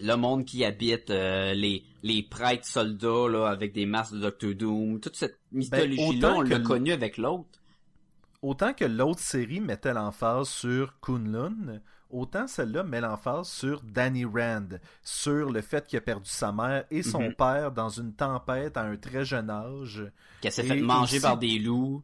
le 0.00 0.14
monde 0.14 0.44
qui 0.44 0.64
habite 0.64 1.10
euh, 1.10 1.54
les 1.54 1.84
les 2.02 2.22
prêtres 2.22 2.66
soldats 2.66 3.28
là 3.28 3.46
avec 3.46 3.72
des 3.72 3.86
masques 3.86 4.14
de 4.14 4.20
Doctor 4.20 4.54
Doom, 4.54 5.00
toute 5.00 5.16
cette 5.16 5.38
mythologie 5.52 6.18
là, 6.18 6.28
autant 6.30 6.38
on 6.38 6.42
l'a 6.42 6.60
connu 6.60 6.92
avec 6.92 7.16
l'autre. 7.16 7.58
Autant 8.42 8.72
que 8.74 8.84
l'autre 8.84 9.20
série 9.20 9.60
mettait 9.60 9.94
l'emphase 9.94 10.48
sur 10.48 10.98
Kunlun, 11.00 11.80
autant 12.10 12.46
celle-là 12.46 12.82
met 12.84 13.00
l'emphase 13.00 13.48
sur 13.48 13.82
Danny 13.82 14.24
Rand, 14.24 14.68
sur 15.02 15.50
le 15.50 15.60
fait 15.60 15.86
qu'il 15.86 15.98
a 15.98 16.00
perdu 16.02 16.30
sa 16.30 16.52
mère 16.52 16.84
et 16.90 17.02
son 17.02 17.22
Mhm. 17.22 17.34
père 17.34 17.72
dans 17.72 17.88
une 17.88 18.14
tempête 18.14 18.76
à 18.76 18.82
un 18.82 18.96
très 18.96 19.24
jeune 19.24 19.50
âge, 19.50 20.04
Qu'elle 20.40 20.52
s'est 20.52 20.62
fait 20.62 20.80
manger 20.80 21.16
aussi- 21.16 21.22
par 21.22 21.36
des 21.38 21.58
loups. 21.58 22.02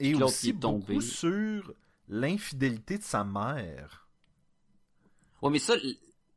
et 0.00 0.14
aussi 0.14 0.50
est 0.50 0.52
tombé. 0.54 0.84
beaucoup 0.86 1.00
sur 1.00 1.72
l'infidélité 2.08 2.98
de 2.98 3.02
sa 3.04 3.22
mère. 3.24 4.08
Ouais, 5.40 5.50
mais 5.50 5.58
ça, 5.60 5.74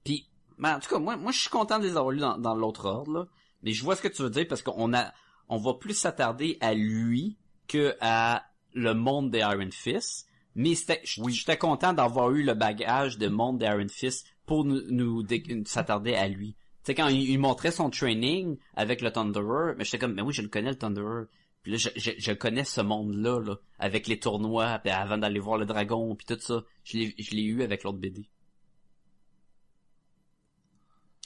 puis, 0.03 0.27
en 0.63 0.79
tout 0.79 0.89
cas, 0.89 0.99
moi, 0.99 1.17
moi, 1.17 1.31
je 1.31 1.39
suis 1.39 1.49
content 1.49 1.79
de 1.79 1.83
les 1.85 1.91
avoir 1.91 2.11
lus 2.11 2.19
dans, 2.19 2.37
dans 2.37 2.55
l'autre 2.55 2.85
ordre, 2.85 3.11
là. 3.11 3.27
Mais 3.63 3.71
je 3.73 3.83
vois 3.83 3.95
ce 3.95 4.01
que 4.03 4.07
tu 4.07 4.21
veux 4.21 4.29
dire 4.29 4.45
parce 4.47 4.61
qu'on 4.61 4.93
a, 4.93 5.11
on 5.49 5.57
va 5.57 5.73
plus 5.75 5.93
s'attarder 5.95 6.57
à 6.61 6.73
lui 6.75 7.37
que 7.67 7.95
à 8.01 8.45
le 8.75 8.93
monde 8.93 9.31
des 9.31 9.39
Iron 9.39 9.69
Fist. 9.71 10.27
Mais 10.57 10.73
j'étais 11.03 11.57
content 11.57 11.91
d'avoir 11.93 12.31
eu 12.31 12.43
le 12.43 12.53
bagage 12.53 13.17
de 13.17 13.27
monde 13.27 13.57
des 13.57 13.65
Iron 13.65 13.87
Fist 13.89 14.25
pour 14.45 14.63
nous, 14.63 14.81
nous 14.89 15.25
s'attarder 15.65 16.13
à 16.13 16.27
lui. 16.27 16.53
Tu 16.83 16.91
sais, 16.91 16.95
quand 16.95 17.07
il, 17.07 17.29
il 17.29 17.39
montrait 17.39 17.71
son 17.71 17.89
training 17.89 18.57
avec 18.75 19.01
le 19.01 19.11
Thunderer, 19.11 19.73
mais 19.77 19.83
j'étais 19.83 19.97
comme, 19.99 20.13
mais 20.13 20.21
oui, 20.21 20.33
je 20.33 20.43
le 20.43 20.47
connais, 20.49 20.69
le 20.69 20.77
Thunderer. 20.77 21.25
Puis 21.63 21.71
là, 21.71 21.77
je, 21.79 21.89
je, 21.95 22.11
je 22.15 22.31
connais 22.31 22.63
ce 22.63 22.79
monde-là, 22.79 23.39
là, 23.41 23.55
avec 23.79 24.05
les 24.07 24.19
tournois, 24.19 24.77
puis 24.79 24.91
avant 24.91 25.17
d'aller 25.17 25.39
voir 25.39 25.57
le 25.57 25.65
dragon, 25.65 26.15
puis 26.15 26.27
tout 26.27 26.39
ça. 26.39 26.63
Je 26.83 26.97
l'ai, 26.99 27.15
je 27.17 27.31
l'ai 27.31 27.41
eu 27.43 27.63
avec 27.63 27.83
l'autre 27.83 27.97
BD. 27.97 28.29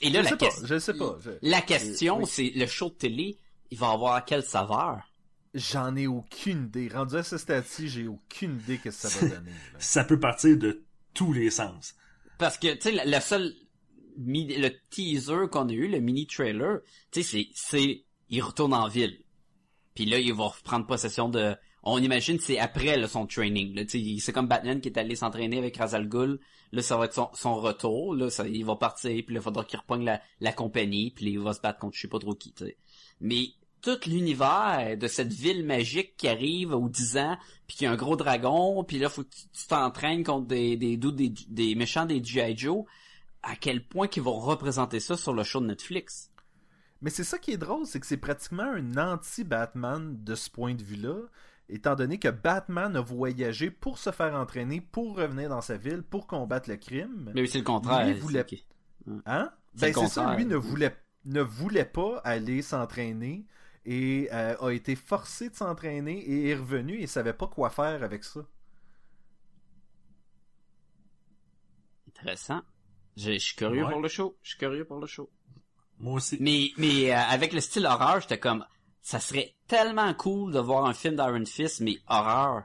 Et 0.02 0.08
là, 0.10 0.20
je 0.20 0.24
la, 0.24 0.30
sais 0.30 0.36
pas, 0.38 0.46
question- 0.46 0.66
je 0.66 0.78
sais 0.78 0.94
pas. 0.94 1.18
je- 1.20 1.30
la 1.42 1.60
question, 1.60 2.24
c'est 2.24 2.50
le 2.54 2.66
show 2.66 2.88
de 2.88 2.94
télé, 2.94 3.36
il 3.70 3.78
va 3.78 3.90
avoir 3.90 4.24
quelle 4.24 4.42
saveur? 4.42 5.09
J'en 5.54 5.96
ai 5.96 6.06
aucune 6.06 6.66
idée. 6.66 6.88
Rendu 6.88 7.16
à 7.16 7.22
ce 7.22 7.36
stade-ci, 7.38 7.88
j'ai 7.88 8.06
aucune 8.06 8.60
idée 8.60 8.78
que 8.78 8.90
ça 8.90 9.08
va 9.08 9.28
donner. 9.36 9.50
là. 9.50 9.78
Ça 9.78 10.04
peut 10.04 10.20
partir 10.20 10.56
de 10.56 10.84
tous 11.14 11.32
les 11.32 11.50
sens. 11.50 11.94
Parce 12.38 12.56
que, 12.56 12.72
tu 12.74 12.80
sais, 12.82 12.92
le, 12.92 13.10
le 13.10 13.20
seul, 13.20 13.52
mi- 14.16 14.56
le 14.56 14.70
teaser 14.90 15.48
qu'on 15.50 15.68
a 15.68 15.72
eu, 15.72 15.88
le 15.88 15.98
mini 16.00 16.26
trailer, 16.26 16.78
tu 17.10 17.22
sais, 17.22 17.28
c'est, 17.28 17.48
c'est, 17.54 18.04
il 18.28 18.40
retourne 18.42 18.72
en 18.74 18.86
ville. 18.88 19.18
Puis 19.94 20.04
là, 20.06 20.18
il 20.20 20.32
va 20.32 20.44
reprendre 20.44 20.86
possession 20.86 21.28
de, 21.28 21.54
on 21.82 21.98
imagine 21.98 22.38
que 22.38 22.44
c'est 22.44 22.58
après 22.60 22.96
là, 22.96 23.08
son 23.08 23.26
training. 23.26 23.74
Là, 23.74 23.84
tu 23.84 23.98
sais, 24.00 24.16
c'est 24.24 24.32
comme 24.32 24.46
Batman 24.46 24.80
qui 24.80 24.88
est 24.88 24.98
allé 24.98 25.16
s'entraîner 25.16 25.58
avec 25.58 25.76
Razal 25.76 26.08
Ghul. 26.08 26.38
Là, 26.72 26.82
ça 26.82 26.96
va 26.96 27.06
être 27.06 27.14
son, 27.14 27.28
son 27.34 27.56
retour. 27.56 28.14
Là, 28.14 28.30
ça, 28.30 28.46
il 28.46 28.64
va 28.64 28.76
partir. 28.76 29.10
Puis 29.24 29.34
là, 29.34 29.40
il 29.40 29.42
faudra 29.42 29.64
qu'il 29.64 29.80
repogne 29.80 30.04
la, 30.04 30.22
la 30.38 30.52
compagnie. 30.52 31.10
Puis 31.10 31.24
là, 31.24 31.30
il 31.32 31.40
va 31.40 31.52
se 31.54 31.60
battre 31.60 31.80
contre 31.80 31.96
je 31.96 32.02
sais 32.02 32.08
pas 32.08 32.20
trop 32.20 32.34
qui. 32.36 32.52
tu 32.52 32.64
sais. 32.66 32.76
Mais 33.20 33.48
tout 33.82 33.98
l'univers 34.06 34.96
de 34.98 35.06
cette 35.06 35.32
ville 35.32 35.64
magique 35.64 36.16
qui 36.16 36.28
arrive 36.28 36.72
aux 36.72 36.88
10 36.88 37.16
ans, 37.18 37.36
puis 37.66 37.76
qu'il 37.76 37.84
y 37.84 37.88
a 37.88 37.92
un 37.92 37.96
gros 37.96 38.16
dragon, 38.16 38.84
puis 38.84 38.98
là, 38.98 39.08
faut 39.08 39.22
que 39.24 39.28
tu 39.30 39.66
t'entraînes 39.68 40.24
contre 40.24 40.46
des, 40.48 40.76
des, 40.76 40.96
des, 40.96 41.32
des 41.48 41.74
méchants 41.74 42.06
des 42.06 42.22
G.I. 42.22 42.56
Joe, 42.56 42.84
à 43.42 43.56
quel 43.56 43.84
point 43.86 44.06
qu'ils 44.08 44.22
vont 44.22 44.38
représenter 44.38 45.00
ça 45.00 45.16
sur 45.16 45.32
le 45.32 45.42
show 45.44 45.60
de 45.60 45.66
Netflix? 45.66 46.30
Mais 47.02 47.10
c'est 47.10 47.24
ça 47.24 47.38
qui 47.38 47.52
est 47.52 47.56
drôle, 47.56 47.86
c'est 47.86 47.98
que 48.00 48.06
c'est 48.06 48.18
pratiquement 48.18 48.64
un 48.74 48.96
anti-Batman 48.98 50.18
de 50.22 50.34
ce 50.34 50.50
point 50.50 50.74
de 50.74 50.82
vue-là, 50.82 51.16
étant 51.70 51.94
donné 51.94 52.18
que 52.18 52.28
Batman 52.28 52.94
a 52.96 53.00
voyagé 53.00 53.70
pour 53.70 53.96
se 53.98 54.10
faire 54.10 54.34
entraîner, 54.34 54.80
pour 54.80 55.16
revenir 55.16 55.48
dans 55.48 55.62
sa 55.62 55.76
ville, 55.76 56.02
pour 56.02 56.26
combattre 56.26 56.68
le 56.68 56.76
crime. 56.76 57.30
Mais 57.34 57.46
c'est 57.46 57.58
le 57.58 57.64
contraire. 57.64 58.06
Lui 58.06 58.14
voulait- 58.20 58.44
Hein? 59.24 59.50
Ben 59.76 59.92
c'est 59.94 60.08
ça, 60.08 60.22
lui 60.36 60.44
ne 60.44 60.56
voulait, 60.56 60.94
ne 61.24 61.40
voulait 61.40 61.84
pas 61.86 62.20
aller 62.24 62.60
s'entraîner 62.60 63.46
et 63.84 64.28
euh, 64.32 64.56
a 64.60 64.70
été 64.72 64.94
forcé 64.96 65.48
de 65.50 65.54
s'entraîner 65.54 66.18
et 66.18 66.48
est 66.50 66.54
revenu 66.54 66.98
et 67.00 67.06
savait 67.06 67.32
pas 67.32 67.46
quoi 67.46 67.70
faire 67.70 68.02
avec 68.02 68.24
ça. 68.24 68.40
Intéressant. 72.08 72.62
Je, 73.16 73.32
je 73.32 73.38
suis 73.38 73.56
curieux 73.56 73.84
Ouais. 73.84 73.90
pour 73.92 74.00
le 74.00 74.08
show. 74.08 74.36
Je 74.42 74.50
suis 74.50 74.58
curieux 74.58 74.84
pour 74.84 74.98
le 74.98 75.06
show. 75.06 75.30
Moi 75.98 76.14
aussi. 76.14 76.36
Mais, 76.40 76.70
mais 76.76 77.12
euh, 77.12 77.18
avec 77.18 77.52
le 77.52 77.60
style 77.60 77.86
horreur, 77.86 78.20
j'étais 78.20 78.38
comme, 78.38 78.64
ça 79.02 79.20
serait 79.20 79.54
tellement 79.66 80.12
cool 80.14 80.52
de 80.52 80.58
voir 80.58 80.86
un 80.86 80.94
film 80.94 81.16
d'Iron 81.16 81.44
Fist, 81.44 81.80
mais 81.80 81.98
horreur. 82.06 82.64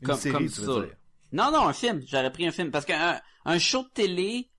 Une 0.00 0.08
Comme- 0.08 0.16
série, 0.18 0.34
comme 0.34 0.48
tu 0.48 0.60
veux 0.60 0.74
ça. 0.80 0.86
dire. 0.86 0.96
Non, 1.32 1.50
non, 1.50 1.66
un 1.68 1.72
film. 1.72 2.02
J'aurais 2.06 2.32
pris 2.32 2.46
un 2.46 2.52
film. 2.52 2.70
Parce 2.70 2.84
qu'un 2.84 3.20
un 3.44 3.58
show 3.58 3.82
de 3.84 3.88
télé, 3.88 4.50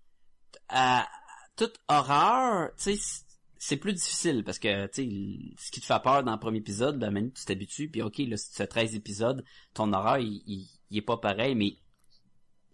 à 0.69 1.08
toute 1.56 1.80
horreur, 1.88 2.71
tu 2.78 2.95
sais, 2.97 3.25
c'est 3.67 3.78
plus 3.78 3.93
difficile. 3.93 4.43
Parce 4.43 4.60
que, 4.60 4.86
tu 4.88 5.04
sais, 5.04 5.56
ce 5.58 5.71
qui 5.71 5.82
te 5.82 5.86
fait 5.86 6.01
peur 6.04 6.23
dans 6.23 6.34
le 6.34 6.39
premier 6.39 6.60
épisode, 6.60 6.99
ben, 6.99 7.12
maintenant, 7.12 7.32
tu 7.36 7.45
t'habitues. 7.45 7.89
Puis, 7.89 8.01
OK, 8.01 8.17
là, 8.19 8.36
fais 8.54 8.67
13 8.67 8.95
épisodes, 8.95 9.43
ton 9.73 9.91
horreur, 9.93 10.17
il, 10.19 10.43
il, 10.45 10.67
il 10.91 10.97
est 10.97 11.01
pas 11.01 11.17
pareil. 11.17 11.56
Mais 11.56 11.78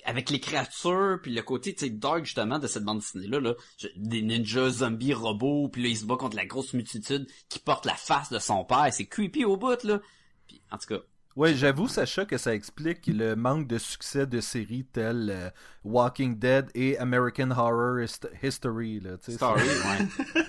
avec 0.03 0.29
les 0.31 0.39
créatures, 0.39 1.19
puis 1.21 1.33
le 1.33 1.41
côté, 1.43 1.73
tu 1.73 1.85
sais, 1.85 1.89
dark, 1.91 2.25
justement, 2.25 2.57
de 2.59 2.67
cette 2.67 2.83
bande 2.83 2.99
dessinée-là, 2.99 3.39
là, 3.39 3.53
des 3.95 4.21
ninjas, 4.23 4.69
zombies, 4.69 5.13
robots, 5.13 5.69
puis 5.69 5.83
là, 5.83 5.89
il 5.89 5.97
se 5.97 6.05
bat 6.05 6.15
contre 6.17 6.35
la 6.35 6.45
grosse 6.45 6.73
multitude 6.73 7.27
qui 7.49 7.59
porte 7.59 7.85
la 7.85 7.95
face 7.95 8.31
de 8.31 8.39
son 8.39 8.65
père. 8.65 8.87
C'est 8.91 9.05
creepy 9.05 9.45
au 9.45 9.57
bout, 9.57 9.83
là. 9.83 9.99
Puis, 10.47 10.61
en 10.71 10.77
tout 10.77 10.87
cas, 10.87 11.01
Ouais, 11.37 11.55
j'avoue, 11.55 11.87
Sacha, 11.87 12.25
que 12.25 12.37
ça 12.37 12.53
explique 12.53 13.07
le 13.07 13.37
manque 13.37 13.65
de 13.65 13.77
succès 13.77 14.27
de 14.27 14.41
séries 14.41 14.83
telles 14.83 15.29
euh, 15.31 15.49
Walking 15.85 16.37
Dead 16.37 16.69
et 16.75 16.97
American 16.97 17.51
Horror 17.51 18.01
Hist- 18.01 18.29
History. 18.43 18.99
Là, 18.99 19.11
Story, 19.25 19.61
ouais. 20.35 20.43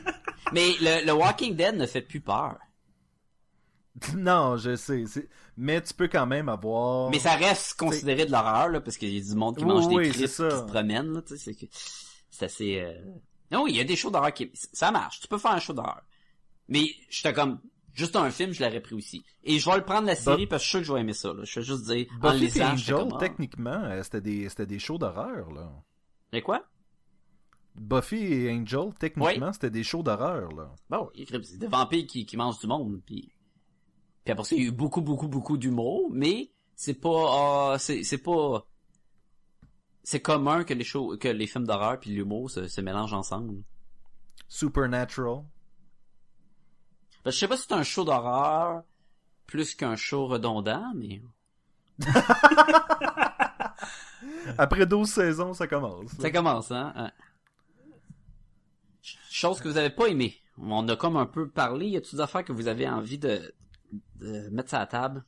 Mais 0.53 0.73
le, 0.81 1.07
le 1.07 1.13
Walking 1.13 1.55
Dead 1.57 1.75
ne 1.77 1.87
fait 1.87 2.03
plus 2.03 2.21
peur. 2.21 2.57
Non, 4.17 4.57
je 4.57 4.75
sais. 4.77 5.05
c'est- 5.07 5.29
Mais 5.57 5.83
tu 5.83 5.93
peux 5.95 6.09
quand 6.09 6.27
même 6.27 6.49
avoir... 6.49 7.11
Mais 7.11 7.19
ça 7.19 7.35
reste 7.37 7.75
considéré 7.75 8.25
de 8.25 8.33
l'horreur, 8.33 8.69
là, 8.69 8.81
parce 8.81 8.97
qu'il 8.97 9.15
y 9.15 9.21
a 9.21 9.23
du 9.23 9.35
monde 9.37 9.57
qui 9.57 9.65
Oui, 9.65 9.71
mange 9.71 9.87
oui, 9.87 10.05
des 10.05 10.11
crisps 10.11 10.37
qui 10.39 10.51
se 10.51 10.63
promènent, 10.63 11.13
là, 11.13 11.23
tu 11.23 11.37
sais, 11.37 11.45
c'est 11.45 11.55
que, 11.55 11.67
c'est 12.31 12.47
assez, 12.47 12.81
euh... 12.81 12.95
Non, 13.51 13.67
il 13.67 13.77
y 13.77 13.81
a 13.81 13.85
des 13.85 13.97
shows 13.97 14.11
d'horreur 14.11 14.33
qui, 14.33 14.51
ça 14.55 14.91
marche, 14.91 15.21
tu 15.21 15.29
peux 15.29 15.37
faire 15.37 15.51
un 15.51 15.59
show 15.61 15.75
d'horreur. 15.75 16.01
Mais, 16.69 16.87
j'étais 17.11 17.35
comme, 17.35 17.61
juste 17.93 18.17
un 18.17 18.31
film, 18.31 18.53
je 18.53 18.65
l'aurais 18.65 18.81
pris 18.81 18.95
aussi. 18.95 19.23
Et 19.45 19.59
je 19.59 19.69
vais 19.69 19.77
le 19.77 19.85
prendre 19.85 20.07
la 20.07 20.17
série 20.17 20.47
parce 20.47 20.63
que 20.63 20.65
je 20.65 20.69
suis 20.69 20.71
sûr 20.71 20.81
que 20.81 20.87
je 20.87 20.93
vais 20.95 21.01
aimer 21.01 21.13
ça, 21.13 21.35
là. 21.35 21.45
Je 21.45 21.61
vais 21.61 21.67
juste 21.67 21.85
dire, 21.85 22.07
en 22.23 22.31
Buffy 22.33 22.45
et 22.45 22.47
lisant, 22.47 22.71
Angel, 22.71 22.97
comme, 22.97 23.13
ah. 23.15 23.19
techniquement, 23.21 23.83
euh, 23.85 24.03
c'était 24.03 24.23
des, 24.23 24.49
c'était 24.49 24.67
des 24.67 24.79
shows 24.79 24.97
d'horreur. 24.97 25.51
là. 25.53 25.71
Mais 26.33 26.41
quoi? 26.41 26.65
Buffy 27.75 28.17
et 28.17 28.53
Angel, 28.53 28.93
techniquement, 28.99 29.53
c'était 29.53 29.71
des 29.71 29.83
shows 29.83 30.03
d'horreur. 30.03 30.51
là. 30.53 30.71
Bon, 30.91 31.11
a 31.17 31.39
des 31.39 31.67
vampires 31.67 32.07
qui, 32.07 32.27
qui 32.27 32.37
mangent 32.37 32.59
du 32.59 32.67
monde, 32.67 33.01
puis... 33.05 33.33
Puis 34.25 34.33
après 34.33 34.45
ça, 34.45 34.55
il 34.55 34.63
y 34.63 34.65
a 34.67 34.69
eu 34.69 34.73
beaucoup, 34.73 35.01
beaucoup, 35.01 35.27
beaucoup 35.27 35.57
d'humour, 35.57 36.09
mais 36.13 36.51
c'est 36.77 36.95
pas... 36.95 37.73
ah, 37.73 37.77
c'est 37.79 38.05
c'est 38.05 38.19
pas... 38.19 38.67
C'est 40.05 40.21
commun 40.21 40.65
que 40.65 40.75
les 40.75 40.85
shows, 40.85 41.17
que 41.17 41.29
les 41.29 41.47
films 41.47 41.67
d'horreur 41.67 41.99
puis 42.01 42.11
l'humour 42.11 42.51
se, 42.51 42.67
se 42.67 42.81
mélangent 42.81 43.15
ensemble. 43.15 43.63
Supernatural. 44.49 45.45
Ben, 47.25 47.31
je 47.31 47.39
sais 47.39 47.49
pas 47.49 47.57
si 47.57 47.67
c'est 47.69 47.75
un 47.75 47.85
show 47.85 48.05
d'horreur 48.05 48.83
plus 49.47 49.75
qu'un 49.75 49.97
show 49.97 50.27
redondant, 50.27 50.93
mais... 50.95 51.23
Après 54.59 54.87
12 54.87 55.09
saisons, 55.09 55.55
ça 55.55 55.67
commence. 55.67 56.13
là. 56.15 56.21
Ça 56.21 56.31
commence, 56.31 56.71
hein? 56.71 56.93
hein. 56.97 57.11
Ch- 59.33 59.41
Chose 59.41 59.61
que 59.61 59.69
vous 59.69 59.77
avez 59.79 59.91
pas 59.91 60.07
aimé. 60.09 60.37
On 60.59 60.89
a 60.89 60.97
comme 60.97 61.17
un 61.17 61.27
peu 61.27 61.49
parlé. 61.51 61.87
Y 61.89 61.97
a-t-il 61.97 62.17
des 62.17 62.21
affaires 62.23 62.45
que 62.45 62.53
vous 62.53 62.69
avez 62.69 62.89
envie 62.89 63.19
de, 63.19 63.53
mettre 64.51 64.71
ça 64.71 64.81
à 64.81 64.87
table? 64.87 65.25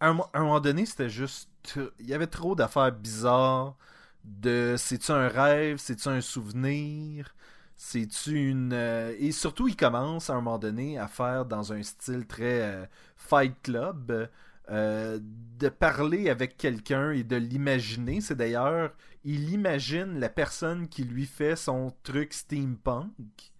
À 0.00 0.08
un, 0.08 0.12
mo- 0.14 0.26
à 0.32 0.38
un 0.40 0.42
moment 0.42 0.60
donné, 0.60 0.86
c'était 0.86 1.08
juste. 1.10 1.50
Il 1.98 2.06
y 2.06 2.14
avait 2.14 2.26
trop 2.26 2.54
d'affaires 2.54 2.92
bizarres. 2.92 3.76
De 4.24 4.74
c'est-tu 4.78 5.12
un 5.12 5.28
rêve, 5.28 5.76
c'est-tu 5.78 6.08
un 6.08 6.20
souvenir, 6.20 7.34
c'est-tu 7.76 8.48
une. 8.50 8.72
euh, 8.72 9.14
Et 9.18 9.32
surtout, 9.32 9.68
il 9.68 9.76
commence 9.76 10.30
à 10.30 10.34
un 10.34 10.36
moment 10.36 10.58
donné 10.58 10.98
à 10.98 11.08
faire 11.08 11.44
dans 11.46 11.72
un 11.72 11.82
style 11.82 12.26
très 12.26 12.62
euh, 12.62 12.86
Fight 13.16 13.54
Club. 13.62 14.28
euh, 14.70 15.18
de 15.22 15.68
parler 15.68 16.30
avec 16.30 16.56
quelqu'un 16.56 17.10
et 17.12 17.22
de 17.22 17.36
l'imaginer. 17.36 18.20
C'est 18.22 18.34
d'ailleurs, 18.36 18.92
il 19.24 19.50
imagine 19.50 20.20
la 20.20 20.28
personne 20.28 20.88
qui 20.88 21.04
lui 21.04 21.26
fait 21.26 21.56
son 21.56 21.94
truc 22.02 22.32
steampunk. 22.34 23.52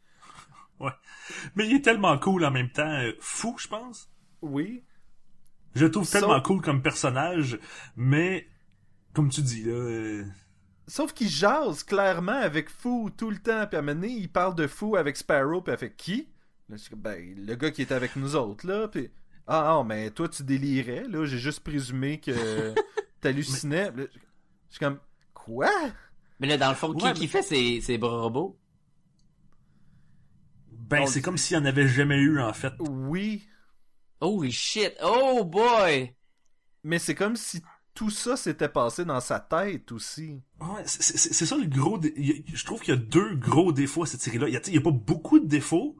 Mais 1.54 1.66
il 1.66 1.76
est 1.76 1.82
tellement 1.82 2.18
cool 2.18 2.44
en 2.44 2.50
même 2.50 2.70
temps. 2.70 2.82
euh, 3.00 3.12
fou, 3.20 3.56
je 3.58 3.68
pense. 3.68 4.10
Oui. 4.42 4.84
Je 5.74 5.84
le 5.86 5.90
trouve 5.90 6.04
Sauf- 6.04 6.20
tellement 6.20 6.40
cool 6.42 6.60
comme 6.60 6.82
personnage, 6.82 7.58
mais 7.96 8.46
comme 9.12 9.30
tu 9.30 9.42
dis 9.42 9.62
là, 9.64 9.72
euh, 9.72 10.24
Sauf 10.86 11.14
qu'il 11.14 11.28
jase 11.30 11.82
clairement 11.82 12.32
avec 12.32 12.68
Fou 12.68 13.08
tout 13.16 13.30
le 13.30 13.38
temps. 13.38 13.66
Puis 13.66 13.76
à 13.76 13.78
un 13.78 13.82
moment 13.82 13.98
donné, 14.00 14.12
il 14.12 14.28
parle 14.30 14.54
de 14.54 14.66
Fou 14.66 14.96
avec 14.96 15.16
Sparrow. 15.16 15.62
Puis 15.62 15.72
avec 15.72 15.96
qui? 15.96 16.28
Là, 16.68 16.76
je 16.76 16.94
Ben, 16.94 17.34
le 17.46 17.54
gars 17.54 17.70
qui 17.70 17.80
était 17.82 17.94
avec 17.94 18.16
nous 18.16 18.36
autres, 18.36 18.66
là. 18.66 18.88
Puis. 18.88 19.10
Ah, 19.46 19.64
non, 19.68 19.84
mais 19.84 20.10
toi, 20.10 20.28
tu 20.28 20.42
délirais, 20.42 21.04
là. 21.08 21.24
J'ai 21.24 21.38
juste 21.38 21.60
présumé 21.60 22.20
que 22.20 22.32
t'hallucinais. 23.22 23.92
Je 23.96 24.02
je 24.02 24.76
suis 24.76 24.78
comme, 24.78 24.98
quoi? 25.44 25.70
Mais 26.40 26.46
là, 26.48 26.56
dans 26.56 26.68
le 26.70 26.74
fond, 26.74 26.92
qui, 26.94 27.04
Ouais, 27.04 27.12
qui 27.12 27.22
mais- 27.22 27.26
fait 27.28 27.42
ces, 27.42 27.80
ces 27.80 27.98
bras 27.98 28.20
robots? 28.22 28.58
ben 30.70 31.06
c'est 31.06 31.22
comme 31.22 31.38
s'il 31.38 31.56
y 31.56 31.60
en 31.60 31.64
avait 31.64 31.88
jamais 31.88 32.18
eu 32.18 32.40
en 32.40 32.52
fait. 32.52 32.72
Oui. 32.80 33.46
Holy 34.20 34.52
shit. 34.52 34.92
Oh 35.02 35.44
boy. 35.44 36.14
Mais 36.82 36.98
c'est 36.98 37.14
comme 37.14 37.36
si 37.36 37.62
tout 37.94 38.10
ça 38.10 38.36
s'était 38.36 38.68
passé 38.68 39.04
dans 39.04 39.20
sa 39.20 39.40
tête 39.40 39.92
aussi. 39.92 40.40
Ouais, 40.60 40.82
c'est- 40.86 41.46
ça 41.46 41.56
le 41.56 41.66
gros. 41.66 41.98
dé- 41.98 42.44
Je 42.52 42.64
trouve 42.64 42.80
qu'il 42.80 42.94
y 42.94 42.96
a 42.96 43.00
deux 43.00 43.34
gros 43.36 43.72
défauts 43.72 44.02
à 44.02 44.06
cette 44.06 44.20
série-là. 44.20 44.48
Il 44.48 44.54
y 44.54 44.56
a, 44.56 44.60
a 44.78 44.82
pas 44.82 44.90
beaucoup 44.90 45.38
de 45.38 45.46
défauts, 45.46 45.96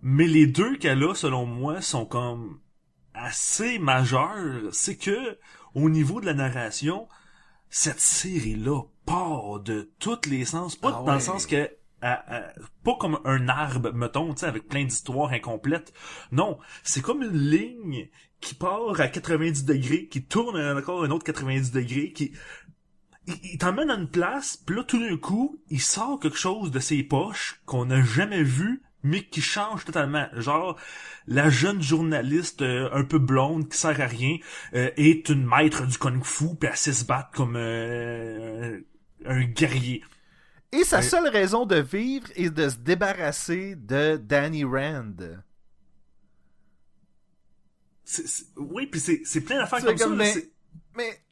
mais 0.00 0.26
les 0.26 0.46
deux 0.46 0.76
qu'elle 0.76 1.02
a, 1.04 1.14
selon 1.14 1.44
moi, 1.46 1.80
sont 1.82 2.06
comme 2.06 2.60
assez 3.14 3.78
majeurs. 3.78 4.62
C'est 4.72 4.96
que 4.96 5.38
au 5.74 5.90
niveau 5.90 6.20
de 6.20 6.26
la 6.26 6.34
narration, 6.34 7.08
cette 7.70 8.00
série-là 8.00 8.82
part 9.04 9.60
de 9.60 9.90
tous 9.98 10.26
les 10.28 10.44
sens, 10.44 10.76
pas 10.76 10.96
Ah 11.00 11.04
dans 11.04 11.14
le 11.14 11.20
sens 11.20 11.46
que 11.46 11.70
à- 12.00 12.36
à- 12.36 12.52
pas 12.84 12.94
comme 13.00 13.18
un 13.24 13.48
arbre, 13.48 13.92
mettons, 13.92 14.32
tu 14.32 14.40
sais, 14.40 14.46
avec 14.46 14.68
plein 14.68 14.84
d'histoires 14.84 15.30
incomplètes. 15.32 15.92
Non, 16.30 16.58
c'est 16.84 17.02
comme 17.02 17.22
une 17.22 17.36
ligne 17.50 18.08
qui 18.40 18.54
part 18.54 19.00
à 19.00 19.08
90 19.08 19.64
degrés, 19.64 20.06
qui 20.06 20.22
tourne 20.22 20.56
encore 20.78 21.02
un 21.02 21.10
autre 21.10 21.24
90 21.24 21.72
degrés, 21.72 22.12
qui 22.12 22.32
il, 23.26 23.34
il 23.42 23.58
t'emmène 23.58 23.90
à 23.90 23.94
une 23.96 24.08
place, 24.08 24.56
puis 24.56 24.76
là, 24.76 24.84
tout 24.84 25.00
d'un 25.00 25.16
coup, 25.16 25.60
il 25.70 25.80
sort 25.80 26.20
quelque 26.20 26.38
chose 26.38 26.70
de 26.70 26.78
ses 26.78 27.02
poches 27.02 27.60
qu'on 27.66 27.86
n'a 27.86 28.02
jamais 28.02 28.42
vu, 28.44 28.82
mais 29.02 29.24
qui 29.24 29.40
change 29.40 29.84
totalement. 29.84 30.26
Genre, 30.34 30.76
la 31.26 31.50
jeune 31.50 31.82
journaliste 31.82 32.62
euh, 32.62 32.88
un 32.92 33.04
peu 33.04 33.18
blonde 33.18 33.68
qui 33.68 33.76
sert 33.78 34.00
à 34.00 34.06
rien 34.06 34.36
euh, 34.74 34.90
est 34.96 35.28
une 35.28 35.46
maître 35.46 35.86
du 35.86 35.98
kung-fu, 35.98 36.56
puis 36.58 36.68
elle 36.70 36.76
sait 36.76 36.92
se 36.92 37.04
battre 37.04 37.30
comme 37.32 37.56
euh, 37.56 38.80
un 39.24 39.44
guerrier. 39.44 40.02
Et 40.72 40.84
sa 40.84 40.96
Ouais. 40.98 41.02
seule 41.02 41.28
raison 41.28 41.64
de 41.64 41.76
vivre 41.76 42.26
est 42.36 42.50
de 42.50 42.68
se 42.68 42.76
débarrasser 42.76 43.74
de 43.76 44.16
Danny 44.16 44.64
Rand. 44.64 45.14
C'est- 48.04 48.26
c'est- 48.26 48.46
oui, 48.56 48.86
puis 48.86 49.00
c'est 49.00 49.40
plein 49.42 49.58
d'affaires 49.58 49.84
comme, 49.84 49.96
ça. 49.98 50.04
comme, 50.04 50.18
là, 50.18 50.24
mais- 50.34 50.50
Mais 50.96 51.22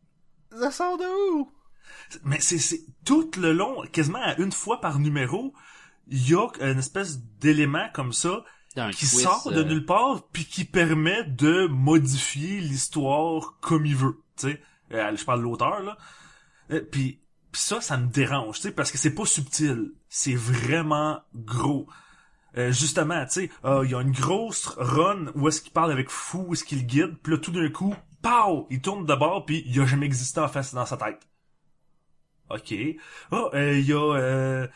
ça 0.61 0.71
sort 0.71 0.99
de 0.99 1.05
où? 1.33 1.51
Mais 2.25 2.39
c'est 2.41 2.59
c'est 2.59 2.83
tout 3.05 3.31
le 3.39 3.53
long, 3.53 3.83
quasiment 3.93 4.23
à 4.23 4.37
une 4.39 4.53
fois 4.53 4.81
par 4.81 4.99
numéro, 4.99 5.55
il 6.09 6.29
y 6.29 6.35
a 6.35 6.49
une 6.61 6.79
espèce 6.79 7.21
d'élément 7.41 7.89
comme 7.93 8.13
ça 8.13 8.45
qui 8.93 9.07
twist, 9.07 9.23
sort 9.23 9.51
de 9.51 9.61
euh, 9.61 9.65
nulle 9.65 9.87
part 9.87 10.29
puis 10.33 10.45
qui 10.45 10.65
permet 10.65 11.25
de 11.25 11.67
modifier 11.67 12.61
l'histoire 12.61 13.57
comme 13.61 13.87
il 13.87 13.97
veut 13.97 14.21
tu 14.37 14.51
sais. 14.51 14.63
Euh, 14.93 15.17
je 15.17 15.25
parle 15.25 15.41
de 15.41 15.45
l'auteur 15.45 15.83
là. 15.83 15.97
Euh, 16.71 16.81
puis 16.81 17.21
puis 17.53 17.61
ça 17.61 17.81
ça 17.81 17.97
me 17.97 18.07
dérange 18.07 18.57
tu 18.57 18.63
sais 18.63 18.73
parce 18.73 18.93
que 18.93 18.99
c'est 18.99 19.15
pas 19.15 19.25
subtil. 19.25 19.93
C'est 20.09 20.35
vraiment 20.35 21.21
gros. 21.35 21.89
Euh, 22.59 22.71
justement 22.73 23.25
tu 23.27 23.33
sais 23.33 23.51
euh, 23.65 23.85
il 23.85 23.91
y 23.91 23.95
a 23.95 24.01
une 24.01 24.13
grosse 24.13 24.69
run 24.77 25.27
où 25.35 25.49
est-ce 25.49 25.61
qu'il 25.61 25.73
parle 25.73 25.93
avec 25.93 26.09
fou 26.11 26.47
où 26.49 26.53
est-ce 26.55 26.65
qu'il 26.65 26.87
guide 26.87 27.17
puis 27.23 27.33
là 27.33 27.39
tout 27.39 27.53
d'un 27.53 27.69
coup 27.69 27.95
pow! 28.23 28.67
Il 28.71 28.81
tourne 28.81 29.05
de 29.05 29.15
bord 29.15 29.45
puis 29.45 29.63
il 29.67 29.81
a 29.81 29.87
jamais 29.87 30.07
existé 30.07 30.41
en 30.41 30.49
face 30.49 30.75
dans 30.75 30.87
sa 30.87 30.97
tête. 30.97 31.27
Ok. 32.51 32.75
Ah 33.33 33.49
euh, 33.55 33.79
il 33.79 33.87
y 33.87 33.93
a 33.93 34.15
euh, 34.15 34.69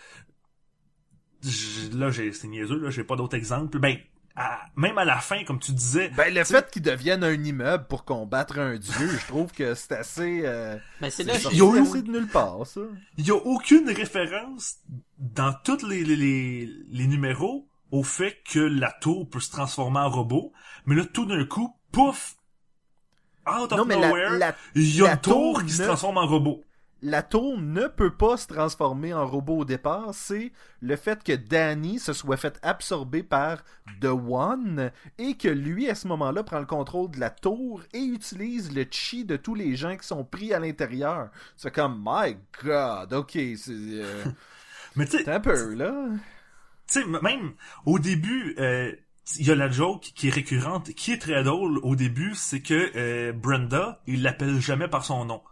là 1.92 2.10
j'ai 2.10 2.32
c'est 2.32 2.48
niaiseux 2.48 2.78
là 2.78 2.90
j'ai 2.90 3.04
pas 3.04 3.16
d'autres 3.16 3.36
exemples. 3.36 3.78
Ben 3.78 3.96
à- 4.36 4.60
même 4.76 4.96
à 4.96 5.04
la 5.04 5.18
fin 5.18 5.42
comme 5.44 5.58
tu 5.58 5.72
disais 5.72 6.08
Ben, 6.16 6.32
le 6.32 6.44
fait 6.44 6.70
qu'il 6.70 6.82
devienne 6.82 7.24
un 7.24 7.32
immeuble 7.32 7.86
pour 7.88 8.04
combattre 8.04 8.58
un 8.58 8.76
dieu, 8.78 9.08
je 9.20 9.26
trouve 9.26 9.50
que 9.52 9.74
c'est 9.74 9.92
assez... 9.92 10.42
Euh, 10.44 10.76
Ben, 11.00 11.10
c'est 11.10 11.24
de 11.24 12.10
nulle 12.10 12.28
part, 12.28 12.66
ça. 12.66 12.80
il 13.18 13.26
y 13.26 13.30
a 13.30 13.34
aucune 13.36 13.90
référence 13.90 14.76
dans 15.18 15.52
tous 15.64 15.84
les, 15.86 16.04
les, 16.04 16.16
les, 16.16 16.70
les 16.90 17.06
numéros 17.06 17.66
au 17.90 18.04
fait 18.04 18.38
que 18.48 18.60
la 18.60 18.92
tour 18.92 19.28
peut 19.28 19.40
se 19.40 19.50
transformer 19.50 19.98
en 19.98 20.08
robot 20.10 20.52
mais 20.86 20.94
là 20.94 21.04
tout 21.04 21.26
d'un 21.26 21.44
coup 21.44 21.74
pouf! 21.92 22.36
Out 23.48 23.72
of 23.72 23.78
Non, 23.78 23.84
mais 23.84 23.98
la, 23.98 24.08
nowhere 24.08 24.52
il 24.76 24.96
y 24.96 25.00
a 25.02 25.06
la 25.06 25.12
une 25.14 25.20
tour 25.20 25.32
tour 25.54 25.64
qui 25.64 25.72
se 25.72 25.82
transforme 25.82 26.18
en 26.18 26.26
robot 26.26 26.62
la 27.02 27.22
tour 27.22 27.58
ne 27.58 27.86
peut 27.86 28.14
pas 28.14 28.36
se 28.36 28.46
transformer 28.46 29.14
en 29.14 29.26
robot 29.26 29.58
au 29.58 29.64
départ, 29.64 30.10
c'est 30.12 30.52
le 30.80 30.96
fait 30.96 31.22
que 31.22 31.32
Danny 31.32 31.98
se 31.98 32.12
soit 32.12 32.36
fait 32.36 32.58
absorber 32.62 33.22
par 33.22 33.64
The 34.00 34.06
One 34.06 34.90
et 35.18 35.34
que 35.34 35.48
lui, 35.48 35.88
à 35.88 35.94
ce 35.94 36.08
moment-là, 36.08 36.42
prend 36.42 36.58
le 36.58 36.66
contrôle 36.66 37.10
de 37.10 37.20
la 37.20 37.30
tour 37.30 37.82
et 37.92 38.00
utilise 38.00 38.74
le 38.74 38.84
chi 38.90 39.24
de 39.24 39.36
tous 39.36 39.54
les 39.54 39.76
gens 39.76 39.96
qui 39.96 40.06
sont 40.06 40.24
pris 40.24 40.52
à 40.52 40.58
l'intérieur. 40.58 41.30
C'est 41.56 41.72
comme, 41.72 42.02
my 42.04 42.36
god, 42.62 43.12
ok, 43.12 43.32
c'est 43.32 43.70
euh, 43.70 44.24
mais 44.96 45.06
tu 45.06 45.28
un 45.28 45.40
peu, 45.40 45.74
là. 45.74 45.92
tu 46.86 47.00
sais, 47.00 47.06
même 47.06 47.52
au 47.86 47.98
début, 47.98 48.54
euh, 48.58 48.92
il 49.38 49.46
y 49.46 49.50
a 49.50 49.54
la 49.54 49.70
joke 49.70 50.12
qui 50.14 50.28
est 50.28 50.34
récurrente, 50.34 50.92
qui 50.94 51.12
est 51.12 51.18
très 51.18 51.42
drôle 51.42 51.78
au 51.78 51.96
début, 51.96 52.34
c'est 52.34 52.60
que 52.60 52.90
euh, 52.96 53.32
Brenda, 53.32 54.02
il 54.06 54.22
l'appelle 54.22 54.60
jamais 54.60 54.88
par 54.88 55.04
son 55.04 55.24
nom. 55.24 55.42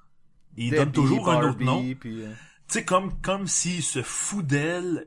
Il 0.57 0.71
donne 0.73 0.93
toujours 0.93 1.29
un 1.31 1.49
autre 1.51 1.63
nom. 1.63 1.83
Tu 1.83 1.95
puis, 1.97 2.23
euh, 2.23 2.33
sais, 2.67 2.85
comme 2.85 3.13
comme 3.21 3.47
s'il 3.47 3.83
se 3.83 4.03
fout 4.03 4.45
d'elle 4.47 5.07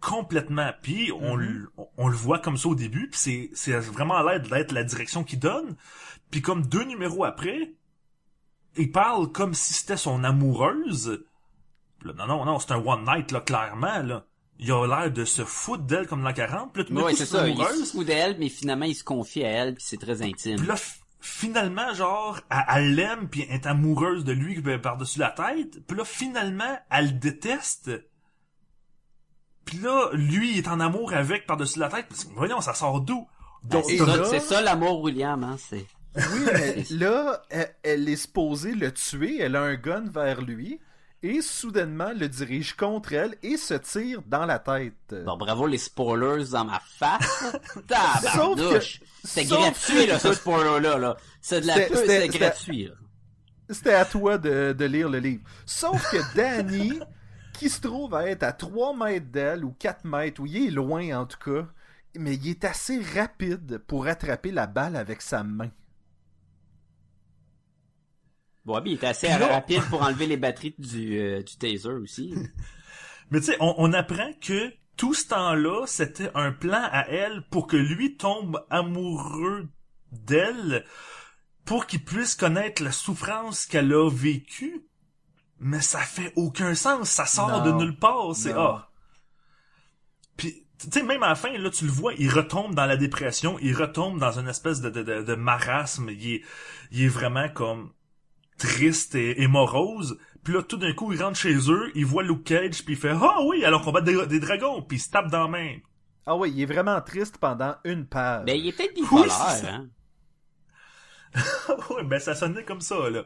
complètement. 0.00 0.70
Puis 0.82 1.10
on, 1.12 1.36
Mhm. 1.36 1.40
le- 1.42 1.70
on, 1.76 1.88
on 1.98 2.08
le 2.08 2.16
voit 2.16 2.38
comme 2.38 2.56
ça 2.56 2.68
au 2.68 2.74
début, 2.74 3.08
puis 3.08 3.18
c'est 3.18 3.50
c'est 3.54 3.72
vraiment 3.78 4.14
à 4.16 4.22
l'aide 4.32 4.48
d'être 4.48 4.72
la 4.72 4.84
direction 4.84 5.24
qu'il 5.24 5.38
donne. 5.40 5.76
Puis 6.30 6.40
comme 6.42 6.64
deux 6.66 6.84
numéros 6.84 7.24
après, 7.24 7.74
il 8.76 8.92
parle 8.92 9.30
comme 9.32 9.54
si 9.54 9.74
c'était 9.74 9.96
son 9.96 10.22
amoureuse. 10.24 11.22
Là, 12.04 12.12
non, 12.16 12.26
non, 12.28 12.44
non, 12.44 12.58
c'est 12.60 12.72
un 12.72 12.76
one 12.84 13.04
night, 13.04 13.32
là, 13.32 13.40
clairement, 13.40 14.02
là. 14.02 14.24
Il 14.60 14.70
a 14.72 14.86
l'air 14.86 15.12
de 15.12 15.24
se 15.24 15.44
foutre 15.44 15.84
d'elle 15.84 16.06
comme 16.06 16.22
la 16.22 16.32
40. 16.32 16.72
Puis 16.72 16.82
là, 16.82 16.88
tout 16.88 16.94
Ouais, 16.96 17.12
coup, 17.12 17.16
c'est 17.16 17.26
ça. 17.26 17.46
une 17.46 17.54
Il 17.54 17.60
amoureuse. 17.60 17.84
se 17.90 17.96
fout 17.96 18.06
d'elle, 18.06 18.36
mais 18.38 18.48
finalement, 18.48 18.86
il 18.86 18.94
se 18.94 19.04
confie 19.04 19.44
à 19.44 19.48
elle, 19.48 19.74
puis 19.74 19.84
c'est 19.86 19.96
très 19.98 20.20
intime. 20.22 20.56
Puis 20.58 20.66
là, 20.66 20.74
f- 20.74 20.97
finalement, 21.20 21.92
genre, 21.94 22.40
elle, 22.50 22.64
elle 22.74 22.94
l'aime, 22.94 23.28
puis 23.28 23.46
elle 23.48 23.56
est 23.56 23.66
amoureuse 23.66 24.24
de 24.24 24.32
lui 24.32 24.60
ben, 24.60 24.80
par-dessus 24.80 25.18
la 25.18 25.30
tête. 25.30 25.84
Puis 25.86 25.96
là, 25.96 26.04
finalement, 26.04 26.78
elle 26.90 27.06
le 27.06 27.12
déteste. 27.12 27.90
Puis 29.64 29.78
là, 29.78 30.08
lui, 30.12 30.52
il 30.52 30.58
est 30.58 30.68
en 30.68 30.80
amour 30.80 31.12
avec 31.12 31.46
par-dessus 31.46 31.78
la 31.78 31.88
tête. 31.88 32.06
Parce 32.08 32.24
que, 32.24 32.34
voyons, 32.34 32.60
ça 32.60 32.74
sort 32.74 33.00
d'où? 33.00 33.26
Ben, 33.64 33.82
ça, 33.82 34.24
c'est 34.24 34.40
ça 34.40 34.60
l'amour, 34.60 35.02
William, 35.02 35.42
hein, 35.42 35.56
c'est... 35.58 35.86
Oui, 36.16 36.40
mais 36.52 36.84
là, 36.90 37.42
elle, 37.50 37.74
elle 37.82 38.08
est 38.08 38.16
supposée 38.16 38.74
le 38.74 38.92
tuer, 38.92 39.40
elle 39.40 39.56
a 39.56 39.62
un 39.62 39.74
gun 39.74 40.04
vers 40.08 40.40
lui, 40.40 40.80
et 41.22 41.42
soudainement 41.42 42.12
le 42.16 42.28
dirige 42.28 42.74
contre 42.76 43.12
elle 43.12 43.36
et 43.42 43.56
se 43.56 43.74
tire 43.74 44.22
dans 44.26 44.46
la 44.46 44.58
tête. 44.58 45.14
Bon, 45.24 45.36
bravo 45.36 45.66
les 45.66 45.78
spoilers 45.78 46.44
dans 46.52 46.64
ma 46.64 46.80
face. 46.80 47.44
Tabarnouche. 47.88 49.00
sauf 49.24 49.48
gratuit, 49.48 50.06
que- 50.06 50.10
là, 50.10 50.18
ce 50.18 50.32
spoiler-là, 50.32 50.98
là. 50.98 51.16
C'est 51.40 51.60
de 51.62 51.66
la 51.66 51.74
c'était 51.74 51.96
c'était- 51.96 52.28
gratuit. 52.38 52.90
C'était 53.70 53.94
à 53.94 54.04
toi 54.04 54.38
de, 54.38 54.72
de 54.72 54.84
lire 54.86 55.08
le 55.10 55.18
livre. 55.18 55.42
Sauf 55.66 56.10
que 56.10 56.16
Danny, 56.34 56.98
qui 57.52 57.68
se 57.68 57.80
trouve 57.80 58.14
à 58.14 58.26
être 58.28 58.42
à 58.44 58.52
3 58.52 58.96
mètres 58.96 59.26
d'elle, 59.30 59.64
ou 59.64 59.74
4 59.78 60.04
mètres, 60.04 60.40
ou 60.40 60.46
il 60.46 60.68
est 60.68 60.70
loin 60.70 61.18
en 61.20 61.26
tout 61.26 61.38
cas, 61.38 61.66
mais 62.16 62.34
il 62.36 62.48
est 62.48 62.64
assez 62.64 63.00
rapide 63.14 63.78
pour 63.86 64.06
attraper 64.06 64.52
la 64.52 64.66
balle 64.66 64.96
avec 64.96 65.20
sa 65.20 65.42
main. 65.42 65.70
Bon, 68.68 68.82
il 68.84 68.92
était 68.92 69.06
assez 69.06 69.32
rapide 69.32 69.82
pour 69.88 70.02
enlever 70.02 70.26
les 70.26 70.36
batteries 70.36 70.74
du, 70.76 71.18
euh, 71.18 71.42
du 71.42 71.56
taser 71.56 71.88
aussi. 71.88 72.34
Mais 73.30 73.40
tu 73.40 73.46
sais, 73.46 73.56
on, 73.60 73.74
on 73.78 73.94
apprend 73.94 74.30
que 74.42 74.70
tout 74.98 75.14
ce 75.14 75.26
temps-là, 75.28 75.86
c'était 75.86 76.30
un 76.34 76.52
plan 76.52 76.82
à 76.92 77.08
elle 77.08 77.46
pour 77.50 77.66
que 77.66 77.78
lui 77.78 78.18
tombe 78.18 78.62
amoureux 78.68 79.68
d'elle, 80.12 80.84
pour 81.64 81.86
qu'il 81.86 82.04
puisse 82.04 82.34
connaître 82.34 82.82
la 82.82 82.92
souffrance 82.92 83.64
qu'elle 83.64 83.90
a 83.94 84.10
vécue. 84.10 84.82
Mais 85.60 85.80
ça 85.80 86.00
fait 86.00 86.34
aucun 86.36 86.74
sens, 86.74 87.08
ça 87.08 87.24
sort 87.24 87.48
Non. 87.48 87.64
de 87.64 87.72
nulle 87.72 87.98
part, 87.98 88.36
c'est 88.36 88.52
ah. 88.52 88.90
Puis 90.36 90.66
tu 90.78 90.88
sais 90.92 91.02
même 91.02 91.22
à 91.22 91.30
la 91.30 91.34
fin 91.36 91.56
là, 91.56 91.70
tu 91.70 91.86
le 91.86 91.90
vois, 91.90 92.12
il 92.18 92.30
retombe 92.30 92.74
dans 92.74 92.84
la 92.86 92.98
dépression, 92.98 93.58
il 93.62 93.74
retombe 93.74 94.18
dans 94.18 94.38
une 94.38 94.46
espèce 94.48 94.82
de 94.82 94.90
de, 94.90 95.02
de, 95.02 95.22
de 95.22 95.34
marasme, 95.34 96.10
il 96.10 96.34
est 96.34 96.42
il 96.92 97.04
est 97.04 97.08
vraiment 97.08 97.48
comme 97.48 97.92
triste 98.58 99.14
et, 99.14 99.42
et 99.42 99.46
morose. 99.48 100.18
Puis 100.44 100.54
là, 100.54 100.62
tout 100.62 100.76
d'un 100.76 100.92
coup, 100.92 101.12
il 101.12 101.22
rentre 101.22 101.38
chez 101.38 101.54
eux, 101.70 101.90
il 101.94 102.06
voit 102.06 102.22
Luke 102.22 102.44
Cage, 102.44 102.84
puis 102.84 102.94
il 102.94 102.98
fait 102.98 103.10
«Ah 103.20 103.38
oui, 103.46 103.64
alors 103.64 103.82
qu'on 103.82 103.92
bat 103.92 104.00
des, 104.00 104.26
des 104.26 104.40
dragons!» 104.40 104.82
Puis 104.88 104.98
il 104.98 105.00
se 105.00 105.10
tape 105.10 105.30
dans 105.30 105.42
la 105.42 105.48
main. 105.48 105.76
Ah 106.26 106.36
oui, 106.36 106.52
il 106.54 106.60
est 106.62 106.66
vraiment 106.66 107.00
triste 107.00 107.38
pendant 107.38 107.76
une 107.84 108.06
page. 108.06 108.44
Ben, 108.44 108.56
il 108.56 108.68
est 108.68 108.72
peut-être 108.72 108.94
Oui, 108.96 109.02
bipolaire, 109.02 109.30
ça. 109.50 109.74
hein. 109.74 109.88
ouais, 111.90 112.04
ben 112.04 112.18
ça 112.18 112.34
sonnait 112.34 112.64
comme 112.64 112.80
ça, 112.80 113.10
là. 113.10 113.24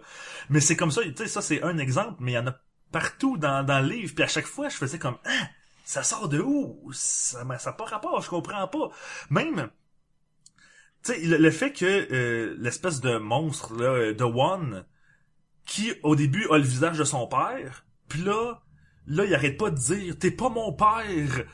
Mais 0.51 0.61
c'est 0.61 0.77
comme 0.77 0.91
ça, 0.91 1.03
tu 1.03 1.15
sais, 1.17 1.29
ça 1.29 1.41
c'est 1.41 1.63
un 1.63 1.79
exemple, 1.79 2.17
mais 2.21 2.33
il 2.33 2.35
y 2.35 2.39
en 2.39 2.47
a 2.49 2.55
partout 2.91 3.37
dans, 3.37 3.65
dans 3.65 3.81
le 3.81 3.89
livre. 3.89 4.15
Puis 4.15 4.25
à 4.25 4.29
chaque 4.29 4.47
fois, 4.47 4.69
je 4.69 4.77
faisais 4.77 4.99
comme 4.99 5.19
«Hein? 5.25 5.47
Ça 5.85 6.03
sort 6.03 6.29
de 6.29 6.41
où? 6.41 6.91
Ça 6.93 7.45
n'a 7.45 7.57
pas 7.73 7.85
rapport, 7.85 8.21
je 8.23 8.29
comprends 8.29 8.67
pas.» 8.69 8.91
Même... 9.31 9.71
Tu 11.05 11.13
sais, 11.13 11.21
le, 11.21 11.37
le 11.37 11.51
fait 11.51 11.73
que 11.73 11.85
euh, 12.13 12.55
l'espèce 12.59 13.01
de 13.01 13.19
monstre, 13.19 13.75
là, 13.75 13.89
euh, 13.89 14.15
de 14.15 14.23
One, 14.25 14.85
qui 15.65 15.93
au 16.03 16.17
début 16.17 16.47
a 16.51 16.59
le 16.59 16.65
visage 16.65 16.99
de 16.99 17.05
son 17.05 17.27
père, 17.27 17.85
puis 18.09 18.23
là, 18.23 18.61
là, 19.07 19.25
il 19.25 19.35
arrête 19.35 19.57
pas 19.57 19.71
de 19.71 19.77
dire 19.77 20.19
«T'es 20.19 20.31
pas 20.31 20.49
mon 20.49 20.73
père! 20.73 21.45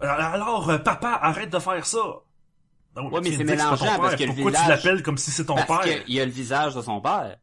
Alors, 0.00 0.70
euh, 0.70 0.78
papa, 0.78 1.18
arrête 1.22 1.50
de 1.50 1.58
faire 1.58 1.86
ça!» 1.86 1.98
ouais, 2.96 3.20
mais 3.22 3.36
c'est 3.36 3.44
mélangeant 3.44 3.98
parce 3.98 4.16
que 4.16 4.24
le 4.24 4.32
Pourquoi 4.32 4.52
tu 4.52 4.68
l'appelles 4.68 5.02
comme 5.02 5.18
si 5.18 5.30
c'est 5.30 5.46
ton 5.46 5.56
Parce 5.56 5.84
père? 5.84 6.04
y 6.08 6.20
a 6.20 6.24
le 6.24 6.30
visage 6.30 6.74
de 6.74 6.82
son 6.82 7.00
père. 7.00 7.36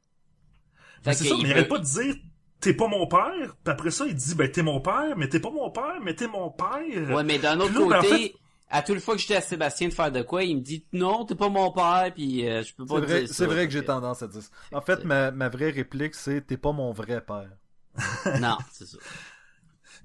Mais 1.05 1.13
Fait 1.13 1.17
c'est 1.17 1.29
ça, 1.29 1.35
il 1.35 1.43
mais 1.43 1.49
il 1.49 1.51
arrête 1.53 1.67
pas 1.67 1.79
de 1.79 1.83
dire 1.83 2.15
t'es 2.59 2.73
pas 2.75 2.87
mon 2.87 3.07
père, 3.07 3.55
puis 3.63 3.71
après 3.71 3.89
ça 3.89 4.05
il 4.05 4.13
dit 4.15 4.35
ben 4.35 4.49
t'es 4.51 4.61
mon 4.61 4.79
père, 4.79 5.17
mais 5.17 5.27
t'es 5.27 5.39
pas 5.39 5.49
mon 5.49 5.71
père, 5.71 5.99
mais 6.03 6.13
t'es 6.13 6.27
mon 6.27 6.51
père. 6.51 7.09
Ouais, 7.09 7.23
mais 7.23 7.39
d'un 7.39 7.59
autre 7.59 7.73
ben, 7.73 7.97
en 7.97 8.01
côté, 8.01 8.07
fait- 8.07 8.33
à 8.71 8.81
toute 8.81 8.99
fois 8.99 9.15
que 9.15 9.21
j'étais 9.21 9.35
à 9.35 9.41
Sébastien 9.41 9.89
de 9.89 9.93
faire 9.93 10.11
de 10.11 10.21
quoi, 10.21 10.43
il 10.43 10.55
me 10.57 10.61
dit 10.61 10.85
non, 10.93 11.25
t'es 11.25 11.35
pas 11.35 11.49
mon 11.49 11.71
père, 11.71 12.11
puis 12.15 12.47
euh, 12.47 12.63
je 12.63 12.73
peux 12.73 12.85
pas 12.85 12.95
C'est 12.95 13.01
vrai, 13.05 13.19
dire 13.19 13.27
ça. 13.27 13.33
c'est 13.35 13.45
vrai 13.45 13.67
que 13.67 13.73
j'ai 13.73 13.83
tendance 13.85 14.23
à 14.23 14.27
dire 14.27 14.41
ça. 14.41 14.49
En 14.71 14.81
fait, 14.81 15.03
ma, 15.05 15.31
ma 15.31 15.49
vraie 15.49 15.69
réplique, 15.71 16.15
c'est 16.15 16.41
T'es 16.47 16.57
pas 16.57 16.71
mon 16.71 16.91
vrai 16.91 17.23
père. 17.23 17.49
Non, 18.39 18.57
c'est 18.71 18.87
ça. 18.87 18.97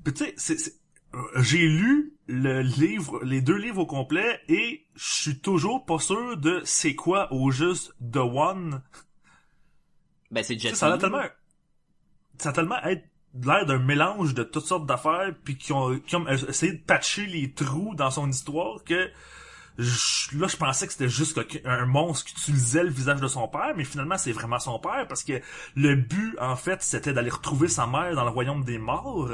Puis 0.05 0.12
tu 0.12 0.25
sais, 0.25 0.35
c'est- 0.37 0.59
c'est- 0.59 0.75
j'ai 1.37 1.67
lu 1.67 2.14
le 2.27 2.61
livre, 2.62 3.23
les 3.25 3.41
deux 3.41 3.57
livres 3.57 3.79
au 3.83 3.87
complet, 3.87 4.41
et 4.49 4.87
je 4.97 5.05
suis 5.23 5.39
toujours 5.41 5.87
pas 5.87 5.99
sûr 5.99 6.37
de 6.37 6.61
c'est 6.64 6.95
quoi 6.95 7.33
au 7.33 7.51
juste 7.51 7.95
The 8.01 8.17
One. 8.17 8.83
Ben 10.31 10.43
c'est 10.43 10.59
Jet 10.59 10.75
ça 10.75 10.93
a 10.93 10.99
tellement, 10.99 11.23
ça 12.39 12.49
a 12.51 12.53
tellement 12.53 12.83
être 12.83 13.05
l'air 13.45 13.66
d'un 13.66 13.78
mélange 13.78 14.34
de 14.34 14.43
toutes 14.43 14.66
sortes 14.66 14.87
d'affaires, 14.87 15.32
puis 15.45 15.57
qui 15.57 15.72
ont, 15.72 15.93
essayé 16.49 16.72
de 16.72 16.82
patcher 16.82 17.26
les 17.26 17.53
trous 17.53 17.95
dans 17.95 18.11
son 18.11 18.28
histoire 18.30 18.82
que 18.84 19.11
je- 19.78 20.39
là 20.39 20.47
je 20.47 20.57
pensais 20.57 20.87
que 20.87 20.93
c'était 20.93 21.09
juste 21.09 21.39
un 21.66 21.84
monstre 21.84 22.24
qui 22.24 22.41
utilisait 22.41 22.82
le 22.82 22.91
visage 22.91 23.20
de 23.20 23.28
son 23.28 23.47
père, 23.47 23.74
mais 23.76 23.84
finalement 23.84 24.16
c'est 24.16 24.32
vraiment 24.32 24.59
son 24.59 24.78
père 24.78 25.07
parce 25.07 25.22
que 25.22 25.41
le 25.74 25.97
but 25.97 26.34
en 26.41 26.57
fait 26.57 26.82
c'était 26.82 27.12
d'aller 27.12 27.30
retrouver 27.30 27.68
sa 27.68 27.87
mère 27.87 28.14
dans 28.14 28.24
le 28.24 28.30
royaume 28.30 28.64
des 28.64 28.78
morts. 28.78 29.30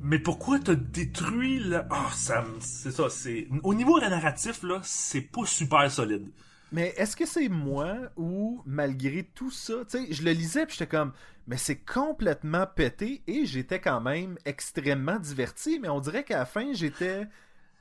Mais 0.00 0.20
pourquoi 0.20 0.60
t'as 0.60 0.76
détruit 0.76 1.58
le... 1.58 1.82
Ah, 1.90 2.10
ça 2.14 2.44
c'est 2.60 2.92
ça, 2.92 3.10
c'est... 3.10 3.48
Au 3.64 3.74
niveau 3.74 3.98
narratif, 3.98 4.62
là, 4.62 4.78
c'est 4.84 5.22
pas 5.22 5.44
super 5.44 5.90
solide. 5.90 6.30
Mais 6.72 6.94
est-ce 6.96 7.16
que 7.16 7.26
c'est 7.26 7.48
moi 7.48 7.96
ou 8.16 8.62
malgré 8.66 9.22
tout 9.22 9.50
ça, 9.50 9.74
tu 9.88 9.98
sais, 9.98 10.12
je 10.12 10.22
le 10.22 10.32
lisais 10.32 10.66
puis 10.66 10.76
j'étais 10.78 10.88
comme, 10.90 11.12
mais 11.46 11.56
c'est 11.56 11.78
complètement 11.78 12.66
pété 12.66 13.22
et 13.26 13.46
j'étais 13.46 13.80
quand 13.80 14.00
même 14.00 14.36
extrêmement 14.44 15.18
diverti, 15.18 15.78
mais 15.78 15.88
on 15.88 16.00
dirait 16.00 16.24
qu'à 16.24 16.38
la 16.38 16.46
fin 16.46 16.72
j'étais, 16.72 17.28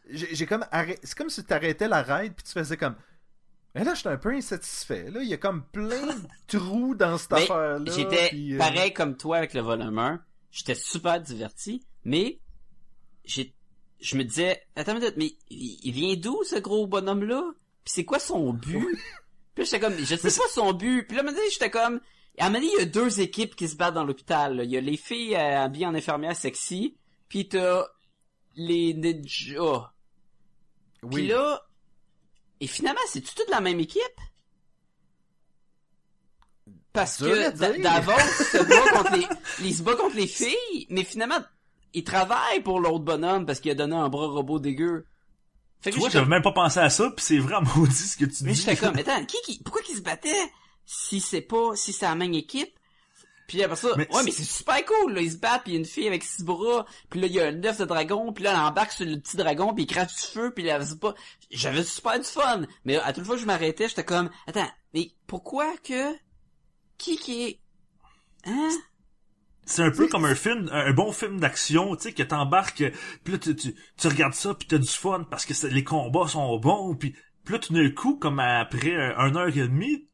j'ai 0.10 0.46
comme 0.46 0.66
c'est 1.04 1.18
comme 1.18 1.30
si 1.30 1.44
tu 1.44 1.54
arrêtais 1.54 1.88
la 1.88 2.04
ride 2.04 2.34
puis 2.36 2.46
tu 2.46 2.52
faisais 2.52 2.78
comme, 2.78 2.96
mais 3.74 3.84
là 3.84 3.96
j'étais 3.96 4.10
un 4.10 4.18
peu 4.18 4.32
insatisfait, 4.32 5.10
là 5.10 5.22
il 5.24 5.30
y 5.30 5.34
a 5.34 5.38
comme 5.38 5.64
plein 5.64 6.06
de 6.06 6.28
trous 6.48 6.94
dans 6.94 7.18
cette 7.18 7.34
affaire-là. 7.34 7.92
J'étais 7.92 8.32
euh, 8.54 8.58
pareil 8.60 8.94
comme 8.94 9.18
toi 9.18 9.38
avec 9.38 9.56
le 9.56 9.62
volume 9.62 9.98
1. 9.98 10.24
J'étais 10.52 10.76
super 10.76 11.20
diverti, 11.20 11.84
mais 12.04 12.40
j'ai, 13.26 13.54
je 14.00 14.16
me 14.16 14.24
disais, 14.24 14.62
attends 14.76 14.94
une 14.94 15.00
minute, 15.00 15.18
mais 15.18 15.32
il, 15.50 15.80
il 15.84 15.92
vient 15.92 16.16
d'où 16.16 16.44
ce 16.44 16.60
gros 16.60 16.86
bonhomme-là? 16.86 17.52
Puis 17.86 17.94
c'est 17.94 18.06
quoi 18.06 18.20
son 18.20 18.52
but? 18.52 18.86
Puis 19.54 19.64
j'étais 19.66 19.80
comme, 19.80 19.98
je 19.98 20.16
sais 20.16 20.18
pas 20.42 20.48
son 20.50 20.74
but. 20.74 21.04
Puis 21.08 21.16
là, 21.16 21.22
à 21.22 21.24
un 21.24 21.28
moment 21.28 21.38
donné, 21.38 21.50
j'étais 21.52 21.70
comme, 21.70 22.02
à 22.38 22.46
un 22.46 22.50
moment 22.50 22.60
donné, 22.60 22.72
il 22.76 22.80
y 22.80 22.82
a 22.82 22.86
deux 22.86 23.22
équipes 23.22 23.56
qui 23.56 23.70
se 23.70 23.76
battent 23.78 23.94
dans 23.94 24.04
l'hôpital. 24.04 24.60
Il 24.66 24.72
y 24.72 24.78
a 24.78 24.82
les 24.82 24.98
filles 24.98 25.36
euh, 25.36 25.62
habillées 25.64 25.86
en 25.86 25.96
infirmière 25.96 26.36
sexy, 26.36 26.98
puis 27.30 27.48
t'as 27.48 27.86
les 28.56 28.94
ninjas. 28.94 29.94
Puis 31.00 31.10
Oui. 31.10 31.28
là, 31.28 31.62
et 32.60 32.68
finalement, 32.68 33.00
c'est 33.08 33.22
toute 33.22 33.50
la 33.50 33.62
même 33.62 33.80
équipe? 33.80 34.02
Parce 36.92 37.18
que. 37.18 37.82
Davos 37.82 38.12
se 38.52 38.64
bat 38.64 38.98
contre 38.98 39.16
les, 39.16 39.28
il 39.68 39.76
se 39.76 39.84
bat 39.84 39.96
contre 39.96 40.16
les 40.16 40.28
filles, 40.28 40.88
mais 40.90 41.04
finalement, 41.04 41.40
il 41.94 42.04
travaille 42.04 42.62
pour 42.64 42.80
l'autre 42.80 43.04
bonhomme 43.04 43.46
parce 43.46 43.60
qu'il 43.60 43.72
a 43.72 43.76
donné 43.76 43.96
un 43.96 44.10
bras 44.10 44.28
robot 44.28 44.60
dégueu. 44.60 45.06
Fait 45.86 45.92
que 45.92 45.96
Tu 45.98 46.00
vois, 46.00 46.10
j'avais 46.10 46.26
même 46.26 46.42
pas 46.42 46.52
pensé 46.52 46.80
à 46.80 46.90
ça, 46.90 47.12
puis 47.12 47.24
c'est 47.24 47.38
vraiment 47.38 47.70
maudit 47.76 47.94
ce 47.94 48.18
que 48.18 48.26
tu 48.26 48.44
mais 48.44 48.54
dis. 48.54 48.62
j'étais 48.62 48.76
comme, 48.76 48.96
attends, 48.98 49.24
qui, 49.26 49.38
qui, 49.46 49.62
pourquoi 49.62 49.84
qu'ils 49.84 49.98
se 49.98 50.02
battaient 50.02 50.52
si 50.84 51.22
c'est 51.22 51.42
pas, 51.42 51.76
si 51.76 51.94
c'est 51.94 52.08
la 52.08 52.16
même 52.16 52.34
équipe? 52.34 52.74
Puis 53.48 53.62
après 53.62 53.76
ça, 53.76 53.90
Mais 53.96 54.12
ouais, 54.12 54.24
mais 54.24 54.32
c'est 54.32 54.44
super 54.44 54.84
cool, 54.84 55.14
là, 55.14 55.22
ils 55.22 55.34
se 55.34 55.38
battent, 55.38 55.62
puis 55.62 55.74
il 55.74 55.76
y 55.76 55.78
a 55.78 55.80
une 55.82 55.86
fille 55.86 56.08
avec 56.08 56.24
six 56.24 56.44
bras, 56.44 56.88
puis 57.12 57.20
là, 57.20 57.28
il 57.28 57.34
y 57.34 57.40
a 57.40 57.46
un 57.46 57.64
œuf 57.66 57.78
de 57.78 57.86
dragon, 57.86 58.34
puis 58.34 58.44
là, 58.44 58.54
elle 58.54 58.60
embarque 58.60 58.94
sur 58.94 59.06
le 59.06 59.20
petit 59.20 59.38
dragon, 59.38 59.76
puis 59.76 59.84
il 59.84 59.88
crache 59.88 60.16
du 60.16 60.22
feu, 60.24 60.52
puis 60.52 60.64
là, 60.64 60.84
c'est 60.84 61.00
pas, 61.00 61.14
j'avais 61.52 61.84
super 61.84 62.18
du 62.18 62.26
fun, 62.26 62.64
mais 62.84 62.98
à 62.98 63.14
toute 63.14 63.24
fois 63.26 63.36
que 63.36 63.42
je 63.42 63.46
m'arrêtais, 63.46 63.88
j'étais 63.88 64.04
comme, 64.04 64.32
attends, 64.48 64.68
mais 64.96 65.12
pourquoi 65.28 65.72
que, 65.84 66.16
qui 66.98 67.18
qui 67.18 67.44
est, 67.44 67.60
hein? 68.46 68.72
C'est 69.66 69.82
un 69.84 69.92
peu 69.92 70.08
comme 70.08 70.26
un 70.26 70.36
film, 70.36 70.70
un 70.72 70.92
bon 70.94 71.12
film 71.12 71.40
d'action, 71.40 71.96
tu 71.96 72.04
sais, 72.04 72.14
que 72.14 72.24
t'embarques, 72.24 72.84
puis 73.24 73.34
là, 73.34 73.40
tu, 73.40 73.56
tu, 73.56 73.76
tu 73.98 74.08
regardes 74.08 74.34
ça, 74.34 74.54
puis 74.54 74.68
t'as 74.68 74.78
du 74.78 74.88
fun, 74.88 75.26
parce 75.30 75.46
que 75.46 75.54
c'est- 75.54 75.70
les 75.70 75.84
combats 75.84 76.28
sont 76.28 76.58
bons, 76.60 76.96
puis 76.96 77.16
puis 77.44 77.54
là, 77.54 77.60
tout 77.60 77.74
d'un 77.74 77.90
coup, 77.92 78.16
comme 78.18 78.40
après 78.40 78.96
un, 78.96 79.18
un 79.20 79.36
heure 79.36 79.50
et 79.50 79.68
demie, 79.68 80.08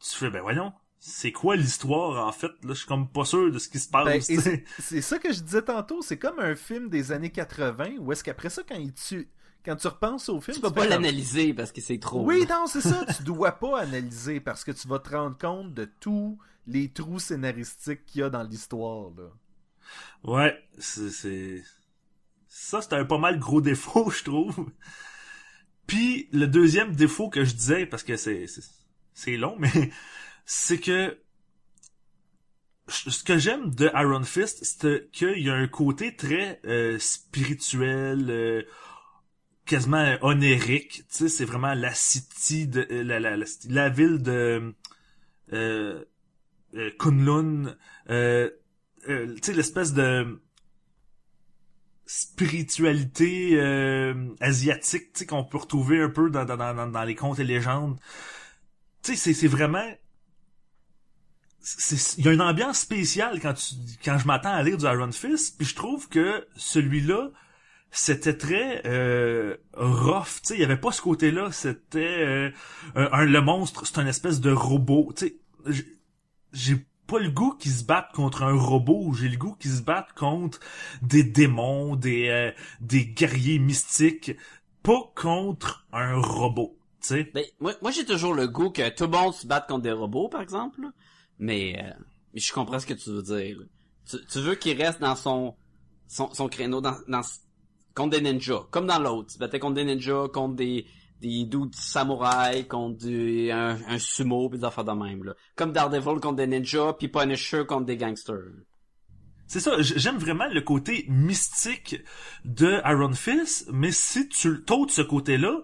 tu 0.00 0.16
fais, 0.16 0.30
ben 0.30 0.42
voyons, 0.42 0.72
c'est 0.98 1.32
quoi 1.32 1.56
l'histoire, 1.56 2.26
en 2.26 2.32
fait? 2.32 2.48
Là, 2.64 2.70
je 2.70 2.74
suis 2.74 2.86
comme 2.86 3.08
pas 3.10 3.24
sûr 3.24 3.52
de 3.52 3.58
ce 3.58 3.68
qui 3.68 3.78
se 3.80 3.88
passe, 3.88 4.04
Ben, 4.04 4.20
tu 4.28 4.40
sais. 4.40 4.64
c'est 4.78 5.00
ça 5.02 5.18
que 5.18 5.32
je 5.32 5.40
disais 5.40 5.62
tantôt, 5.62 6.02
c'est 6.02 6.18
comme 6.18 6.38
un 6.40 6.54
film 6.54 6.88
des 6.88 7.12
années 7.12 7.30
80 7.30 7.96
où 8.00 8.12
est-ce 8.12 8.24
qu'après 8.24 8.50
ça, 8.50 8.62
quand 8.68 8.74
il 8.76 8.92
tue, 8.92 9.28
quand 9.64 9.76
tu 9.76 9.86
repenses 9.88 10.28
au 10.28 10.40
film, 10.40 10.56
Tu 10.56 10.60
peux 10.60 10.68
fais 10.68 10.74
pas 10.74 10.86
l'analyser 10.86 11.54
parce 11.54 11.72
que 11.72 11.80
c'est 11.80 11.98
trop. 11.98 12.24
Oui, 12.24 12.46
non, 12.48 12.66
c'est 12.66 12.80
ça. 12.80 13.04
Tu 13.16 13.22
dois 13.22 13.52
pas 13.52 13.80
analyser 13.80 14.40
parce 14.40 14.64
que 14.64 14.72
tu 14.72 14.86
vas 14.88 14.98
te 14.98 15.10
rendre 15.10 15.36
compte 15.38 15.74
de 15.74 15.84
tous 16.00 16.38
les 16.66 16.90
trous 16.90 17.18
scénaristiques 17.18 18.04
qu'il 18.06 18.20
y 18.20 18.24
a 18.24 18.30
dans 18.30 18.42
l'histoire. 18.42 19.10
là. 19.16 19.30
Ouais, 20.24 20.56
c'est. 20.78 21.62
Ça, 22.48 22.80
c'est 22.80 22.94
un 22.94 23.04
pas 23.04 23.18
mal 23.18 23.38
gros 23.38 23.60
défaut, 23.60 24.10
je 24.16 24.24
trouve. 24.24 24.70
Puis, 25.86 26.28
le 26.32 26.46
deuxième 26.46 26.94
défaut 26.94 27.28
que 27.28 27.44
je 27.44 27.54
disais, 27.54 27.86
parce 27.86 28.02
que 28.02 28.16
c'est, 28.16 28.46
c'est, 29.12 29.36
long, 29.36 29.56
mais 29.58 29.70
c'est 30.46 30.78
que 30.78 31.18
ce 32.88 33.22
que 33.24 33.38
j'aime 33.38 33.74
de 33.74 33.90
Iron 33.94 34.24
Fist, 34.24 34.64
c'est 34.64 35.10
qu'il 35.10 35.40
y 35.40 35.50
a 35.50 35.54
un 35.54 35.66
côté 35.68 36.14
très 36.14 36.60
euh, 36.64 36.98
spirituel, 36.98 38.26
euh, 38.30 38.62
quasiment 39.66 40.16
onérique. 40.22 41.04
Tu 41.08 41.16
sais, 41.16 41.28
c'est 41.28 41.44
vraiment 41.44 41.74
la 41.74 41.94
city 41.94 42.66
de 42.66 42.86
euh, 42.90 43.02
la, 43.02 43.20
la, 43.20 43.36
la, 43.68 43.88
ville 43.88 44.22
de 44.22 44.74
euh, 46.74 46.90
Kunlun. 46.98 47.76
Euh, 48.10 48.50
euh, 49.08 49.34
tu 49.34 49.40
sais, 49.42 49.52
l'espèce 49.52 49.92
de 49.92 50.40
spiritualité 52.06 53.52
euh, 53.54 54.28
asiatique, 54.40 55.12
tu 55.12 55.20
sais, 55.20 55.26
qu'on 55.26 55.44
peut 55.44 55.58
retrouver 55.58 56.02
un 56.02 56.10
peu 56.10 56.30
dans, 56.30 56.44
dans, 56.44 56.56
dans, 56.90 57.04
les 57.04 57.14
contes 57.14 57.38
et 57.38 57.44
légendes. 57.44 57.98
Tu 59.02 59.16
sais, 59.16 59.32
c'est, 59.32 59.48
vraiment... 59.48 59.86
Il 62.18 62.24
y 62.24 62.28
a 62.28 62.32
une 62.32 62.42
ambiance 62.42 62.80
spéciale 62.80 63.40
quand 63.40 63.54
tu 63.54 63.74
quand 64.04 64.18
je 64.18 64.26
m'attends 64.26 64.52
à 64.52 64.62
lire 64.62 64.76
du 64.76 64.84
Iron 64.84 65.12
Fist, 65.12 65.56
puis 65.56 65.66
je 65.66 65.74
trouve 65.74 66.10
que 66.10 66.46
celui-là, 66.56 67.30
c'était 67.90 68.36
très 68.36 68.82
euh, 68.84 69.56
rough, 69.72 70.42
tu 70.42 70.48
sais, 70.48 70.54
il 70.56 70.60
y 70.60 70.64
avait 70.64 70.76
pas 70.76 70.92
ce 70.92 71.00
côté-là, 71.00 71.52
c'était 71.52 72.00
euh, 72.00 72.50
un, 72.96 73.08
un- 73.12 73.24
le 73.24 73.40
monstre, 73.40 73.86
c'est 73.86 73.98
une 73.98 74.08
espèce 74.08 74.40
de 74.40 74.50
robot, 74.50 75.14
tu 75.16 75.28
sais, 75.28 75.36
j'ai 76.54 76.86
pas 77.06 77.18
le 77.18 77.30
goût 77.30 77.54
qu'ils 77.58 77.72
se 77.72 77.84
battent 77.84 78.12
contre 78.12 78.42
un 78.42 78.58
robot, 78.58 79.12
j'ai 79.12 79.28
le 79.28 79.36
goût 79.36 79.54
qu'ils 79.54 79.72
se 79.72 79.82
battent 79.82 80.14
contre 80.14 80.58
des 81.02 81.22
démons, 81.22 81.96
des 81.96 82.28
euh, 82.28 82.50
des 82.80 83.04
guerriers 83.06 83.58
mystiques, 83.58 84.32
pas 84.82 85.12
contre 85.14 85.86
un 85.92 86.16
robot, 86.16 86.78
tu 87.00 87.08
sais. 87.08 87.30
Ben, 87.34 87.44
moi, 87.60 87.74
moi 87.82 87.90
j'ai 87.90 88.06
toujours 88.06 88.34
le 88.34 88.48
goût 88.48 88.70
que 88.70 88.88
tout 88.88 89.04
le 89.04 89.10
monde 89.10 89.34
se 89.34 89.46
batte 89.46 89.68
contre 89.68 89.82
des 89.82 89.92
robots, 89.92 90.28
par 90.28 90.40
exemple. 90.40 90.80
Mais, 91.38 91.78
euh, 91.78 91.92
mais 92.32 92.40
je 92.40 92.52
comprends 92.52 92.78
ce 92.78 92.86
que 92.86 92.94
tu 92.94 93.10
veux 93.10 93.22
dire. 93.22 93.58
Tu, 94.08 94.16
tu 94.26 94.38
veux 94.38 94.54
qu'il 94.54 94.80
reste 94.80 95.00
dans 95.00 95.16
son 95.16 95.54
son, 96.06 96.32
son 96.32 96.48
créneau 96.48 96.80
dans, 96.80 96.96
dans 97.08 97.22
contre 97.94 98.18
des 98.18 98.32
ninjas, 98.32 98.66
comme 98.70 98.86
dans 98.86 98.98
l'autre. 98.98 99.32
Tu 99.32 99.38
battais 99.38 99.58
contre 99.58 99.74
des 99.74 99.84
ninjas, 99.84 100.28
contre 100.32 100.54
des 100.56 100.86
des 101.24 101.44
dudes 101.44 101.74
samouraïs, 101.74 102.66
contre 102.68 103.06
des, 103.06 103.50
un, 103.50 103.78
un 103.88 103.98
sumo, 103.98 104.50
pis 104.50 104.58
des 104.58 104.64
affaires 104.64 104.84
de 104.84 104.92
même. 104.92 105.24
Là. 105.24 105.34
Comme 105.56 105.72
Daredevil 105.72 106.20
contre 106.20 106.36
des 106.36 106.46
ninjas, 106.46 106.92
puis 106.98 107.08
Punisher 107.08 107.64
contre 107.66 107.86
des 107.86 107.96
gangsters. 107.96 108.52
C'est 109.46 109.60
ça, 109.60 109.80
j'aime 109.80 110.18
vraiment 110.18 110.46
le 110.48 110.60
côté 110.60 111.06
mystique 111.08 111.96
de 112.44 112.80
Iron 112.84 113.12
Fist, 113.12 113.68
mais 113.72 113.90
si 113.90 114.28
tu 114.28 114.64
t'ôtes 114.64 114.90
ce 114.90 115.02
côté-là, 115.02 115.62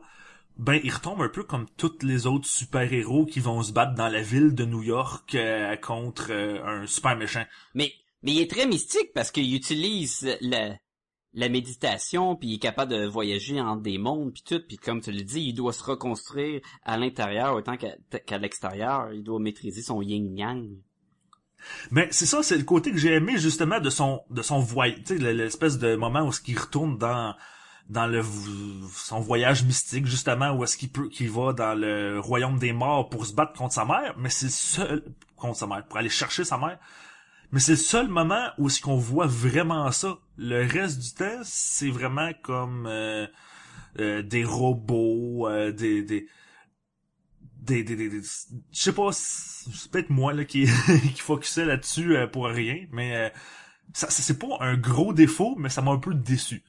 ben 0.57 0.81
il 0.85 0.93
retombe 0.93 1.23
un 1.23 1.29
peu 1.29 1.43
comme 1.43 1.67
tous 1.77 2.03
les 2.03 2.27
autres 2.27 2.47
super-héros 2.47 3.25
qui 3.25 3.41
vont 3.41 3.63
se 3.63 3.73
battre 3.73 3.95
dans 3.95 4.09
la 4.09 4.21
ville 4.21 4.55
de 4.55 4.65
New 4.65 4.83
York 4.83 5.35
euh, 5.35 5.77
contre 5.77 6.29
euh, 6.31 6.63
un 6.65 6.87
super 6.87 7.17
méchant. 7.17 7.45
Mais, 7.75 7.93
mais 8.23 8.33
il 8.33 8.41
est 8.41 8.51
très 8.51 8.67
mystique 8.67 9.13
parce 9.15 9.31
qu'il 9.31 9.55
utilise 9.55 10.37
la, 10.43 10.77
la 11.35 11.49
méditation, 11.49 12.35
puis 12.35 12.49
il 12.49 12.55
est 12.55 12.59
capable 12.59 12.93
de 12.93 13.07
voyager 13.07 13.61
entre 13.61 13.83
des 13.83 13.99
mondes, 13.99 14.33
puis 14.33 14.43
tout, 14.45 14.61
puis 14.67 14.77
comme 14.77 15.01
tu 15.01 15.13
le 15.13 15.23
dis, 15.23 15.43
il 15.43 15.55
doit 15.55 15.73
se 15.73 15.83
reconstruire 15.83 16.61
à 16.85 16.97
l'intérieur 16.97 17.55
autant 17.55 17.77
qu'à 17.77 18.39
l'extérieur. 18.39 19.13
Il 19.13 19.23
doit 19.23 19.39
maîtriser 19.39 19.83
son 19.83 20.03
yin-yang. 20.03 20.69
Mais 21.91 22.09
c'est 22.11 22.27
ça, 22.27 22.43
c'est 22.43 22.57
le 22.57 22.65
côté 22.65 22.91
que 22.91 22.99
j'ai 22.99 23.13
aimé 23.13 23.35
justement 23.37 23.81
de 23.81 23.91
son 23.91 24.23
de 24.31 24.43
son 24.43 24.61
voyage, 24.61 25.03
tu 25.07 25.19
sais, 25.19 25.33
l'espèce 25.33 25.79
de 25.79 25.95
moment 25.95 26.23
où 26.27 26.33
ce 26.33 26.41
qu'il 26.41 26.59
retourne 26.59 26.97
dans 26.99 27.35
dans 27.91 28.07
le 28.07 28.23
son 28.95 29.21
voyage 29.21 29.65
mystique 29.65 30.07
justement 30.07 30.53
où 30.53 30.65
est-ce 30.65 30.77
qu'il 30.77 30.91
peut 30.91 31.09
qu'il 31.09 31.31
va 31.31 31.53
dans 31.53 31.75
le 31.75 32.21
royaume 32.21 32.59
des 32.59 32.73
morts 32.73 33.09
pour 33.11 33.27
se 33.27 33.35
battre 33.35 33.53
contre 33.55 33.75
sa 33.75 33.85
mère 33.85 34.15
mais 34.17 34.31
c'est 34.31 34.49
seul 34.49 35.05
contre 35.37 35.57
sa 35.57 35.67
mère 35.67 35.85
pour 35.85 35.99
aller 35.99 36.09
chercher 36.09 36.45
sa 36.45 36.57
mère 36.57 36.79
mais 37.53 37.61
c'est 37.61 37.73
le 37.73 37.77
seul 37.79 38.09
moment 38.09 38.49
où 38.59 38.69
est-ce 38.69 38.81
qu'on 38.81 38.97
voit 38.97 39.27
vraiment 39.27 39.91
ça 39.93 40.19
le 40.37 40.67
reste 40.67 41.01
du 41.01 41.13
temps 41.15 41.41
c'est 41.45 41.91
vraiment 41.91 42.31
comme 42.43 42.87
euh, 42.87 43.27
euh, 44.01 44.23
des 44.23 44.45
robots 44.45 45.49
euh, 45.49 45.73
des 45.73 46.03
des 46.03 46.29
des, 47.61 47.85
des, 47.85 47.95
des, 47.97 48.09
des- 48.09 48.21
je 48.23 48.81
sais 48.81 48.93
pas 48.93 49.11
c'est 49.13 49.91
peut-être 49.91 50.11
moi 50.11 50.33
là 50.33 50.45
qui 50.45 50.67
qui 51.15 51.21
focusait 51.21 51.67
là-dessus 51.67 52.17
euh, 52.17 52.27
pour 52.27 52.47
rien 52.47 52.87
mais 52.91 53.17
euh, 53.17 53.29
ça, 53.95 54.11
c'est 54.11 54.39
pas 54.39 54.59
un 54.61 54.77
gros 54.77 55.13
défaut 55.13 55.57
mais 55.59 55.69
ça 55.69 55.83
m'a 55.83 55.93
un 55.93 55.99
peu 55.99 56.15
déçu 56.15 56.63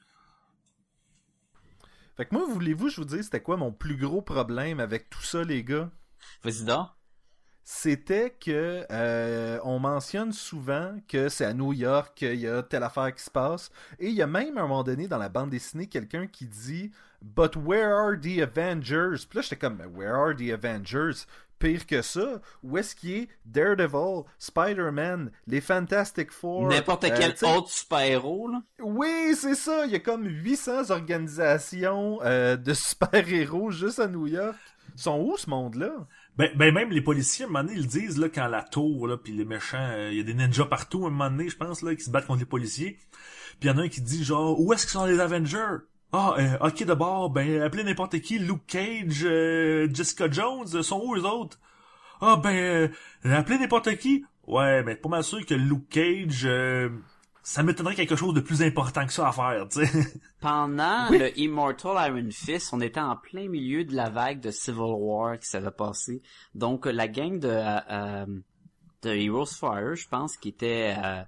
Fait 2.16 2.24
que 2.26 2.34
moi, 2.34 2.46
voulez-vous, 2.48 2.88
je 2.88 2.96
vous 2.96 3.04
dis, 3.04 3.22
c'était 3.22 3.42
quoi 3.42 3.56
mon 3.58 3.70
plus 3.72 3.96
gros 3.96 4.22
problème 4.22 4.80
avec 4.80 5.10
tout 5.10 5.22
ça, 5.22 5.44
les 5.44 5.62
gars? 5.64 5.90
Vas-y 6.42 6.64
donc. 6.64 6.88
C'était 7.64 8.30
que 8.30 8.84
euh, 8.90 9.58
on 9.62 9.78
mentionne 9.78 10.32
souvent 10.32 10.96
que 11.06 11.28
c'est 11.28 11.44
à 11.44 11.54
New 11.54 11.72
York 11.72 12.12
qu'il 12.16 12.40
y 12.40 12.48
a 12.48 12.62
telle 12.62 12.82
affaire 12.82 13.14
qui 13.14 13.22
se 13.22 13.30
passe. 13.30 13.70
Et 14.00 14.08
il 14.08 14.14
y 14.14 14.22
a 14.22 14.26
même 14.26 14.58
à 14.58 14.62
un 14.62 14.66
moment 14.66 14.82
donné 14.82 15.06
dans 15.06 15.18
la 15.18 15.28
bande 15.28 15.50
dessinée 15.50 15.86
quelqu'un 15.86 16.26
qui 16.26 16.46
dit 16.46 16.90
But 17.22 17.54
where 17.56 17.92
are 17.94 18.20
the 18.20 18.40
Avengers? 18.40 19.26
Puis 19.28 19.36
là 19.36 19.42
j'étais 19.42 19.56
comme 19.56 19.80
Where 19.94 20.14
are 20.14 20.34
the 20.34 20.50
Avengers? 20.50 21.24
Pire 21.60 21.86
que 21.86 22.02
ça, 22.02 22.40
où 22.64 22.76
est-ce 22.76 22.96
qu'il 22.96 23.12
est 23.12 23.28
Daredevil, 23.44 24.24
Spider-Man, 24.40 25.30
les 25.46 25.60
Fantastic 25.60 26.32
Four? 26.32 26.66
N'importe 26.66 27.04
euh, 27.04 27.14
quel 27.16 27.48
autre 27.48 27.70
super-héros, 27.70 28.48
là. 28.48 28.62
Oui, 28.80 29.32
c'est 29.36 29.54
ça. 29.54 29.86
Il 29.86 29.92
y 29.92 29.94
a 29.94 30.00
comme 30.00 30.26
800 30.26 30.90
organisations 30.90 32.18
euh, 32.24 32.56
de 32.56 32.74
super-héros 32.74 33.70
juste 33.70 34.00
à 34.00 34.08
New 34.08 34.26
York. 34.26 34.56
Ils 34.96 35.02
sont 35.02 35.20
où 35.20 35.36
ce 35.36 35.48
monde-là? 35.48 35.92
Ben, 36.38 36.50
ben 36.54 36.72
même 36.72 36.90
les 36.90 37.02
policiers, 37.02 37.44
à 37.44 37.48
un 37.48 37.50
moment 37.50 37.64
donné, 37.64 37.74
ils 37.76 37.82
le 37.82 37.88
disent, 37.88 38.18
là, 38.18 38.28
quand 38.28 38.46
la 38.46 38.62
tour, 38.62 39.06
là, 39.06 39.18
puis 39.18 39.32
les 39.34 39.44
méchants, 39.44 39.76
euh, 39.78 40.10
il 40.10 40.18
y 40.18 40.20
a 40.20 40.22
des 40.22 40.34
ninjas 40.34 40.64
partout, 40.64 41.04
à 41.04 41.08
un 41.08 41.10
moment 41.10 41.30
donné, 41.30 41.48
je 41.48 41.56
pense, 41.56 41.82
là, 41.82 41.94
qui 41.94 42.02
se 42.04 42.10
battent 42.10 42.26
contre 42.26 42.40
les 42.40 42.46
policiers. 42.46 42.98
Puis 43.60 43.68
il 43.68 43.68
y 43.68 43.70
en 43.70 43.78
a 43.78 43.82
un 43.82 43.88
qui 43.88 44.00
dit, 44.00 44.24
genre, 44.24 44.58
où 44.58 44.72
est-ce 44.72 44.86
qu'ils 44.86 44.92
sont 44.92 45.04
les 45.04 45.20
Avengers? 45.20 45.84
Ah, 46.12 46.34
euh, 46.38 46.58
ok, 46.60 46.84
d'abord, 46.84 47.30
ben, 47.30 47.62
appelez 47.62 47.84
n'importe 47.84 48.20
qui, 48.20 48.38
Luke 48.38 48.66
Cage, 48.66 49.24
euh, 49.24 49.88
Jessica 49.92 50.30
Jones, 50.30 50.66
euh, 50.74 50.82
sont 50.82 51.00
où 51.04 51.16
eux 51.16 51.24
autres? 51.24 51.58
Ah, 52.20 52.36
ben, 52.36 52.54
euh, 52.54 52.88
appelez 53.24 53.58
n'importe 53.58 53.96
qui? 53.96 54.24
Ouais, 54.46 54.82
mais 54.82 54.94
pas 54.96 55.08
mal 55.08 55.24
sûr 55.24 55.44
que 55.46 55.54
Luke 55.54 55.88
Cage, 55.88 56.46
ça 57.42 57.62
m'étonnerait 57.62 57.94
quelque 57.94 58.16
chose 58.16 58.34
de 58.34 58.40
plus 58.40 58.62
important 58.62 59.04
que 59.06 59.12
ça 59.12 59.28
à 59.28 59.32
faire, 59.32 59.68
tu 59.68 59.84
sais. 59.84 60.20
Pendant 60.40 61.08
Oui. 61.10 61.18
le 61.18 61.38
Immortal 61.38 61.96
Iron 62.08 62.30
Fist, 62.30 62.72
on 62.72 62.80
était 62.80 63.00
en 63.00 63.16
plein 63.16 63.48
milieu 63.48 63.84
de 63.84 63.94
la 63.94 64.10
vague 64.10 64.40
de 64.40 64.50
Civil 64.50 64.80
War 64.80 65.38
qui 65.38 65.48
s'avait 65.48 65.70
passé. 65.70 66.22
Donc 66.54 66.86
la 66.86 67.08
gang 67.08 67.38
de 67.38 67.48
euh, 67.48 67.80
euh, 67.90 68.26
de 69.02 69.10
Heroes 69.10 69.46
Fire, 69.46 69.94
je 69.96 70.08
pense, 70.08 70.36
qui 70.36 70.48
était 70.50 70.94
euh, 70.96 71.22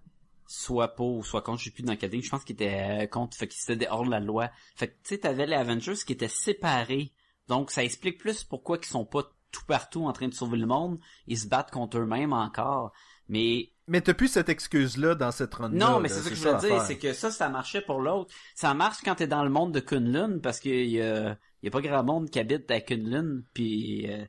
soit 0.46 0.94
pour 0.94 1.16
ou 1.16 1.24
soit 1.24 1.42
contre, 1.42 1.58
je 1.60 1.64
sais 1.64 1.70
plus 1.70 1.82
dans 1.82 1.96
quel 1.96 2.22
je 2.22 2.28
pense 2.30 2.44
qu'ils 2.44 2.54
étaient 2.54 3.02
euh, 3.02 3.06
contre, 3.06 3.36
fait 3.36 3.48
qu'ils 3.48 3.74
étaient 3.74 3.88
hors 3.88 4.04
de 4.04 4.10
la 4.10 4.20
loi. 4.20 4.50
Fait 4.76 4.88
que 4.88 4.92
tu 5.02 5.08
sais, 5.10 5.18
t'avais 5.18 5.46
les 5.46 5.56
Avengers 5.56 5.94
qui 6.06 6.12
étaient 6.12 6.28
séparés. 6.28 7.12
Donc 7.48 7.70
ça 7.70 7.82
explique 7.84 8.18
plus 8.18 8.44
pourquoi 8.44 8.78
ils 8.80 8.86
sont 8.86 9.04
pas 9.04 9.24
tout 9.50 9.64
partout 9.66 10.04
en 10.06 10.12
train 10.12 10.28
de 10.28 10.34
sauver 10.34 10.58
le 10.58 10.66
monde. 10.66 10.98
Ils 11.26 11.38
se 11.38 11.46
battent 11.48 11.70
contre 11.70 11.98
eux-mêmes 11.98 12.32
encore. 12.32 12.92
Mais 13.28 13.70
Mais 13.86 14.00
t'as 14.00 14.14
plus 14.14 14.28
cette 14.28 14.48
excuse-là 14.48 15.14
dans 15.14 15.30
cette 15.30 15.54
run 15.54 15.70
non, 15.70 16.00
mais 16.00 16.08
c'est 16.08 16.20
ça 16.20 16.30
que 16.30 16.36
je 16.36 16.48
veux 16.48 16.58
dire, 16.68 16.82
c'est 16.82 16.98
que 16.98 17.12
ça, 17.12 17.30
ça 17.30 17.48
marchait 17.48 17.80
pour 17.80 18.00
l'autre. 18.00 18.32
Ça 18.54 18.74
marche 18.74 18.98
quand 19.04 19.14
t'es 19.16 19.26
dans 19.26 19.44
le 19.44 19.50
monde 19.50 19.72
de 19.72 19.80
Kunlun, 19.80 20.38
parce 20.38 20.60
qu'il 20.60 20.90
y 20.90 21.00
a, 21.00 21.36
y 21.62 21.68
a 21.68 21.70
pas 21.70 21.80
grand 21.80 22.04
monde 22.04 22.30
qui 22.30 22.38
habite 22.38 22.70
à 22.70 22.80
Kunlun, 22.80 23.42
puis 23.54 24.06
euh, 24.10 24.24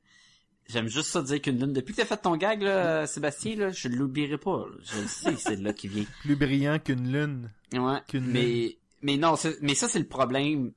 j'aime 0.68 0.88
juste 0.88 1.10
ça 1.10 1.22
dire 1.22 1.42
Kunlun. 1.42 1.68
Depuis 1.68 1.94
que 1.94 2.02
t'as 2.02 2.08
fait 2.08 2.18
ton 2.18 2.36
gag, 2.38 2.62
là, 2.62 3.06
Sébastien, 3.08 3.56
là, 3.56 3.70
je 3.72 3.88
l'oublierai 3.88 4.38
pas. 4.38 4.66
là. 4.70 4.76
Je 4.84 5.02
le 5.02 5.08
sais, 5.08 5.34
que 5.34 5.40
c'est 5.40 5.58
de 5.58 5.64
là 5.64 5.74
qui 5.74 5.88
vient. 5.88 6.06
Plus 6.22 6.36
brillant 6.36 6.80
qu'une 6.80 7.12
lune. 7.12 7.52
Ouais. 7.74 8.00
Qu'une 8.08 8.26
Mais, 8.28 8.78
mais 9.02 9.18
non, 9.18 9.36
mais 9.62 9.76
ça, 9.76 9.88
c'est 9.88 10.00
le 10.00 10.08
problème 10.08 10.72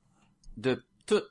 de 0.57 0.83
tout. 1.05 1.21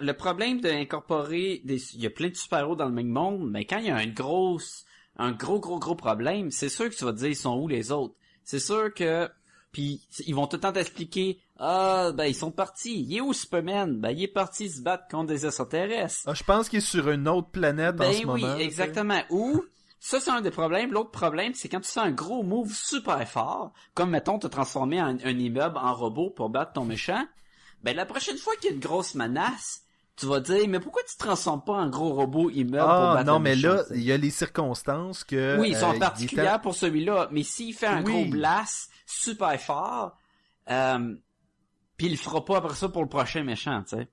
Le 0.00 0.12
problème 0.12 0.60
d'incorporer 0.60 1.62
des, 1.64 1.94
il 1.94 2.00
y 2.00 2.06
a 2.06 2.10
plein 2.10 2.28
de 2.28 2.34
super-héros 2.34 2.74
dans 2.74 2.86
le 2.86 2.92
même 2.92 3.08
monde, 3.08 3.48
mais 3.48 3.64
quand 3.64 3.78
il 3.78 3.86
y 3.86 3.90
a 3.90 4.02
une 4.02 4.12
grosse, 4.12 4.84
un 5.16 5.32
gros, 5.32 5.60
gros, 5.60 5.78
gros 5.78 5.94
problème, 5.94 6.50
c'est 6.50 6.68
sûr 6.68 6.88
que 6.90 6.94
tu 6.94 7.04
vas 7.04 7.12
te 7.12 7.18
dire, 7.18 7.28
ils 7.28 7.36
sont 7.36 7.56
où 7.56 7.68
les 7.68 7.92
autres? 7.92 8.14
C'est 8.42 8.58
sûr 8.58 8.92
que, 8.92 9.28
puis 9.72 10.02
ils 10.26 10.34
vont 10.34 10.46
tout 10.46 10.56
le 10.56 10.60
temps 10.62 10.72
t'expliquer, 10.72 11.40
ah, 11.58 12.10
ben, 12.14 12.24
ils 12.24 12.34
sont 12.34 12.50
partis. 12.50 13.02
Il 13.02 13.16
est 13.16 13.20
où 13.20 13.32
Superman? 13.32 14.00
Ben, 14.00 14.10
il 14.10 14.24
est 14.24 14.28
parti 14.28 14.68
se 14.68 14.82
battre 14.82 15.06
contre 15.08 15.26
des 15.28 15.46
extraterrestres. 15.46 16.22
Ah, 16.26 16.34
je 16.34 16.42
pense 16.42 16.68
qu'il 16.68 16.78
est 16.78 16.82
sur 16.82 17.08
une 17.10 17.28
autre 17.28 17.50
planète 17.50 17.94
en 17.94 17.98
Ben 17.98 18.12
ce 18.12 18.18
oui, 18.26 18.42
moment. 18.42 18.56
exactement. 18.56 19.22
Ou, 19.30 19.64
ça 20.00 20.20
c'est 20.20 20.30
un 20.30 20.40
des 20.40 20.50
problèmes. 20.50 20.92
L'autre 20.92 21.12
problème, 21.12 21.54
c'est 21.54 21.68
quand 21.68 21.80
tu 21.80 21.90
fais 21.90 22.00
un 22.00 22.10
gros 22.10 22.42
move 22.42 22.74
super 22.74 23.26
fort, 23.28 23.72
comme 23.94 24.10
mettons 24.10 24.38
te 24.38 24.48
transformer 24.48 25.00
en 25.00 25.16
un 25.22 25.38
immeuble 25.38 25.78
en 25.78 25.94
robot 25.94 26.30
pour 26.30 26.50
battre 26.50 26.72
ton 26.72 26.84
méchant, 26.84 27.24
ben 27.82 27.94
la 27.94 28.04
prochaine 28.04 28.36
fois 28.36 28.54
qu'il 28.56 28.70
y 28.70 28.72
a 28.72 28.74
une 28.74 28.80
grosse 28.82 29.14
menace, 29.14 29.83
tu 30.16 30.26
vas 30.26 30.40
dire, 30.40 30.68
mais 30.68 30.80
pourquoi 30.80 31.02
tu 31.08 31.14
te 31.16 31.18
transformes 31.24 31.64
pas 31.64 31.72
en 31.74 31.88
gros 31.88 32.12
robot 32.14 32.50
immeuble 32.50 32.78
pour 32.78 32.88
Ah 32.88 33.14
battre 33.14 33.26
non, 33.26 33.40
mais 33.40 33.56
là, 33.56 33.82
sais? 33.84 33.94
il 33.96 34.02
y 34.04 34.12
a 34.12 34.16
les 34.16 34.30
circonstances 34.30 35.24
que. 35.24 35.58
Oui, 35.58 35.70
ils 35.70 35.76
sont 35.76 35.94
euh, 35.94 35.98
particulières 35.98 36.60
pour 36.60 36.74
celui-là, 36.74 37.28
mais 37.32 37.42
s'il 37.42 37.74
fait 37.74 37.86
un 37.86 38.02
Oui. 38.02 38.12
gros 38.12 38.24
blast 38.26 38.90
super 39.06 39.60
fort, 39.60 40.16
euh, 40.70 41.14
puis 41.96 42.06
il 42.06 42.12
le 42.12 42.18
fera 42.18 42.44
pas 42.44 42.58
après 42.58 42.74
ça 42.74 42.88
pour 42.88 43.02
le 43.02 43.08
prochain 43.08 43.42
méchant, 43.44 43.82
tu 43.82 43.96
sais. 43.96 44.08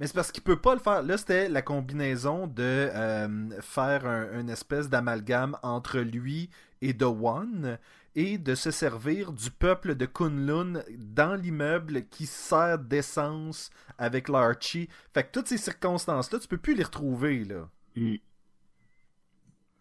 Mais 0.00 0.08
c'est 0.08 0.14
parce 0.14 0.32
qu'il 0.32 0.42
peut 0.42 0.60
pas 0.60 0.74
le 0.74 0.80
faire. 0.80 1.02
Là, 1.02 1.16
c'était 1.16 1.48
la 1.48 1.62
combinaison 1.62 2.48
de 2.48 2.62
euh, 2.62 3.60
faire 3.60 4.04
un, 4.06 4.40
une 4.40 4.50
espèce 4.50 4.88
d'amalgame 4.88 5.56
entre 5.62 6.00
lui 6.00 6.50
et 6.82 6.96
The 6.96 7.04
One 7.04 7.78
et 8.16 8.38
de 8.38 8.54
se 8.54 8.70
servir 8.70 9.32
du 9.32 9.50
peuple 9.50 9.94
de 9.94 10.06
Kunlun 10.06 10.82
dans 10.98 11.34
l'immeuble 11.34 12.06
qui 12.08 12.26
sert 12.26 12.78
d'essence 12.78 13.70
avec 13.98 14.28
l'Archie. 14.28 14.88
Fait 15.12 15.24
que 15.24 15.32
toutes 15.32 15.48
ces 15.48 15.58
circonstances-là, 15.58 16.38
tu 16.38 16.48
peux 16.48 16.58
plus 16.58 16.74
les 16.74 16.84
retrouver, 16.84 17.44
là. 17.44 17.68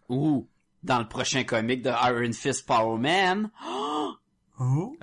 Ou, 0.10 0.48
dans 0.84 1.00
le 1.00 1.08
prochain 1.08 1.44
comic 1.44 1.82
de 1.82 1.90
Iron 1.90 2.34
Fist 2.34 2.66
Power 2.66 3.00
Man, 3.00 3.52
Oh. 4.60 4.96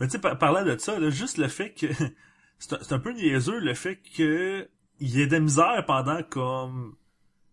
Mais 0.00 0.06
tu 0.06 0.12
sais, 0.12 0.18
par- 0.18 0.38
parlant 0.38 0.64
de 0.64 0.76
ça, 0.78 0.98
là, 0.98 1.10
juste 1.10 1.38
le 1.38 1.48
fait 1.48 1.72
que 1.72 1.86
c'est 2.58 2.92
un, 2.92 2.98
peu 2.98 3.12
niaiseux 3.12 3.58
le 3.58 3.74
fait 3.74 3.96
que 4.16 4.68
il 5.00 5.16
y 5.16 5.22
ait 5.22 5.26
de 5.26 5.32
la 5.32 5.40
misère 5.40 5.84
pendant 5.86 6.22
comme 6.22 6.96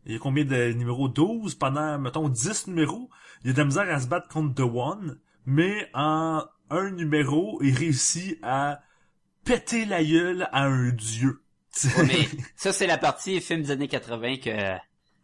il 0.06 0.14
y 0.14 0.16
a 0.16 0.20
combien 0.20 0.46
de 0.46 0.74
numéros? 0.74 1.08
12 1.08 1.56
pendant 1.56 1.98
mettons 2.00 2.30
10 2.30 2.68
numéros, 2.68 3.10
il 3.44 3.48
y 3.48 3.50
a 3.50 3.54
de 3.54 3.60
la 3.60 3.66
misère 3.66 3.90
à 3.90 4.00
se 4.00 4.08
battre 4.08 4.28
contre 4.28 4.56
The 4.56 4.70
One, 4.72 5.20
mais 5.46 5.90
en 5.94 6.44
un 6.70 6.92
numéro, 6.92 7.62
il 7.62 7.76
réussit 7.76 8.40
à 8.44 8.82
péter 9.44 9.86
la 9.86 10.04
gueule 10.04 10.48
à 10.52 10.64
un 10.66 10.90
dieu. 10.90 11.42
Ouais, 11.98 12.06
mais 12.08 12.28
ça, 12.56 12.72
c'est 12.72 12.88
la 12.88 12.98
partie 12.98 13.40
film 13.42 13.62
des 13.62 13.72
années 13.72 13.88
80 13.88 14.38
que, 14.38 14.78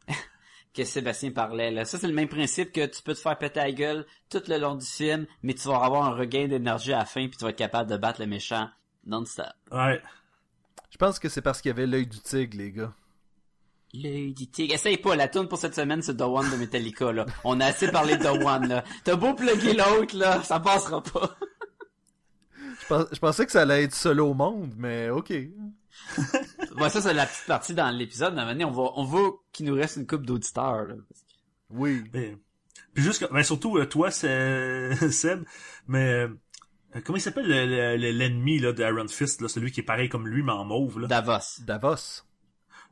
que 0.74 0.84
Sébastien 0.84 1.32
parlait, 1.32 1.72
là. 1.72 1.86
Ça, 1.86 1.98
c'est 1.98 2.08
le 2.08 2.14
même 2.14 2.28
principe 2.28 2.72
que 2.72 2.86
tu 2.86 3.02
peux 3.02 3.14
te 3.14 3.20
faire 3.20 3.38
péter 3.38 3.60
la 3.60 3.72
gueule 3.72 4.06
tout 4.30 4.44
le 4.48 4.58
long 4.58 4.76
du 4.76 4.86
film, 4.86 5.26
mais 5.44 5.54
tu 5.54 5.68
vas 5.68 5.78
avoir 5.78 6.04
un 6.06 6.14
regain 6.14 6.48
d'énergie 6.48 6.94
à 6.94 7.00
la 7.00 7.06
fin 7.06 7.28
puis 7.28 7.38
tu 7.38 7.44
vas 7.44 7.52
être 7.52 7.58
capable 7.58 7.90
de 7.90 7.98
battre 7.98 8.22
le 8.22 8.28
méchant 8.28 8.70
non-stop. 9.06 9.48
ouais. 9.72 10.02
Je 10.92 10.98
pense 10.98 11.20
que 11.20 11.30
c'est 11.30 11.42
parce 11.42 11.62
qu'il 11.62 11.70
y 11.70 11.72
avait 11.72 11.88
l'œil 11.88 12.06
du 12.06 12.20
tigre, 12.20 12.58
les 12.58 12.72
gars. 12.72 12.94
L'œil 13.94 14.34
du 14.34 14.48
tigre. 14.50 14.74
Essaye 14.74 14.98
pas, 14.98 15.16
la 15.16 15.28
tune 15.28 15.48
pour 15.48 15.58
cette 15.58 15.76
semaine, 15.76 16.02
c'est 16.02 16.16
The 16.16 16.22
One 16.22 16.50
de 16.50 16.56
Metallica, 16.56 17.12
là. 17.12 17.26
On 17.44 17.60
a 17.60 17.66
assez 17.66 17.92
parlé 17.92 18.16
de 18.18 18.24
The 18.24 18.44
One, 18.46 18.68
là. 18.68 18.84
T'as 19.04 19.16
beau 19.16 19.34
plugger 19.34 19.74
l'autre, 19.74 20.16
là, 20.18 20.42
ça 20.44 20.60
passera 20.62 21.04
pas. 21.04 21.36
Je, 22.58 22.88
pens- 22.88 23.08
je 23.12 23.20
pensais 23.20 23.46
que 23.46 23.52
ça 23.52 23.62
allait 23.64 23.84
être 23.84 23.94
seul 23.96 24.22
au 24.22 24.34
monde, 24.34 24.74
mais 24.78 25.10
ok. 25.10 25.34
bon, 26.78 26.90
ça, 26.90 27.02
c'est 27.02 27.14
la 27.14 27.26
petite 27.26 27.46
partie 27.48 27.74
dans 27.74 27.90
l'épisode, 27.92 28.34
mais 28.34 28.46
maintenant, 28.46 28.70
on 28.70 28.72
va, 28.72 28.92
on 28.96 29.04
veut 29.04 29.32
qu'il 29.52 29.66
nous 29.66 29.76
reste 29.76 29.98
une 29.98 30.08
coupe 30.08 30.26
d'auditeurs, 30.26 30.86
là. 30.86 30.96
Oui. 31.70 32.04
Mais, 32.14 32.38
puis 32.94 33.04
juste, 33.04 33.26
que- 33.26 33.34
ben 33.34 33.44
surtout 33.44 33.78
euh, 33.78 33.86
toi, 33.86 34.10
c'est 34.12 34.96
Seb, 35.12 35.44
mais 35.88 36.28
euh, 36.96 37.02
comment 37.04 37.18
il 37.18 37.22
s'appelle 37.22 37.48
le- 37.48 37.66
le- 37.66 37.98
le- 37.98 38.12
l'ennemi 38.12 38.60
là 38.60 38.74
de 38.74 38.84
Iron 38.84 39.08
Fist, 39.08 39.42
là, 39.42 39.48
celui 39.48 39.72
qui 39.72 39.80
est 39.82 39.84
pareil 39.84 40.10
comme 40.10 40.28
lui 40.28 40.44
mais 40.44 40.52
en 40.52 40.66
mauve 40.66 41.00
là? 41.00 41.08
Davos. 41.08 41.62
Davos. 41.66 42.24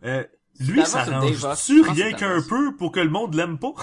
Euh, 0.04 0.24
lui, 0.60 0.86
ça 0.86 1.05
que 1.05 1.91
rien 1.91 2.14
qu'un 2.14 2.41
peu 2.41 2.76
pour 2.76 2.91
que 2.91 2.99
le 2.99 3.10
monde 3.10 3.34
l'aime 3.36 3.57
pas? 3.57 3.74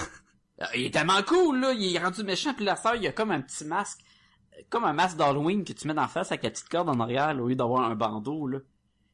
Euh, 0.61 0.65
Il 0.75 0.85
est 0.85 0.91
tellement 0.91 1.21
cool, 1.23 1.59
là. 1.59 1.73
Il 1.73 1.95
est 1.95 1.99
rendu 1.99 2.23
méchant, 2.23 2.53
puis 2.53 2.65
la 2.65 2.75
sœur, 2.75 2.95
il 2.95 3.03
y 3.03 3.07
a 3.07 3.11
comme 3.11 3.31
un 3.31 3.41
petit 3.41 3.65
masque. 3.65 3.99
Comme 4.69 4.85
un 4.85 4.93
masque 4.93 5.17
d'Halloween 5.17 5.63
que 5.63 5.73
tu 5.73 5.87
mets 5.87 5.93
dans 5.93 6.01
la 6.01 6.07
face 6.07 6.31
avec 6.31 6.43
la 6.43 6.49
petite 6.49 6.69
corde 6.69 6.89
en 6.89 6.99
arrière, 6.99 7.33
là, 7.33 7.43
au 7.43 7.47
lieu 7.47 7.55
d'avoir 7.55 7.89
un 7.89 7.95
bandeau, 7.95 8.47
là. 8.47 8.59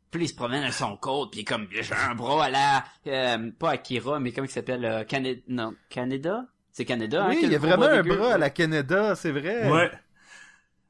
Puis 0.09 0.26
il 0.26 0.28
se 0.28 0.36
promène 0.36 0.61
avec 0.61 0.74
son 0.74 0.95
côte, 0.95 1.32
puis 1.32 1.39
il 1.39 1.41
est 1.41 1.45
comme, 1.45 1.68
j'ai 1.72 1.93
un 1.93 2.14
bras 2.14 2.45
à 2.45 2.49
la, 2.49 2.84
euh, 3.07 3.51
pas 3.57 3.72
Akira, 3.72 4.20
mais 4.20 4.32
comment 4.32 4.45
il 4.45 4.51
s'appelle, 4.51 4.86
euh, 4.86 5.03
Canada, 5.03 5.41
non, 5.47 5.74
Canada? 5.89 6.45
C'est 6.72 6.86
Canada, 6.86 7.26
hein, 7.26 7.30
oui, 7.30 7.39
qui 7.39 7.45
il 7.45 7.51
y 7.51 7.55
a 7.55 7.59
vraiment 7.59 7.86
un 7.86 8.03
dégueu, 8.03 8.16
bras 8.16 8.34
à 8.36 8.38
la 8.38 8.49
Canada, 8.49 9.16
c'est 9.16 9.32
vrai. 9.32 9.70
Ouais. 9.70 9.91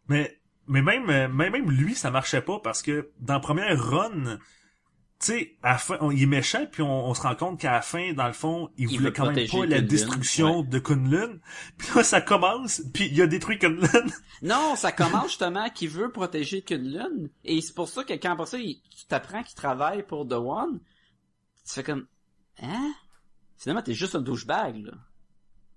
Mais 0.07 0.39
mais 0.67 0.82
même, 0.82 1.09
euh, 1.09 1.28
même, 1.28 1.51
même 1.51 1.71
lui, 1.71 1.95
ça 1.95 2.11
marchait 2.11 2.41
pas 2.41 2.59
parce 2.59 2.82
que 2.82 3.11
dans 3.19 3.36
la 3.36 3.39
première 3.39 3.82
run, 3.82 4.39
sais, 5.26 5.55
à 5.63 5.71
la 5.74 5.78
fin, 5.78 5.97
on- 6.01 6.11
il 6.11 6.24
est 6.24 6.28
méchant, 6.28 6.65
puis 6.71 6.82
on, 6.82 7.07
on 7.09 7.13
se 7.13 7.21
rend 7.21 7.36
compte 7.36 7.59
qu'à 7.59 7.71
la 7.71 7.82
fin, 7.82 8.13
dans 8.13 8.28
le 8.28 8.34
fond, 8.34 8.69
il, 8.78 8.89
Il 8.91 8.97
voulait 8.97 9.11
quand 9.13 9.26
même 9.26 9.36
pas 9.36 9.41
la 9.41 9.47
Kunlun, 9.78 9.82
destruction 9.82 10.59
ouais. 10.61 10.67
de 10.67 10.80
Kunlun. 10.80 11.39
Puis 11.78 11.88
là, 11.95 12.03
ça 12.03 12.21
commence, 12.21 12.82
puis 12.93 13.09
il 13.11 13.21
a 13.21 13.28
détruit 13.28 13.59
Kunlun. 13.59 13.88
Non, 14.41 14.76
ça 14.76 14.91
commence 14.91 15.28
justement 15.30 15.69
qu'il 15.69 15.89
veut 15.89 16.11
protéger 16.11 16.61
Kunlun. 16.61 17.30
Et 17.45 17.61
c'est 17.61 17.74
pour 17.74 17.88
ça 17.88 18.03
que 18.03 18.13
quand 18.13 18.32
après 18.34 18.45
ça, 18.47 18.57
il- 18.57 18.82
tu 18.95 19.05
t'apprends 19.07 19.41
qu'il 19.43 19.55
travaille 19.55 20.03
pour 20.03 20.28
The 20.28 20.34
One, 20.34 20.80
tu 21.65 21.74
fais 21.74 21.84
comme, 21.84 22.05
hein? 22.61 22.93
Finalement, 23.57 23.82
t'es 23.84 23.93
juste 23.93 24.15
un 24.15 24.21
douchebag, 24.21 24.78
là. 24.86 24.91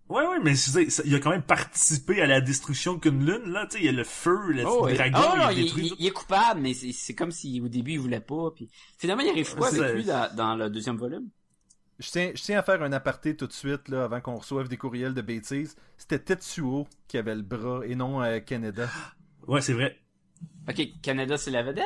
Ouais, 0.09 0.27
ouais, 0.27 0.39
mais 0.43 0.55
je 0.55 0.71
veux 0.71 0.83
dire, 0.83 0.93
ça- 0.93 1.03
il 1.05 1.15
a 1.15 1.19
quand 1.21 1.31
même 1.31 1.43
participé 1.43 2.21
à 2.23 2.27
la 2.27 2.41
destruction 2.41 2.95
de 2.95 3.01
Kunlun, 3.01 3.41
là, 3.47 3.67
tu 3.67 3.77
sais, 3.77 3.83
il 3.83 3.87
y 3.87 3.89
a 3.89 3.93
le 3.93 4.05
feu, 4.05 4.53
le 4.53 4.65
Oh, 4.67 4.87
dragon, 4.89 5.19
Oh, 5.33 5.37
non, 5.39 5.51
il 5.51 5.59
il, 5.59 5.65
détruit 5.65 5.93
il- 5.99 6.07
est 6.07 6.11
coupable, 6.11 6.61
mais 6.61 6.75
c'est 6.75 7.15
comme 7.15 7.31
si 7.33 7.61
au 7.61 7.69
début 7.69 7.93
il 7.93 8.01
voulait 8.01 8.21
pas. 8.21 8.51
Puis 8.55 8.69
finalement, 8.99 9.23
il 9.23 9.31
arrive 9.31 9.55
quoi 9.55 9.71
C'est- 9.71 9.81
avec 9.81 9.97
lui 9.97 10.05
dans, 10.05 10.35
dans 10.35 10.55
le 10.57 10.71
deuxième 10.71 10.97
volume 10.97 11.29
Je 11.99 12.11
tiens, 12.11 12.31
je 12.35 12.43
tiens 12.43 12.59
à 12.59 12.63
faire 12.63 12.83
un 12.83 12.93
aparté 12.93 13.35
tout 13.37 13.47
de 13.47 13.53
suite, 13.53 13.89
là, 13.89 14.05
avant 14.05 14.21
qu'on 14.21 14.37
reçoive 14.37 14.69
des 14.69 14.77
courriels 14.77 15.15
de 15.15 15.23
bêtises. 15.23 15.77
C'était 15.97 16.19
Tetsuo 16.19 16.87
qui 17.09 17.17
avait 17.19 17.35
le 17.35 17.43
bras 17.43 17.81
et 17.87 17.95
non 17.95 18.23
euh, 18.23 18.39
Canada. 18.41 18.89
Ouais, 19.47 19.61
c'est 19.63 19.73
vrai. 19.73 19.99
Ok, 20.69 20.81
Canada, 21.03 21.39
c'est 21.39 21.51
la 21.51 21.63
vedette? 21.63 21.85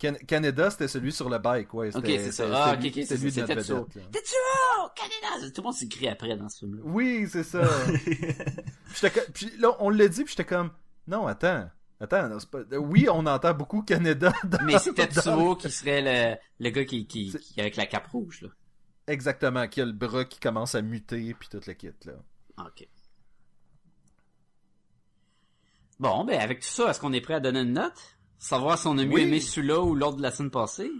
Can- 0.00 0.14
Canada, 0.26 0.70
c'était 0.70 0.86
celui 0.88 1.10
sur 1.12 1.28
le 1.28 1.38
bike, 1.38 1.74
ouais. 1.74 1.94
Ok, 1.96 2.04
c'est 2.06 2.32
ça. 2.32 2.44
Ah, 2.52 2.72
ok, 2.74 2.86
ok, 2.86 2.92
c'est 3.04 3.18
Canada? 4.94 5.50
Tout 5.54 5.60
le 5.60 5.62
monde 5.62 5.74
s'écrit 5.74 6.08
après 6.08 6.36
dans 6.36 6.48
ce 6.48 6.58
film-là. 6.60 6.82
Oui, 6.84 7.26
c'est 7.30 7.42
ça. 7.42 7.62
Puis 9.34 9.52
là, 9.58 9.76
on 9.80 9.90
l'a 9.90 10.08
dit, 10.08 10.24
puis 10.24 10.30
j'étais 10.36 10.44
comme, 10.48 10.70
non, 11.06 11.26
attends. 11.26 11.68
Attends, 12.00 12.28
non, 12.28 12.38
c'est 12.38 12.48
pas... 12.50 12.60
oui, 12.78 13.08
on 13.10 13.26
entend 13.26 13.54
beaucoup 13.54 13.82
Canada 13.82 14.32
dans... 14.44 14.58
Mais 14.64 14.78
c'est 14.78 14.96
dans- 14.96 15.04
Tetsuo 15.06 15.56
qui 15.56 15.70
serait 15.70 16.00
le, 16.00 16.36
le 16.64 16.70
gars 16.70 16.84
qui, 16.84 17.06
qui 17.06 17.32
avec 17.58 17.74
la 17.76 17.86
cape 17.86 18.06
rouge, 18.06 18.42
là. 18.42 18.48
Exactement, 19.08 19.66
qui 19.66 19.80
a 19.80 19.84
le 19.84 19.92
bras 19.92 20.24
qui 20.24 20.38
commence 20.38 20.74
à 20.76 20.82
muter, 20.82 21.34
puis 21.34 21.48
tout 21.48 21.60
le 21.66 21.72
kit, 21.72 21.90
là. 22.04 22.12
Ah, 22.56 22.66
Ok. 22.68 22.86
Bon, 25.98 26.24
ben 26.24 26.38
avec 26.38 26.60
tout 26.60 26.68
ça, 26.68 26.90
est-ce 26.90 27.00
qu'on 27.00 27.12
est 27.12 27.20
prêt 27.20 27.34
à 27.34 27.40
donner 27.40 27.60
une 27.60 27.72
note? 27.72 28.17
Savoir 28.38 28.78
si 28.78 28.86
on 28.86 28.96
a 28.98 29.04
mieux 29.04 29.14
Oui. 29.14 29.22
aimé 29.22 29.40
celui-là 29.40 29.80
ou 29.80 29.94
l'autre 29.94 30.16
de 30.16 30.22
la 30.22 30.30
semaine 30.30 30.50
passée? 30.50 30.90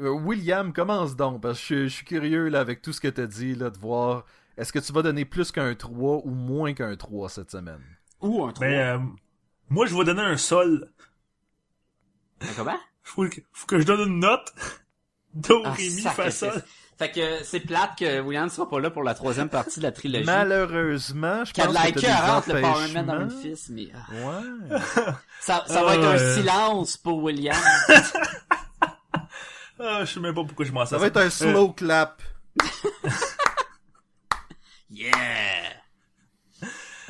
Euh, 0.00 0.10
William, 0.10 0.72
commence 0.72 1.16
donc, 1.16 1.42
parce 1.42 1.58
que 1.60 1.64
je, 1.66 1.82
je 1.84 1.94
suis 1.94 2.04
curieux, 2.06 2.48
là, 2.48 2.60
avec 2.60 2.80
tout 2.82 2.92
ce 2.92 3.00
que 3.00 3.08
t'as 3.08 3.26
dit, 3.26 3.54
là, 3.54 3.70
de 3.70 3.78
voir... 3.78 4.24
Est-ce 4.56 4.72
que 4.72 4.78
tu 4.78 4.92
vas 4.92 5.00
donner 5.02 5.24
plus 5.24 5.50
qu'un 5.50 5.74
3 5.74 6.22
ou 6.24 6.30
moins 6.30 6.74
qu'un 6.74 6.94
3 6.96 7.28
cette 7.30 7.50
semaine? 7.50 7.80
Ou 8.20 8.44
un 8.44 8.52
3 8.52 8.66
Ben, 8.66 8.72
euh, 8.72 8.98
moi, 9.70 9.86
je 9.86 9.94
vais 9.96 10.04
donner 10.04 10.20
un 10.22 10.36
sol. 10.36 10.90
Comment? 12.56 12.78
Faut 13.02 13.26
que, 13.28 13.40
faut 13.52 13.66
que 13.66 13.78
je 13.80 13.84
donne 13.86 14.08
une 14.08 14.20
note. 14.20 14.52
Do, 15.34 15.62
Ah, 15.64 15.72
ré, 15.72 15.84
mi, 15.84 15.90
sacrifice. 16.02 16.38
fa, 16.40 16.52
sol. 16.52 16.62
Fait 16.98 17.10
que 17.10 17.42
c'est 17.42 17.60
plate 17.60 17.98
que 17.98 18.20
William 18.20 18.48
sera 18.48 18.68
pas 18.68 18.78
là 18.78 18.90
pour 18.90 19.02
la 19.02 19.14
troisième 19.14 19.48
partie 19.48 19.80
de 19.80 19.84
la 19.84 19.92
trilogie. 19.92 20.24
Malheureusement, 20.24 21.44
je 21.44 21.52
pense 21.52 21.68
de 21.68 21.74
la 21.74 21.90
que 21.90 22.00
cœur 22.00 22.42
t'as 22.46 22.52
des 22.52 22.52
le 22.52 22.60
Power 22.60 22.88
Man 22.92 23.06
dans. 23.06 23.18
Memphis, 23.20 23.66
mais 23.70 23.88
ah. 23.94 24.06
Ouais. 24.12 24.78
ça, 25.40 25.64
ça 25.66 25.82
va 25.82 25.90
Ah, 25.90 25.94
être 25.96 26.04
un 26.04 26.12
ouais. 26.16 26.34
silence 26.34 26.96
pour 26.96 27.22
William. 27.22 27.56
Ah, 29.84 30.04
je 30.04 30.12
sais 30.14 30.20
même 30.20 30.32
pas 30.34 30.44
pourquoi 30.44 30.64
je 30.64 30.70
m'en 30.70 30.84
Ça 30.84 30.90
sers. 30.90 30.98
va 31.00 31.06
être 31.08 31.16
un 31.16 31.28
slow 31.28 31.72
clap. 31.72 32.22
yeah. 34.90 35.10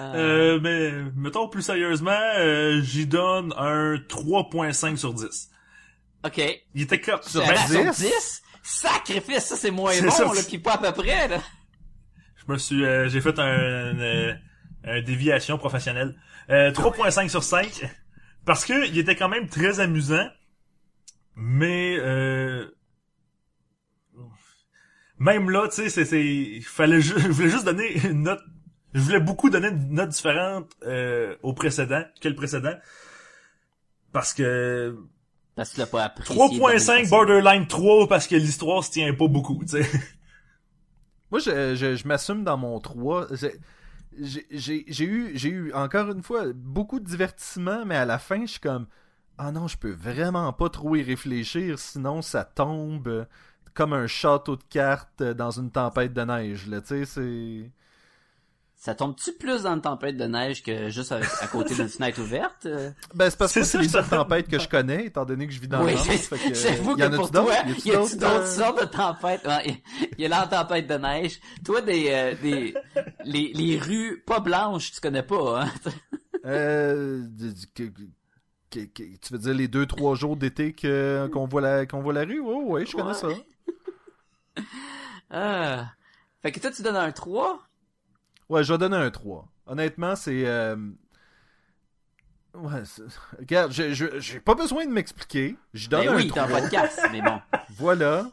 Euh, 0.00 0.58
mais, 0.60 0.90
mettons 1.14 1.48
plus 1.48 1.60
sérieusement, 1.62 2.10
euh, 2.38 2.80
j'y 2.82 3.06
donne 3.06 3.52
un 3.58 3.96
3.5 3.96 4.96
sur 4.96 5.12
10. 5.12 5.50
Ok. 6.24 6.40
Il 6.74 6.82
était 6.82 7.00
comme... 7.00 7.20
Sur 7.22 7.46
Ben, 7.46 7.56
sur 7.66 7.84
10? 7.92 8.00
10? 8.00 8.42
Sacrifice, 8.62 9.44
ça 9.46 9.56
c'est 9.56 9.70
moins 9.70 9.98
bon, 10.00 10.10
ça. 10.10 10.24
là, 10.24 10.40
pis 10.48 10.58
pas 10.58 10.74
à 10.74 10.78
peu 10.78 10.92
près, 11.02 11.28
là. 11.28 11.38
Je 12.36 12.52
me 12.52 12.58
suis, 12.58 12.84
euh, 12.84 13.08
j'ai 13.08 13.20
fait 13.20 13.38
un, 13.38 13.98
un, 13.98 14.36
un 14.84 15.02
déviation 15.02 15.58
professionnelle. 15.58 16.16
Euh, 16.50 16.70
3.5 16.72 17.28
sur 17.28 17.42
5. 17.42 17.88
Parce 18.44 18.64
que 18.64 18.86
il 18.88 18.98
était 18.98 19.16
quand 19.16 19.28
même 19.28 19.48
très 19.48 19.80
amusant. 19.80 20.26
Mais, 21.34 21.96
euh, 21.98 22.66
même 25.18 25.50
là, 25.50 25.68
tu 25.68 25.76
sais, 25.76 25.88
c'est, 25.88 26.04
c'est, 26.04 26.24
il 26.24 26.64
fallait 26.64 27.00
je 27.00 27.14
voulais 27.14 27.48
juste 27.48 27.64
donner 27.64 27.96
une 28.06 28.22
note, 28.22 28.40
je 28.92 29.00
voulais 29.00 29.20
beaucoup 29.20 29.48
donner 29.50 29.68
une 29.68 29.94
note 29.94 30.10
différente, 30.10 30.70
euh, 30.82 31.36
au 31.42 31.54
précédent, 31.54 32.02
que 32.20 32.28
le 32.28 32.34
précédent. 32.34 32.74
Parce 34.12 34.34
que, 34.34 34.98
Parce 35.54 35.70
que 35.70 35.74
tu 35.74 35.80
l'as 35.80 35.86
pas 35.86 36.04
apprécié. 36.04 36.34
3.5 36.36 37.08
borderline 37.10 37.66
3 37.66 38.08
parce 38.08 38.26
que 38.26 38.36
l'histoire 38.36 38.82
se 38.84 38.90
tient 38.90 39.12
pas 39.14 39.28
beaucoup, 39.28 39.58
tu 39.62 39.68
sais. 39.82 39.90
Moi, 41.30 41.40
je, 41.40 41.74
je, 41.74 41.96
je 41.96 42.08
m'assume 42.08 42.44
dans 42.44 42.56
mon 42.58 42.78
3. 42.80 43.26
J'ai- 43.34 43.58
J'ai 44.20 44.46
j'ai- 44.50 44.84
j'ai 44.88 45.04
eu, 45.06 45.32
j'ai 45.34 45.48
eu, 45.48 45.72
encore 45.72 46.10
une 46.10 46.22
fois, 46.22 46.44
beaucoup 46.54 47.00
de 47.00 47.06
divertissement, 47.06 47.86
mais 47.86 47.96
à 47.96 48.04
la 48.04 48.18
fin, 48.18 48.42
je 48.42 48.50
suis 48.52 48.60
comme, 48.60 48.86
ah 49.38 49.52
non, 49.52 49.68
je 49.68 49.78
peux 49.78 49.90
vraiment 49.92 50.52
pas 50.52 50.68
trop 50.68 50.94
y 50.96 51.02
réfléchir, 51.02 51.78
sinon 51.78 52.20
ça 52.20 52.44
tombe 52.44 53.26
comme 53.72 53.94
un 53.94 54.06
château 54.06 54.56
de 54.56 54.62
cartes 54.68 55.22
dans 55.22 55.50
une 55.52 55.70
tempête 55.70 56.12
de 56.12 56.20
neige, 56.22 56.66
là, 56.68 56.82
tu 56.82 56.88
sais, 56.88 57.04
c'est... 57.06 57.70
Ça 58.84 58.96
tombe-tu 58.96 59.32
plus 59.34 59.62
dans 59.62 59.74
une 59.74 59.80
tempête 59.80 60.16
de 60.16 60.24
neige 60.24 60.60
que 60.64 60.88
juste 60.90 61.12
à, 61.12 61.18
à 61.40 61.46
côté 61.46 61.72
d'une 61.76 61.88
fenêtre 61.88 62.20
ouverte? 62.20 62.66
euh? 62.66 62.90
Ben, 63.14 63.30
c'est 63.30 63.38
parce 63.38 63.52
que 63.52 63.62
C'est 63.62 63.78
les 63.78 63.86
seules 63.86 64.08
tempêtes 64.08 64.48
que 64.48 64.58
je 64.58 64.68
connais, 64.68 65.06
étant 65.06 65.24
donné 65.24 65.46
que 65.46 65.52
je 65.52 65.60
vis 65.60 65.68
dans 65.68 65.84
oui, 65.84 65.92
le 65.94 66.48
que, 66.48 66.52
j'avoue 66.52 66.90
y 66.90 66.94
en 66.94 66.96
que 66.96 67.02
a-tu 67.02 67.14
pour 67.16 67.30
d'autres? 67.30 67.44
toi, 67.46 67.54
Y 67.54 67.70
a-tu 67.70 67.70
y 67.70 67.90
a-tu 67.92 67.92
d'autres, 67.92 68.16
d'autres 68.16 68.26
euh, 68.40 68.46
sortes 68.56 68.80
de 68.80 68.86
tempêtes? 68.86 69.48
Il 70.18 70.22
y 70.22 70.26
a 70.26 70.28
la 70.28 70.48
tempête 70.48 70.88
de 70.88 70.94
neige. 70.94 71.38
Toi, 71.64 71.80
des, 71.80 72.06
euh, 72.10 72.34
des, 72.42 72.74
les, 73.24 73.52
les 73.54 73.78
rues 73.78 74.20
pas 74.26 74.40
blanches, 74.40 74.90
tu 74.90 75.00
connais 75.00 75.22
pas, 75.22 75.62
hein? 75.62 75.70
Euh, 76.44 77.20
du- 77.28 77.54
du- 77.54 77.66
que- 77.68 77.92
que- 78.68 78.84
que- 78.86 79.16
tu 79.16 79.32
veux 79.32 79.38
dire 79.38 79.54
les 79.54 79.68
deux 79.68 79.86
trois 79.86 80.16
jours 80.16 80.36
d'été 80.36 80.72
que 80.72 81.30
qu'on 81.32 81.46
voit 81.46 81.60
la 81.60 81.86
qu'on 81.86 82.02
voit 82.02 82.14
la 82.14 82.24
rue? 82.24 82.40
Oh, 82.44 82.64
ouais 82.72 82.84
je 82.84 82.96
connais 82.96 83.10
Ouais. 83.10 83.14
ça 83.14 83.28
Ah. 85.30 85.92
Fait 86.42 86.50
que 86.50 86.58
toi, 86.58 86.72
tu 86.72 86.82
donnes 86.82 86.96
un 86.96 87.12
3? 87.12 87.60
Ouais 88.52 88.64
je 88.64 88.72
vais 88.72 88.78
donner 88.78 88.96
un 88.96 89.10
3 89.10 89.48
honnêtement 89.66 90.14
c'est 90.16 90.46
euh, 90.46 90.76
ouais 92.54 92.84
c'est- 92.84 93.02
regarde 93.38 93.72
je- 93.72 93.92
je- 93.94 94.20
j'ai 94.20 94.40
pas 94.40 94.54
besoin 94.54 94.84
de 94.86 94.90
m'expliquer. 94.90 95.56
Je 95.74 95.88
donne 95.88 96.04
Ben 96.06 96.12
un 96.12 96.16
oui, 96.16 96.30
t'as 96.34 96.46
3 96.46 96.58
un 96.58 96.60
podcast, 96.62 97.00
mais 97.12 97.22
bon. 97.22 97.40
voilà. 97.76 98.30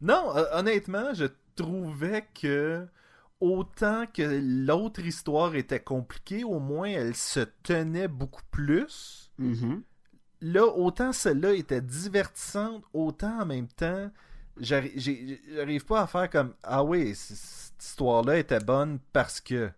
Non 0.00 0.32
honnêtement 0.52 1.12
je 1.14 1.26
trouvais 1.56 2.26
que 2.40 2.86
autant 3.40 4.04
que 4.12 4.40
l'autre 4.42 5.00
histoire 5.00 5.54
était 5.54 5.80
compliquée 5.80 6.44
au 6.44 6.58
moins 6.60 6.88
elle 6.88 7.14
se 7.16 7.40
tenait 7.62 8.08
beaucoup 8.08 8.42
plus. 8.50 9.30
Mhm. 9.38 9.82
là, 10.40 10.64
autant 10.66 11.12
celle-là 11.12 11.54
était 11.54 11.80
divertissante, 11.80 12.84
autant 12.92 13.40
en 13.40 13.46
même 13.46 13.66
temps, 13.66 14.10
j'arri- 14.58 14.92
j'ai- 14.94 15.40
j'arrive 15.52 15.84
pas 15.86 16.02
à 16.02 16.06
faire 16.06 16.28
comme 16.30 16.54
Ah 16.62 16.84
oui, 16.84 17.14
c- 17.14 17.63
cette 17.78 17.90
histoire-là 17.90 18.38
était 18.38 18.60
bonne 18.60 18.98
parce 19.12 19.40
que. 19.40 19.70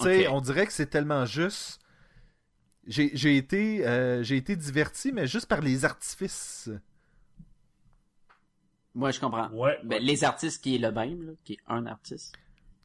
Tu 0.00 0.06
sais, 0.06 0.28
on 0.28 0.40
dirait 0.40 0.66
que 0.66 0.72
c'est 0.72 0.86
tellement 0.86 1.24
juste. 1.26 1.80
J'ai 2.86 3.36
été, 3.36 3.86
euh, 3.86 4.22
j'ai 4.24 4.36
été 4.36 4.56
diverti, 4.56 5.12
mais 5.12 5.26
juste 5.28 5.46
par 5.46 5.60
les 5.60 5.84
artifices. 5.84 6.68
Moi, 8.94 9.10
je 9.12 9.20
comprends. 9.20 9.48
Ouais. 9.50 9.78
Ben, 9.84 10.02
les 10.02 10.24
artistes 10.24 10.62
qui 10.62 10.74
est 10.74 10.78
le 10.78 10.90
même, 10.90 11.22
là, 11.26 11.32
qui 11.44 11.54
est 11.54 11.58
un 11.68 11.86
artiste. 11.86 12.34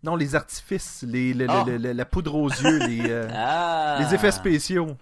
Non, 0.03 0.15
les 0.15 0.35
artifices, 0.35 1.03
les, 1.07 1.33
le- 1.33 1.47
le- 1.47 1.89
Ah. 1.89 1.93
la 1.93 2.05
poudre 2.05 2.35
aux 2.35 2.49
yeux, 2.49 2.77
les, 2.87 3.09
euh, 3.09 3.27
Ah! 3.33 3.97
les 3.99 4.13
effets 4.13 4.31
spéciaux. 4.31 4.95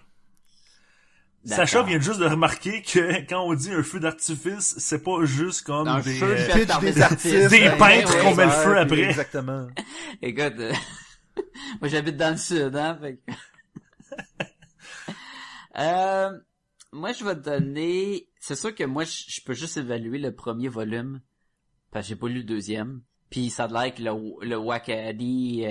Sacha 1.46 1.82
vient 1.82 2.00
juste 2.00 2.18
de 2.20 2.26
remarquer 2.26 2.82
que 2.82 3.20
quand 3.28 3.42
on 3.46 3.54
dit 3.54 3.70
un 3.72 3.82
feu 3.82 4.00
d'artifice, 4.00 4.74
c'est 4.78 5.02
pas 5.02 5.24
juste 5.24 5.62
comme 5.62 5.86
Un 5.88 6.00
des, 6.00 6.22
euh, 6.22 6.54
des 6.54 6.64
des 6.66 6.70
artistes. 6.70 7.00
artistes. 7.00 7.50
Des 7.50 7.68
ouais, 7.68 7.78
peintres 7.78 8.14
ouais, 8.16 8.22
qu'on 8.22 8.34
met 8.34 8.44
le 8.46 8.50
feu 8.50 8.72
ouais, 8.72 8.78
après. 8.80 9.00
Exactement. 9.02 9.66
Écoute, 10.22 10.54
euh, 10.58 10.72
moi 11.80 11.88
j'habite 11.88 12.16
dans 12.16 12.30
le 12.32 12.36
sud, 12.36 12.74
hein, 12.76 12.98
fait 13.00 13.16
que- 13.16 13.32
euh, 15.78 16.30
moi 16.92 17.12
je 17.12 17.24
vais 17.24 17.34
te 17.34 17.40
donner, 17.40 18.28
c'est 18.40 18.56
sûr 18.56 18.74
que 18.74 18.84
moi 18.84 19.04
je 19.04 19.24
je 19.28 19.40
peux 19.42 19.54
juste 19.54 19.76
évaluer 19.76 20.18
le 20.18 20.34
premier 20.34 20.68
volume, 20.68 21.20
parce 21.90 22.06
que 22.06 22.08
j'ai 22.10 22.16
pas 22.16 22.28
lu 22.28 22.36
le 22.38 22.44
deuxième, 22.44 23.02
puis 23.30 23.50
ça 23.50 23.64
a 23.64 23.68
l'air 23.68 23.94
que 23.94 24.02
le, 24.02 24.46
le 24.46 24.56
Wakadi, 24.56 25.64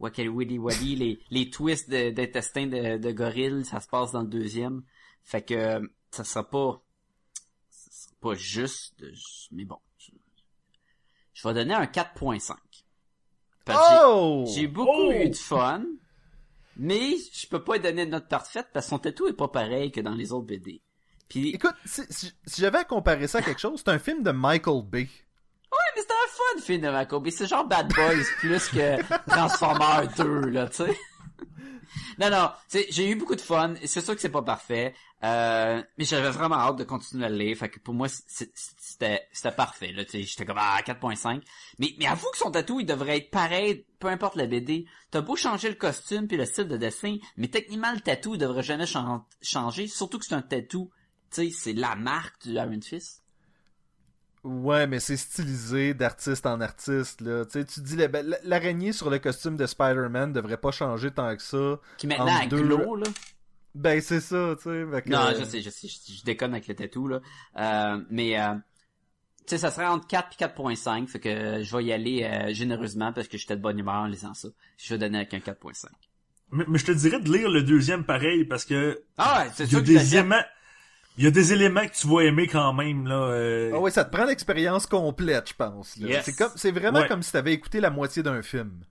Wakadi 0.00 0.28
Wadi 0.28 0.58
Wadi, 0.58 0.96
les, 0.96 1.18
les 1.30 1.50
twists 1.50 1.90
de- 1.90 2.10
d'intestins 2.10 2.66
de, 2.66 2.98
de 2.98 3.10
gorille, 3.12 3.64
ça 3.64 3.80
se 3.80 3.88
passe 3.88 4.12
dans 4.12 4.22
le 4.22 4.28
deuxième, 4.28 4.82
fait 5.24 5.42
que 5.42 5.80
ça 6.10 6.24
sera 6.24 6.48
pas, 6.48 6.80
ça 7.68 7.90
sera 7.90 8.14
pas 8.20 8.34
juste, 8.34 8.98
de- 9.00 9.12
mais 9.52 9.64
bon, 9.64 9.78
je, 9.98 10.10
je 11.34 11.48
vais 11.48 11.54
donner 11.54 11.74
un 11.74 11.86
4.5. 11.86 12.54
Parce 13.64 13.88
que 13.88 13.94
j'ai- 13.94 14.00
Oh! 14.04 14.44
j'ai 14.54 14.66
beaucoup 14.66 14.90
Oh! 15.08 15.12
eu 15.12 15.28
de 15.30 15.36
fun, 15.36 15.84
Mais 16.80 17.16
je 17.32 17.48
peux 17.48 17.64
pas 17.64 17.80
donner 17.80 18.04
une 18.04 18.10
note 18.10 18.28
parfaite 18.28 18.68
parce 18.72 18.86
que 18.86 18.90
son 18.90 18.98
tatou 19.00 19.26
est 19.26 19.32
pas 19.32 19.48
pareil 19.48 19.90
que 19.90 20.00
dans 20.00 20.14
les 20.14 20.32
autres 20.32 20.46
BD. 20.46 20.80
Puis, 21.28 21.48
Écoute, 21.50 21.74
si, 21.84 22.02
si- 22.08 22.32
si 22.46 22.60
j'avais 22.60 22.78
à 22.78 22.84
comparer 22.84 23.26
ça 23.26 23.38
à 23.38 23.42
quelque 23.42 23.60
chose, 23.60 23.80
c'est 23.84 23.90
un 23.90 23.98
film 23.98 24.22
de 24.22 24.30
Michael 24.30 24.82
Bay. 24.84 25.08
Ouais, 25.78 25.92
mais 25.96 26.02
c'était 26.02 26.14
un 26.14 26.28
fun 26.58 26.62
film 26.62 26.80
de. 26.82 27.30
C'est 27.30 27.46
genre 27.46 27.64
Bad 27.64 27.92
Boys 27.94 28.24
plus 28.38 28.68
que 28.68 29.30
Transformers 29.30 30.08
2, 30.16 30.40
là, 30.50 30.68
tu 30.68 30.76
sais. 30.84 30.98
Non, 32.18 32.30
non, 32.30 32.50
j'ai 32.90 33.08
eu 33.08 33.14
beaucoup 33.14 33.36
de 33.36 33.40
fun. 33.40 33.74
C'est 33.84 34.00
sûr 34.00 34.14
que 34.14 34.20
c'est 34.20 34.28
pas 34.28 34.42
parfait. 34.42 34.94
Euh, 35.24 35.82
mais 35.96 36.04
j'avais 36.04 36.30
vraiment 36.30 36.56
hâte 36.56 36.76
de 36.76 36.84
continuer 36.84 37.26
à 37.26 37.28
lire. 37.28 37.56
Fait 37.56 37.68
que 37.68 37.78
pour 37.78 37.94
moi, 37.94 38.08
c'était, 38.08 39.28
parfait, 39.56 39.92
là. 39.92 40.02
J'étais 40.12 40.44
comme, 40.44 40.58
ah, 40.58 40.80
4.5. 40.84 41.42
Mais, 41.78 41.94
mais 41.98 42.06
avoue 42.06 42.30
que 42.32 42.38
son 42.38 42.50
tatou, 42.50 42.80
il 42.80 42.86
devrait 42.86 43.18
être 43.18 43.30
pareil, 43.30 43.86
peu 44.00 44.08
importe 44.08 44.36
la 44.36 44.46
BD. 44.46 44.86
T'as 45.10 45.20
beau 45.20 45.36
changer 45.36 45.68
le 45.68 45.74
costume 45.76 46.26
puis 46.26 46.36
le 46.36 46.44
style 46.44 46.68
de 46.68 46.76
dessin, 46.76 47.16
mais 47.36 47.48
techniquement, 47.48 47.92
le 47.92 48.00
tatou, 48.00 48.34
il 48.34 48.38
devrait 48.38 48.62
jamais 48.62 48.86
chan- 48.86 49.24
changer. 49.40 49.86
Surtout 49.86 50.18
que 50.18 50.24
c'est 50.26 50.34
un 50.34 50.42
tatou. 50.42 50.90
Tu 51.32 51.50
sais, 51.50 51.56
c'est 51.56 51.72
la 51.72 51.94
marque 51.94 52.46
du 52.46 52.54
Iron 52.54 52.80
Fist. 52.82 53.22
Ouais, 54.48 54.86
mais 54.86 54.98
c'est 54.98 55.16
stylisé 55.18 55.92
d'artiste 55.92 56.46
en 56.46 56.60
artiste, 56.62 57.20
là. 57.20 57.44
Tu 57.44 57.52
sais, 57.60 57.64
tu 57.66 57.80
dis, 57.80 57.96
ben, 58.08 58.34
l'araignée 58.44 58.92
sur 58.92 59.10
le 59.10 59.18
costume 59.18 59.56
de 59.58 59.66
Spider-Man 59.66 60.32
devrait 60.32 60.56
pas 60.56 60.70
changer 60.70 61.10
tant 61.10 61.36
que 61.36 61.42
ça. 61.42 61.78
Qui 61.98 62.06
maintenant 62.06 62.38
a 62.40 62.46
deux- 62.46 62.62
glow, 62.62 62.96
là? 62.96 63.06
Ben, 63.74 64.00
c'est 64.00 64.20
ça, 64.20 64.54
tu 64.56 64.64
sais. 64.70 64.84
Non, 65.06 65.32
je 65.38 65.44
sais, 65.44 65.60
je 65.60 65.68
sais, 65.68 65.86
je, 65.88 66.14
je 66.14 66.24
déconne 66.24 66.52
avec 66.52 66.66
le 66.66 66.74
tatou, 66.74 67.08
là. 67.08 67.20
Euh, 67.58 68.00
mais, 68.10 68.40
euh, 68.40 68.54
tu 68.54 69.48
sais, 69.48 69.58
ça 69.58 69.70
serait 69.70 69.86
entre 69.86 70.06
4 70.06 70.28
et 70.32 70.44
4.5, 70.44 71.06
fait 71.08 71.20
que 71.20 71.62
je 71.62 71.76
vais 71.76 71.84
y 71.84 71.92
aller 71.92 72.24
euh, 72.24 72.54
généreusement 72.54 73.12
parce 73.12 73.28
que 73.28 73.36
j'étais 73.36 73.56
de 73.56 73.60
bonne 73.62 73.78
humeur 73.78 73.96
en 73.96 74.06
lisant 74.06 74.32
ça. 74.34 74.48
Je 74.78 74.94
vais 74.94 74.98
donner 74.98 75.18
avec 75.18 75.34
un 75.34 75.40
4.5. 75.40 75.88
Mais, 76.52 76.64
mais 76.66 76.78
je 76.78 76.86
te 76.86 76.92
dirais 76.92 77.20
de 77.20 77.30
lire 77.30 77.50
le 77.50 77.62
deuxième 77.62 78.04
pareil 78.04 78.46
parce 78.46 78.64
que 78.64 79.02
Ah 79.18 79.42
ouais, 79.44 79.50
c'est 79.54 79.64
il 79.64 79.72
y 79.74 79.76
a 79.76 79.80
des 79.82 80.14
éléments, 80.14 80.42
il 81.18 81.24
y 81.24 81.26
a 81.26 81.30
des 81.30 81.52
éléments 81.52 81.86
que 81.86 81.92
tu 81.92 82.06
vas 82.06 82.20
aimer 82.22 82.46
quand 82.46 82.72
même 82.72 83.06
là. 83.06 83.16
euh, 83.16 83.72
Ah 83.74 83.78
ouais, 83.80 83.90
ça 83.90 84.04
te 84.04 84.14
prend 84.14 84.24
l'expérience 84.24 84.86
complète, 84.86 85.50
je 85.50 85.54
pense. 85.54 85.96
Yes. 85.96 86.24
C'est 86.24 86.34
comme, 86.36 86.52
c'est 86.56 86.70
vraiment 86.70 87.00
Ouais. 87.00 87.08
comme 87.08 87.22
si 87.22 87.32
t'avais 87.32 87.52
écouté 87.52 87.80
la 87.80 87.90
moitié 87.90 88.22
d'un 88.22 88.40
film. 88.42 88.84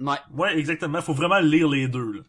Ouais. 0.00 0.16
Ouais, 0.34 0.58
exactement. 0.58 1.00
Faut 1.02 1.14
vraiment 1.14 1.38
lire 1.38 1.68
les 1.68 1.88
deux. 1.88 2.24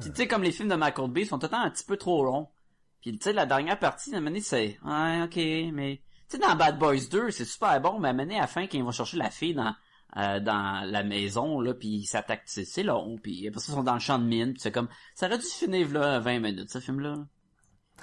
Tu 0.00 0.10
sais, 0.14 0.28
comme 0.28 0.42
les 0.44 0.52
films 0.52 0.68
de 0.68 0.74
Michael 0.76 1.10
Bay 1.10 1.24
sont 1.24 1.38
tout 1.38 1.46
le 1.46 1.50
temps 1.50 1.60
un 1.62 1.70
petit 1.70 1.84
peu 1.84 1.96
trop 1.96 2.24
longs. 2.24 2.48
Puis 3.00 3.18
tu 3.18 3.24
sais, 3.24 3.32
la 3.32 3.46
dernière 3.46 3.78
partie, 3.78 4.14
à 4.14 4.18
un 4.18 4.20
moment 4.20 4.30
donné, 4.30 4.40
c'est, 4.40 4.78
ouais, 4.84 5.22
ok, 5.24 5.72
mais, 5.74 6.00
tu 6.30 6.36
sais, 6.36 6.38
dans 6.38 6.54
Bad 6.54 6.78
Boys 6.78 7.08
2, 7.10 7.30
c'est 7.32 7.44
super 7.44 7.80
bon, 7.80 7.98
mais 7.98 8.08
à 8.08 8.10
un 8.10 8.14
moment 8.14 8.22
donné, 8.24 8.38
à 8.38 8.42
la 8.42 8.46
fin, 8.46 8.62
quand 8.68 8.78
ils 8.78 8.84
vont 8.84 8.92
chercher 8.92 9.16
la 9.16 9.30
fille 9.30 9.54
dans, 9.54 9.74
euh, 10.16 10.40
dans 10.40 10.86
la 10.90 11.02
maison, 11.02 11.60
là, 11.60 11.74
puis 11.74 11.88
ils 11.88 12.06
s'attaquent, 12.06 12.42
c'est 12.46 12.82
long, 12.82 13.16
puis 13.22 13.46
après 13.48 13.60
ça, 13.60 13.72
ils 13.72 13.76
sont 13.76 13.82
dans 13.82 13.94
le 13.94 14.00
champ 14.00 14.18
de 14.18 14.24
mine, 14.24 14.52
puis 14.52 14.60
c'est 14.60 14.72
comme, 14.72 14.88
ça 15.14 15.26
aurait 15.26 15.38
dû 15.38 15.46
finir, 15.46 15.90
là, 15.90 16.18
20 16.20 16.40
minutes, 16.40 16.70
ce 16.70 16.80
film-là. 16.80 17.16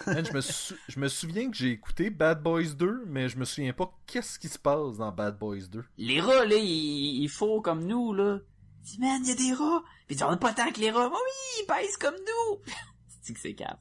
Man, 0.08 0.26
je, 0.26 0.32
me 0.34 0.40
sou- 0.42 0.76
je 0.88 1.00
me 1.00 1.08
souviens 1.10 1.52
que 1.52 1.58
j'ai 1.58 1.72
écouté 1.72 2.10
Bad 2.10 2.42
Boys 2.42 2.70
2, 2.78 3.04
mais 3.08 3.28
je 3.28 3.38
me 3.38 3.44
souviens 3.44 3.74
pas 3.74 3.92
qu'est-ce 4.06 4.40
qui 4.40 4.48
se 4.48 4.58
passe 4.58 4.98
dans 4.98 5.12
Bad 5.12 5.38
Boys 5.38 5.68
2. 5.70 5.84
Les 5.98 6.22
rats, 6.22 6.46
là, 6.46 6.56
ils, 6.56 7.22
ils 7.24 7.28
font 7.30 7.60
comme 7.62 7.86
nous, 7.86 8.14
là. 8.14 8.40
Ils 8.82 8.86
disent, 8.86 9.00
man, 9.00 9.22
il 9.24 9.28
y 9.28 9.32
a 9.32 9.36
des 9.36 9.54
rats. 9.54 9.84
Puis 10.08 10.16
ils 10.16 10.16
disent, 10.16 10.24
on 10.24 10.32
n'a 10.32 10.38
pas 10.38 10.54
tant 10.54 10.72
que 10.72 10.80
les 10.80 10.90
rats. 10.92 11.10
Oh 11.12 11.18
oui, 11.18 11.64
ils 11.64 11.66
pèsent 11.68 11.98
comme 11.98 12.16
nous. 12.16 12.62
c'est 13.22 13.34
que 13.34 13.40
c'est 13.40 13.56
cap. 13.56 13.80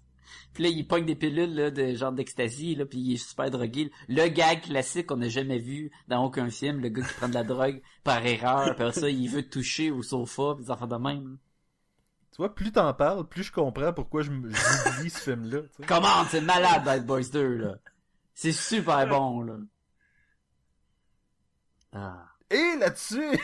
Puis 0.59 0.65
là, 0.65 0.71
il 0.71 0.89
pogne 0.89 1.07
des 1.07 1.15
pilules, 1.15 1.55
là, 1.55 1.71
de 1.71 1.95
genre 1.95 2.11
d'ecstasy, 2.11 2.75
là, 2.75 2.85
puis 2.85 2.99
il 2.99 3.15
est 3.15 3.17
super 3.17 3.49
drogué. 3.49 3.93
Le 4.09 4.27
gag 4.27 4.63
classique 4.63 5.07
qu'on 5.07 5.19
n'a 5.19 5.29
jamais 5.29 5.61
vu 5.61 5.93
dans 6.09 6.25
aucun 6.25 6.51
film, 6.51 6.81
le 6.81 6.89
gars 6.89 7.07
qui 7.07 7.15
prend 7.15 7.29
de 7.29 7.35
la 7.35 7.45
drogue 7.45 7.81
par 8.03 8.27
erreur, 8.27 8.75
puis 8.75 8.93
ça, 8.93 9.09
il 9.09 9.29
veut 9.29 9.49
toucher 9.49 9.93
au 9.93 10.03
sofa, 10.03 10.57
pis 10.57 10.65
des 10.65 10.71
enfants 10.73 10.89
de 10.89 10.97
même. 10.97 11.39
Tu 12.33 12.39
vois, 12.39 12.53
plus 12.53 12.73
t'en 12.73 12.93
parles, 12.93 13.29
plus 13.29 13.45
je 13.45 13.53
comprends 13.53 13.93
pourquoi 13.93 14.23
je 14.23 14.33
j'oublie 14.33 15.11
ce 15.11 15.21
film-là. 15.21 15.61
Comment, 15.87 16.25
c'est 16.29 16.41
malade, 16.41 16.83
Bad 16.83 17.07
Boys 17.07 17.29
2, 17.33 17.57
là. 17.59 17.77
C'est 18.35 18.51
super 18.51 19.07
bon, 19.07 19.43
là. 19.43 19.59
Ah. 21.93 22.27
Et 22.51 22.77
là-dessus, 22.81 23.39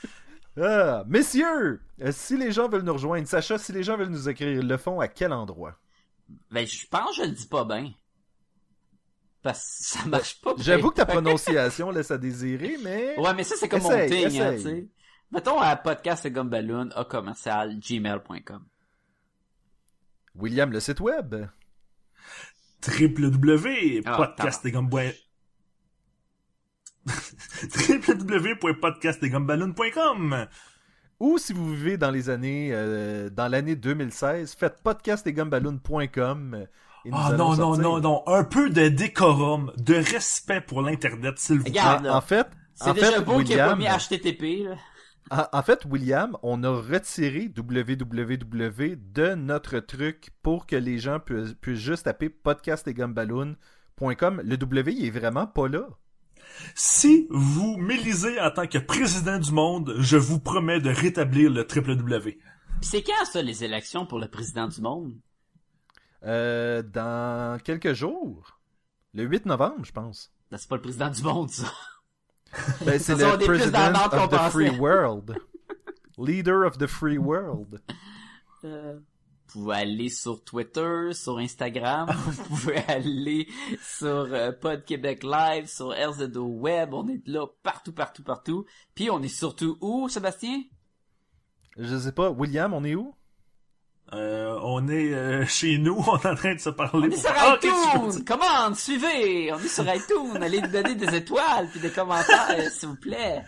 ah, 0.60 1.04
messieurs, 1.06 1.80
euh, 2.00 2.10
si 2.10 2.36
les 2.36 2.50
gens 2.50 2.68
veulent 2.68 2.82
nous 2.82 2.92
rejoindre, 2.92 3.28
Sacha, 3.28 3.56
si 3.56 3.70
les 3.70 3.84
gens 3.84 3.96
veulent 3.96 4.08
nous 4.08 4.28
écrire, 4.28 4.48
ils 4.48 4.66
le 4.66 4.76
font 4.78 4.98
à 4.98 5.06
quel 5.06 5.32
endroit? 5.32 5.78
Ben, 6.50 6.66
je 6.66 6.86
pense 6.86 7.16
que 7.16 7.22
je 7.22 7.28
le 7.28 7.34
dis 7.34 7.46
pas 7.46 7.64
bien. 7.64 7.92
Parce 9.42 9.60
que 9.60 9.84
ça 9.84 10.04
marche 10.06 10.40
pas. 10.40 10.54
J'avoue 10.58 10.90
que 10.90 10.96
ta 10.96 11.06
prononciation 11.06 11.90
laisse 11.90 12.10
à 12.10 12.18
désirer, 12.18 12.76
mais... 12.82 13.18
Ouais, 13.18 13.34
mais 13.34 13.44
ça, 13.44 13.54
c'est 13.58 13.68
comme 13.68 13.80
Essaye, 13.80 14.10
mon 14.10 14.30
thing, 14.30 14.40
hein, 14.40 14.52
essaye. 14.52 14.56
tu 14.56 14.80
sais. 14.80 14.88
Mettons 15.30 15.60
à 15.60 15.76
podcast 15.76 16.24
et 16.26 16.30
gumballoon 16.30 16.90
à 16.94 17.04
commercial 17.04 17.78
gmail.com. 17.78 18.64
William, 20.36 20.70
le 20.70 20.80
site 20.80 21.00
web. 21.00 21.34
www. 22.86 24.02
Ah, 24.04 24.34
Ou 31.18 31.38
si 31.38 31.52
vous 31.54 31.74
vivez 31.74 31.96
dans 31.96 32.10
les 32.10 32.28
années, 32.28 32.70
euh, 32.72 33.30
dans 33.30 33.48
l'année 33.48 33.74
2016, 33.74 34.54
faites 34.54 34.82
podcastetgumballoon.com. 34.82 36.66
et 37.04 37.10
nous 37.10 37.16
Ah 37.18 37.32
non, 37.32 37.56
non, 37.56 37.76
non, 37.76 38.00
non. 38.00 38.22
Un 38.26 38.44
peu 38.44 38.68
de 38.68 38.88
décorum, 38.88 39.72
de 39.78 39.94
respect 39.94 40.60
pour 40.60 40.82
l'Internet, 40.82 41.38
s'il 41.38 41.58
vous 41.58 41.64
plaît. 41.64 41.70
Regarde, 41.72 42.06
En, 42.06 42.20
fait, 42.20 42.46
C'est 42.74 42.92
déjà 42.92 43.12
fait, 43.12 43.20
beau 43.22 43.38
qu'il 43.42 43.52
ait 43.52 43.56
pas 43.56 43.76
mis 43.76 43.86
HTTP, 43.86 44.64
là. 44.64 44.76
en, 45.30 45.58
en 45.58 45.62
fait, 45.62 45.86
William, 45.86 46.36
on 46.42 46.62
a 46.64 46.68
retiré 46.70 47.50
www 47.56 48.96
de 48.96 49.34
notre 49.34 49.78
truc 49.78 50.28
pour 50.42 50.66
que 50.66 50.76
les 50.76 50.98
gens 50.98 51.18
puissent, 51.18 51.54
puissent 51.54 51.80
juste 51.80 52.04
taper 52.04 52.28
podcastetgumballoon.com. 52.28 54.42
Le 54.44 54.56
W, 54.58 54.92
il 54.92 55.06
est 55.06 55.10
vraiment 55.10 55.46
pas 55.46 55.68
là. 55.68 55.88
Si 56.74 57.26
vous 57.30 57.76
m'élisez 57.76 58.40
en 58.40 58.50
tant 58.50 58.66
que 58.66 58.78
président 58.78 59.38
du 59.38 59.52
monde, 59.52 59.94
je 59.98 60.16
vous 60.16 60.40
promets 60.40 60.80
de 60.80 60.90
rétablir 60.90 61.50
le 61.50 61.62
www. 61.62 62.32
Pis 62.32 62.38
c'est 62.82 63.02
quand, 63.02 63.24
ça, 63.24 63.42
les 63.42 63.64
élections 63.64 64.06
pour 64.06 64.18
le 64.18 64.28
président 64.28 64.68
du 64.68 64.80
monde? 64.80 65.14
Euh, 66.24 66.82
dans 66.82 67.58
quelques 67.62 67.92
jours. 67.92 68.58
Le 69.14 69.24
8 69.24 69.46
novembre, 69.46 69.84
je 69.84 69.92
pense. 69.92 70.30
Ben, 70.50 70.58
c'est 70.58 70.68
pas 70.68 70.76
le 70.76 70.82
président 70.82 71.10
du 71.10 71.22
monde, 71.22 71.50
ça. 71.50 71.72
Ben, 72.84 72.98
c'est 72.98 73.14
le 73.16 74.08
qu'on 74.08 74.16
of 74.16 74.28
the 74.28 74.30
pensait. 74.30 74.50
Free 74.50 74.70
World. 74.78 75.36
Leader 76.16 76.66
of 76.66 76.78
the 76.78 76.86
Free 76.86 77.18
World. 77.18 77.82
Euh, 78.64 78.98
vous 79.48 79.60
pouvez 79.62 79.76
aller 79.76 80.08
sur 80.08 80.42
Twitter, 80.42 81.10
sur 81.12 81.38
Instagram, 81.38 82.08
vous 82.26 82.44
pouvez 82.56 82.76
aller 82.88 83.48
sur 83.82 84.08
euh, 84.08 84.52
Pod 84.52 84.84
Québec 84.84 85.22
Live, 85.22 85.66
sur 85.68 85.88
RZO 85.90 86.44
Web, 86.44 86.92
on 86.94 87.06
est 87.08 87.26
là 87.26 87.46
partout, 87.62 87.92
partout, 87.92 88.22
partout. 88.22 88.66
Puis 88.94 89.10
on 89.10 89.22
est 89.22 89.28
surtout 89.28 89.78
où, 89.80 90.08
Sébastien? 90.08 90.62
Je 91.78 91.96
sais 91.96 92.12
pas, 92.12 92.30
William, 92.30 92.72
on 92.74 92.84
est 92.84 92.94
où? 92.94 93.14
Euh, 94.12 94.56
on 94.62 94.86
est 94.88 95.12
euh, 95.12 95.44
chez 95.46 95.78
nous, 95.78 95.96
on 96.06 96.16
est 96.18 96.26
en 96.26 96.34
train 96.36 96.54
de 96.54 96.60
se 96.60 96.70
parler. 96.70 97.08
On 97.08 97.10
est 97.10 97.10
pour- 97.10 97.18
sur 97.18 98.12
iTunes! 98.12 98.24
Commande, 98.24 98.76
suivez! 98.76 99.52
On 99.52 99.58
est 99.58 99.68
sur 99.68 99.84
iTunes, 99.84 100.42
allez 100.42 100.60
nous 100.60 100.68
donner 100.68 100.94
des 100.94 101.14
étoiles 101.16 101.68
puis 101.70 101.80
des 101.80 101.90
commentaires, 101.90 102.70
s'il 102.70 102.88
vous 102.90 102.96
plaît. 102.96 103.42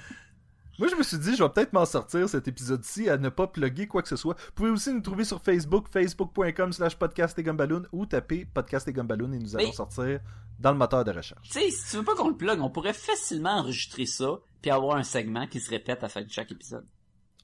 Moi, 0.79 0.87
je 0.89 0.95
me 0.95 1.03
suis 1.03 1.19
dit, 1.19 1.35
je 1.35 1.43
vais 1.43 1.49
peut-être 1.49 1.73
m'en 1.73 1.85
sortir 1.85 2.29
cet 2.29 2.47
épisode-ci 2.47 3.09
à 3.09 3.17
ne 3.19 3.29
pas 3.31 3.49
plugger 3.49 3.89
quoi 3.89 4.01
que 4.03 4.09
ce 4.09 4.15
soit. 4.17 4.35
Vous 4.39 4.53
pouvez 4.55 4.71
aussi 4.71 4.93
nous 4.93 5.01
trouver 5.01 5.25
sur 5.25 5.41
Facebook, 5.43 5.87
facebook.com 5.91 6.73
slash 6.73 6.95
podcast 6.97 7.37
et 7.39 7.43
gumballoon 7.43 7.83
ou 7.93 8.07
taper 8.07 8.45
podcast 8.45 8.87
et 8.87 8.93
gumballoon 8.93 9.33
et 9.33 9.39
nous 9.39 9.57
allons 9.57 9.67
Mais- 9.67 9.73
sortir 9.73 10.21
dans 10.61 10.71
le 10.73 10.79
moteur 10.79 11.05
de 11.05 11.11
recherche. 11.11 11.49
Tu 11.51 11.59
sais, 11.61 11.71
si 11.71 11.91
tu 11.91 11.97
veux 11.97 12.05
pas 12.05 12.15
qu'on 12.15 12.29
le 12.29 12.37
plug, 12.37 12.61
on 12.61 12.71
pourrait 12.71 12.93
facilement 12.93 13.59
enregistrer 13.59 14.07
ça 14.07 14.39
puis 14.63 14.71
avoir 14.71 14.97
un 14.97 15.03
segment 15.03 15.47
qui 15.49 15.61
se 15.61 15.71
répète 15.71 15.99
à 15.99 16.03
la 16.03 16.09
fin 16.09 16.23
de 16.23 16.31
chaque 16.31 16.53
épisode. 16.53 16.87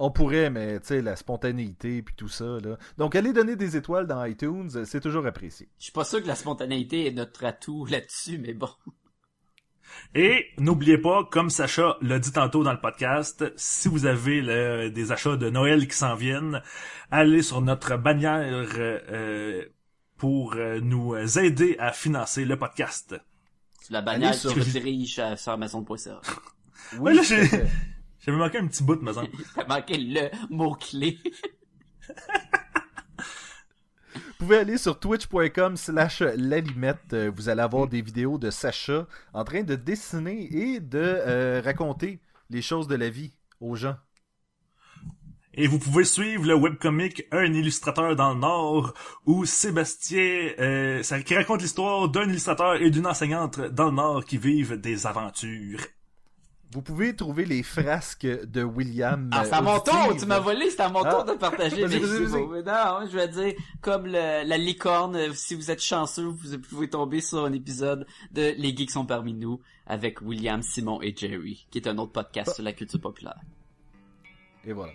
On 0.00 0.10
pourrait, 0.10 0.50
mais 0.50 0.80
tu 0.80 0.86
sais, 0.88 1.02
la 1.02 1.14
spontanéité 1.14 2.02
puis 2.02 2.14
tout 2.16 2.28
ça, 2.28 2.58
là. 2.62 2.76
Donc, 2.98 3.14
allez 3.14 3.32
donner 3.32 3.54
des 3.54 3.76
étoiles 3.76 4.08
dans 4.08 4.24
iTunes, 4.24 4.68
c'est 4.84 5.00
toujours 5.00 5.24
apprécié. 5.26 5.68
Je 5.78 5.84
suis 5.84 5.92
pas 5.92 6.04
sûr 6.04 6.20
que 6.20 6.26
la 6.26 6.34
spontanéité 6.34 7.06
est 7.06 7.12
notre 7.12 7.44
atout 7.44 7.86
là-dessus, 7.86 8.38
mais 8.38 8.54
bon. 8.54 8.68
Et 10.14 10.46
n'oubliez 10.58 10.98
pas, 10.98 11.24
comme 11.24 11.50
Sacha 11.50 11.96
l'a 12.00 12.18
dit 12.18 12.32
tantôt 12.32 12.62
dans 12.64 12.72
le 12.72 12.80
podcast, 12.80 13.44
si 13.56 13.88
vous 13.88 14.06
avez 14.06 14.40
le- 14.40 14.90
des 14.90 15.12
achats 15.12 15.36
de 15.36 15.50
Noël 15.50 15.86
qui 15.88 15.96
s'en 15.96 16.14
viennent, 16.14 16.62
allez 17.10 17.42
sur 17.42 17.60
notre 17.60 17.96
bannière 17.96 18.68
euh, 18.78 19.64
pour 20.16 20.54
euh, 20.54 20.80
nous 20.80 21.16
aider 21.38 21.76
à 21.78 21.92
financer 21.92 22.44
le 22.44 22.56
podcast. 22.56 23.14
La 23.90 24.02
bannière 24.02 24.30
Allez 24.30 24.38
sur- 24.38 24.54
redirige 24.54 25.18
à 25.18 25.36
sur 25.36 25.52
Amazon.ca. 25.52 26.20
Ouais, 26.98 27.14
là. 27.14 27.22
J'avais 27.22 27.68
manqué 28.38 28.58
un 28.58 28.66
petit 28.66 28.82
bout, 28.84 29.00
me 29.02 29.12
semble. 29.12 29.28
T'as 29.54 29.66
manqué 29.66 29.96
le 29.96 30.28
mot-clé. 30.50 31.18
Vous 34.34 34.46
pouvez 34.46 34.58
aller 34.58 34.78
sur 34.78 34.98
twitch.com 34.98 35.76
slash 35.76 36.20
lalimette. 36.20 37.12
Euh, 37.12 37.30
Vous 37.34 37.48
allez 37.48 37.62
avoir 37.62 37.86
des 37.86 38.02
vidéos 38.02 38.36
de 38.36 38.50
Sacha 38.50 39.06
en 39.32 39.44
train 39.44 39.62
de 39.62 39.76
dessiner 39.76 40.48
et 40.52 40.80
de 40.80 40.98
euh, 40.98 41.62
raconter 41.64 42.18
les 42.50 42.60
choses 42.60 42.88
de 42.88 42.96
la 42.96 43.10
vie 43.10 43.32
aux 43.60 43.76
gens. 43.76 43.94
Et 45.54 45.68
vous 45.68 45.78
pouvez 45.78 46.02
suivre 46.02 46.46
le 46.46 46.54
webcomic 46.56 47.28
Un 47.30 47.54
illustrateur 47.54 48.16
dans 48.16 48.34
le 48.34 48.40
Nord, 48.40 48.92
où 49.24 49.44
Sébastien, 49.44 50.50
euh, 50.58 51.00
qui 51.24 51.36
raconte 51.36 51.62
l'histoire 51.62 52.08
d'un 52.08 52.28
illustrateur 52.28 52.74
et 52.82 52.90
d'une 52.90 53.06
enseignante 53.06 53.60
dans 53.60 53.86
le 53.86 53.92
Nord 53.92 54.24
qui 54.24 54.36
vivent 54.36 54.80
des 54.80 55.06
aventures. 55.06 55.78
Vous 56.74 56.82
pouvez 56.82 57.14
trouver 57.14 57.44
les 57.44 57.62
frasques 57.62 58.26
de 58.26 58.64
William. 58.64 59.30
Ah, 59.32 59.44
c'est 59.44 59.52
à 59.52 59.60
euh, 59.60 59.62
mon 59.62 59.78
tour, 59.78 60.16
tu 60.18 60.26
m'as 60.26 60.40
volé, 60.40 60.68
c'est 60.70 60.80
à 60.80 60.88
mon 60.88 61.02
tour 61.04 61.24
Ah. 61.24 61.32
de 61.32 61.38
partager. 61.38 61.76
Mais 61.86 62.00
Non, 62.00 63.06
je 63.08 63.16
vais 63.16 63.28
dire, 63.28 63.52
comme 63.80 64.06
le- 64.06 64.44
la 64.44 64.58
licorne, 64.58 65.14
euh, 65.14 65.32
si 65.34 65.54
vous 65.54 65.70
êtes 65.70 65.80
chanceux, 65.80 66.24
vous 66.24 66.58
pouvez 66.68 66.90
tomber 66.90 67.20
sur 67.20 67.44
un 67.44 67.52
épisode 67.52 68.04
de 68.32 68.54
Les 68.58 68.76
Geeks 68.76 68.90
sont 68.90 69.06
parmi 69.06 69.34
nous 69.34 69.60
avec 69.86 70.20
William, 70.20 70.62
Simon 70.62 71.00
et 71.00 71.14
Jerry, 71.16 71.64
qui 71.70 71.78
est 71.78 71.86
un 71.86 71.96
autre 71.98 72.10
podcast 72.10 72.52
sur 72.56 72.64
la 72.64 72.72
culture 72.72 73.00
populaire. 73.00 73.38
Et 74.64 74.72
voilà. 74.72 74.94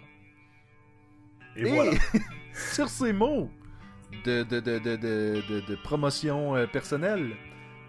Et 1.56 1.64
voilà. 1.64 1.92
sur 2.74 2.90
ces 2.90 3.14
mots 3.14 3.50
de, 4.26 4.44
de, 4.44 4.60
de, 4.60 4.80
de, 4.80 4.96
de, 4.98 5.42
de- 5.48 5.66
de 5.66 5.76
promotion 5.82 6.58
euh, 6.58 6.68
personnelle, 6.68 7.32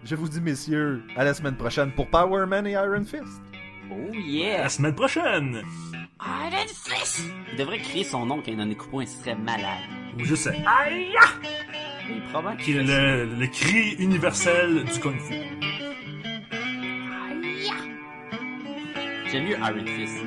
je 0.05 0.15
vous 0.15 0.29
dis, 0.29 0.39
messieurs, 0.39 1.03
à 1.17 1.25
la 1.25 1.33
semaine 1.33 1.57
prochaine 1.57 1.91
pour 1.91 2.09
Power 2.09 2.45
Man 2.45 2.65
et 2.65 2.71
Iron 2.71 3.03
Fist. 3.03 3.41
Oh 3.91 4.11
À 4.13 4.17
yeah! 4.17 4.61
la 4.63 4.69
semaine 4.69 4.95
prochaine! 4.95 5.61
Iron 6.21 6.67
Fist! 6.67 7.23
Il 7.51 7.57
devrait 7.57 7.79
crier 7.79 8.03
son 8.03 8.25
nom 8.25 8.37
quand 8.37 8.51
il 8.51 8.59
en 8.61 8.69
est 8.69 8.75
coupé, 8.75 9.03
il 9.03 9.07
serait 9.07 9.35
malade. 9.35 9.79
Ou 10.19 10.23
juste 10.23 10.47
Aïe! 10.47 11.13
Oui, 12.09 12.21
probablement 12.31 12.63
Qui 12.63 12.71
est 12.77 12.83
le, 12.83 13.25
le 13.25 13.47
cri 13.47 13.95
universel 13.99 14.83
du 14.83 14.99
Kung 14.99 15.19
Fu. 15.19 15.33
J'aime 19.31 19.45
mieux 19.45 19.57
Iron 19.57 19.85
Fist. 19.85 20.17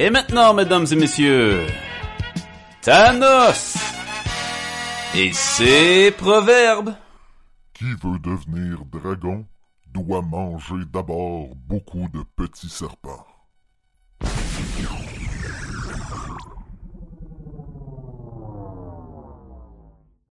Et 0.00 0.10
maintenant, 0.10 0.54
mesdames 0.54 0.86
et 0.92 0.94
messieurs, 0.94 1.66
Thanos 2.82 3.76
et 5.16 5.32
ses 5.32 6.12
proverbes. 6.12 6.94
Qui 7.74 7.90
veut 8.00 8.20
devenir 8.20 8.84
dragon 8.84 9.44
doit 9.92 10.22
manger 10.22 10.84
d'abord 10.92 11.48
beaucoup 11.66 12.08
de 12.14 12.22
petits 12.36 12.68
serpents. 12.68 13.26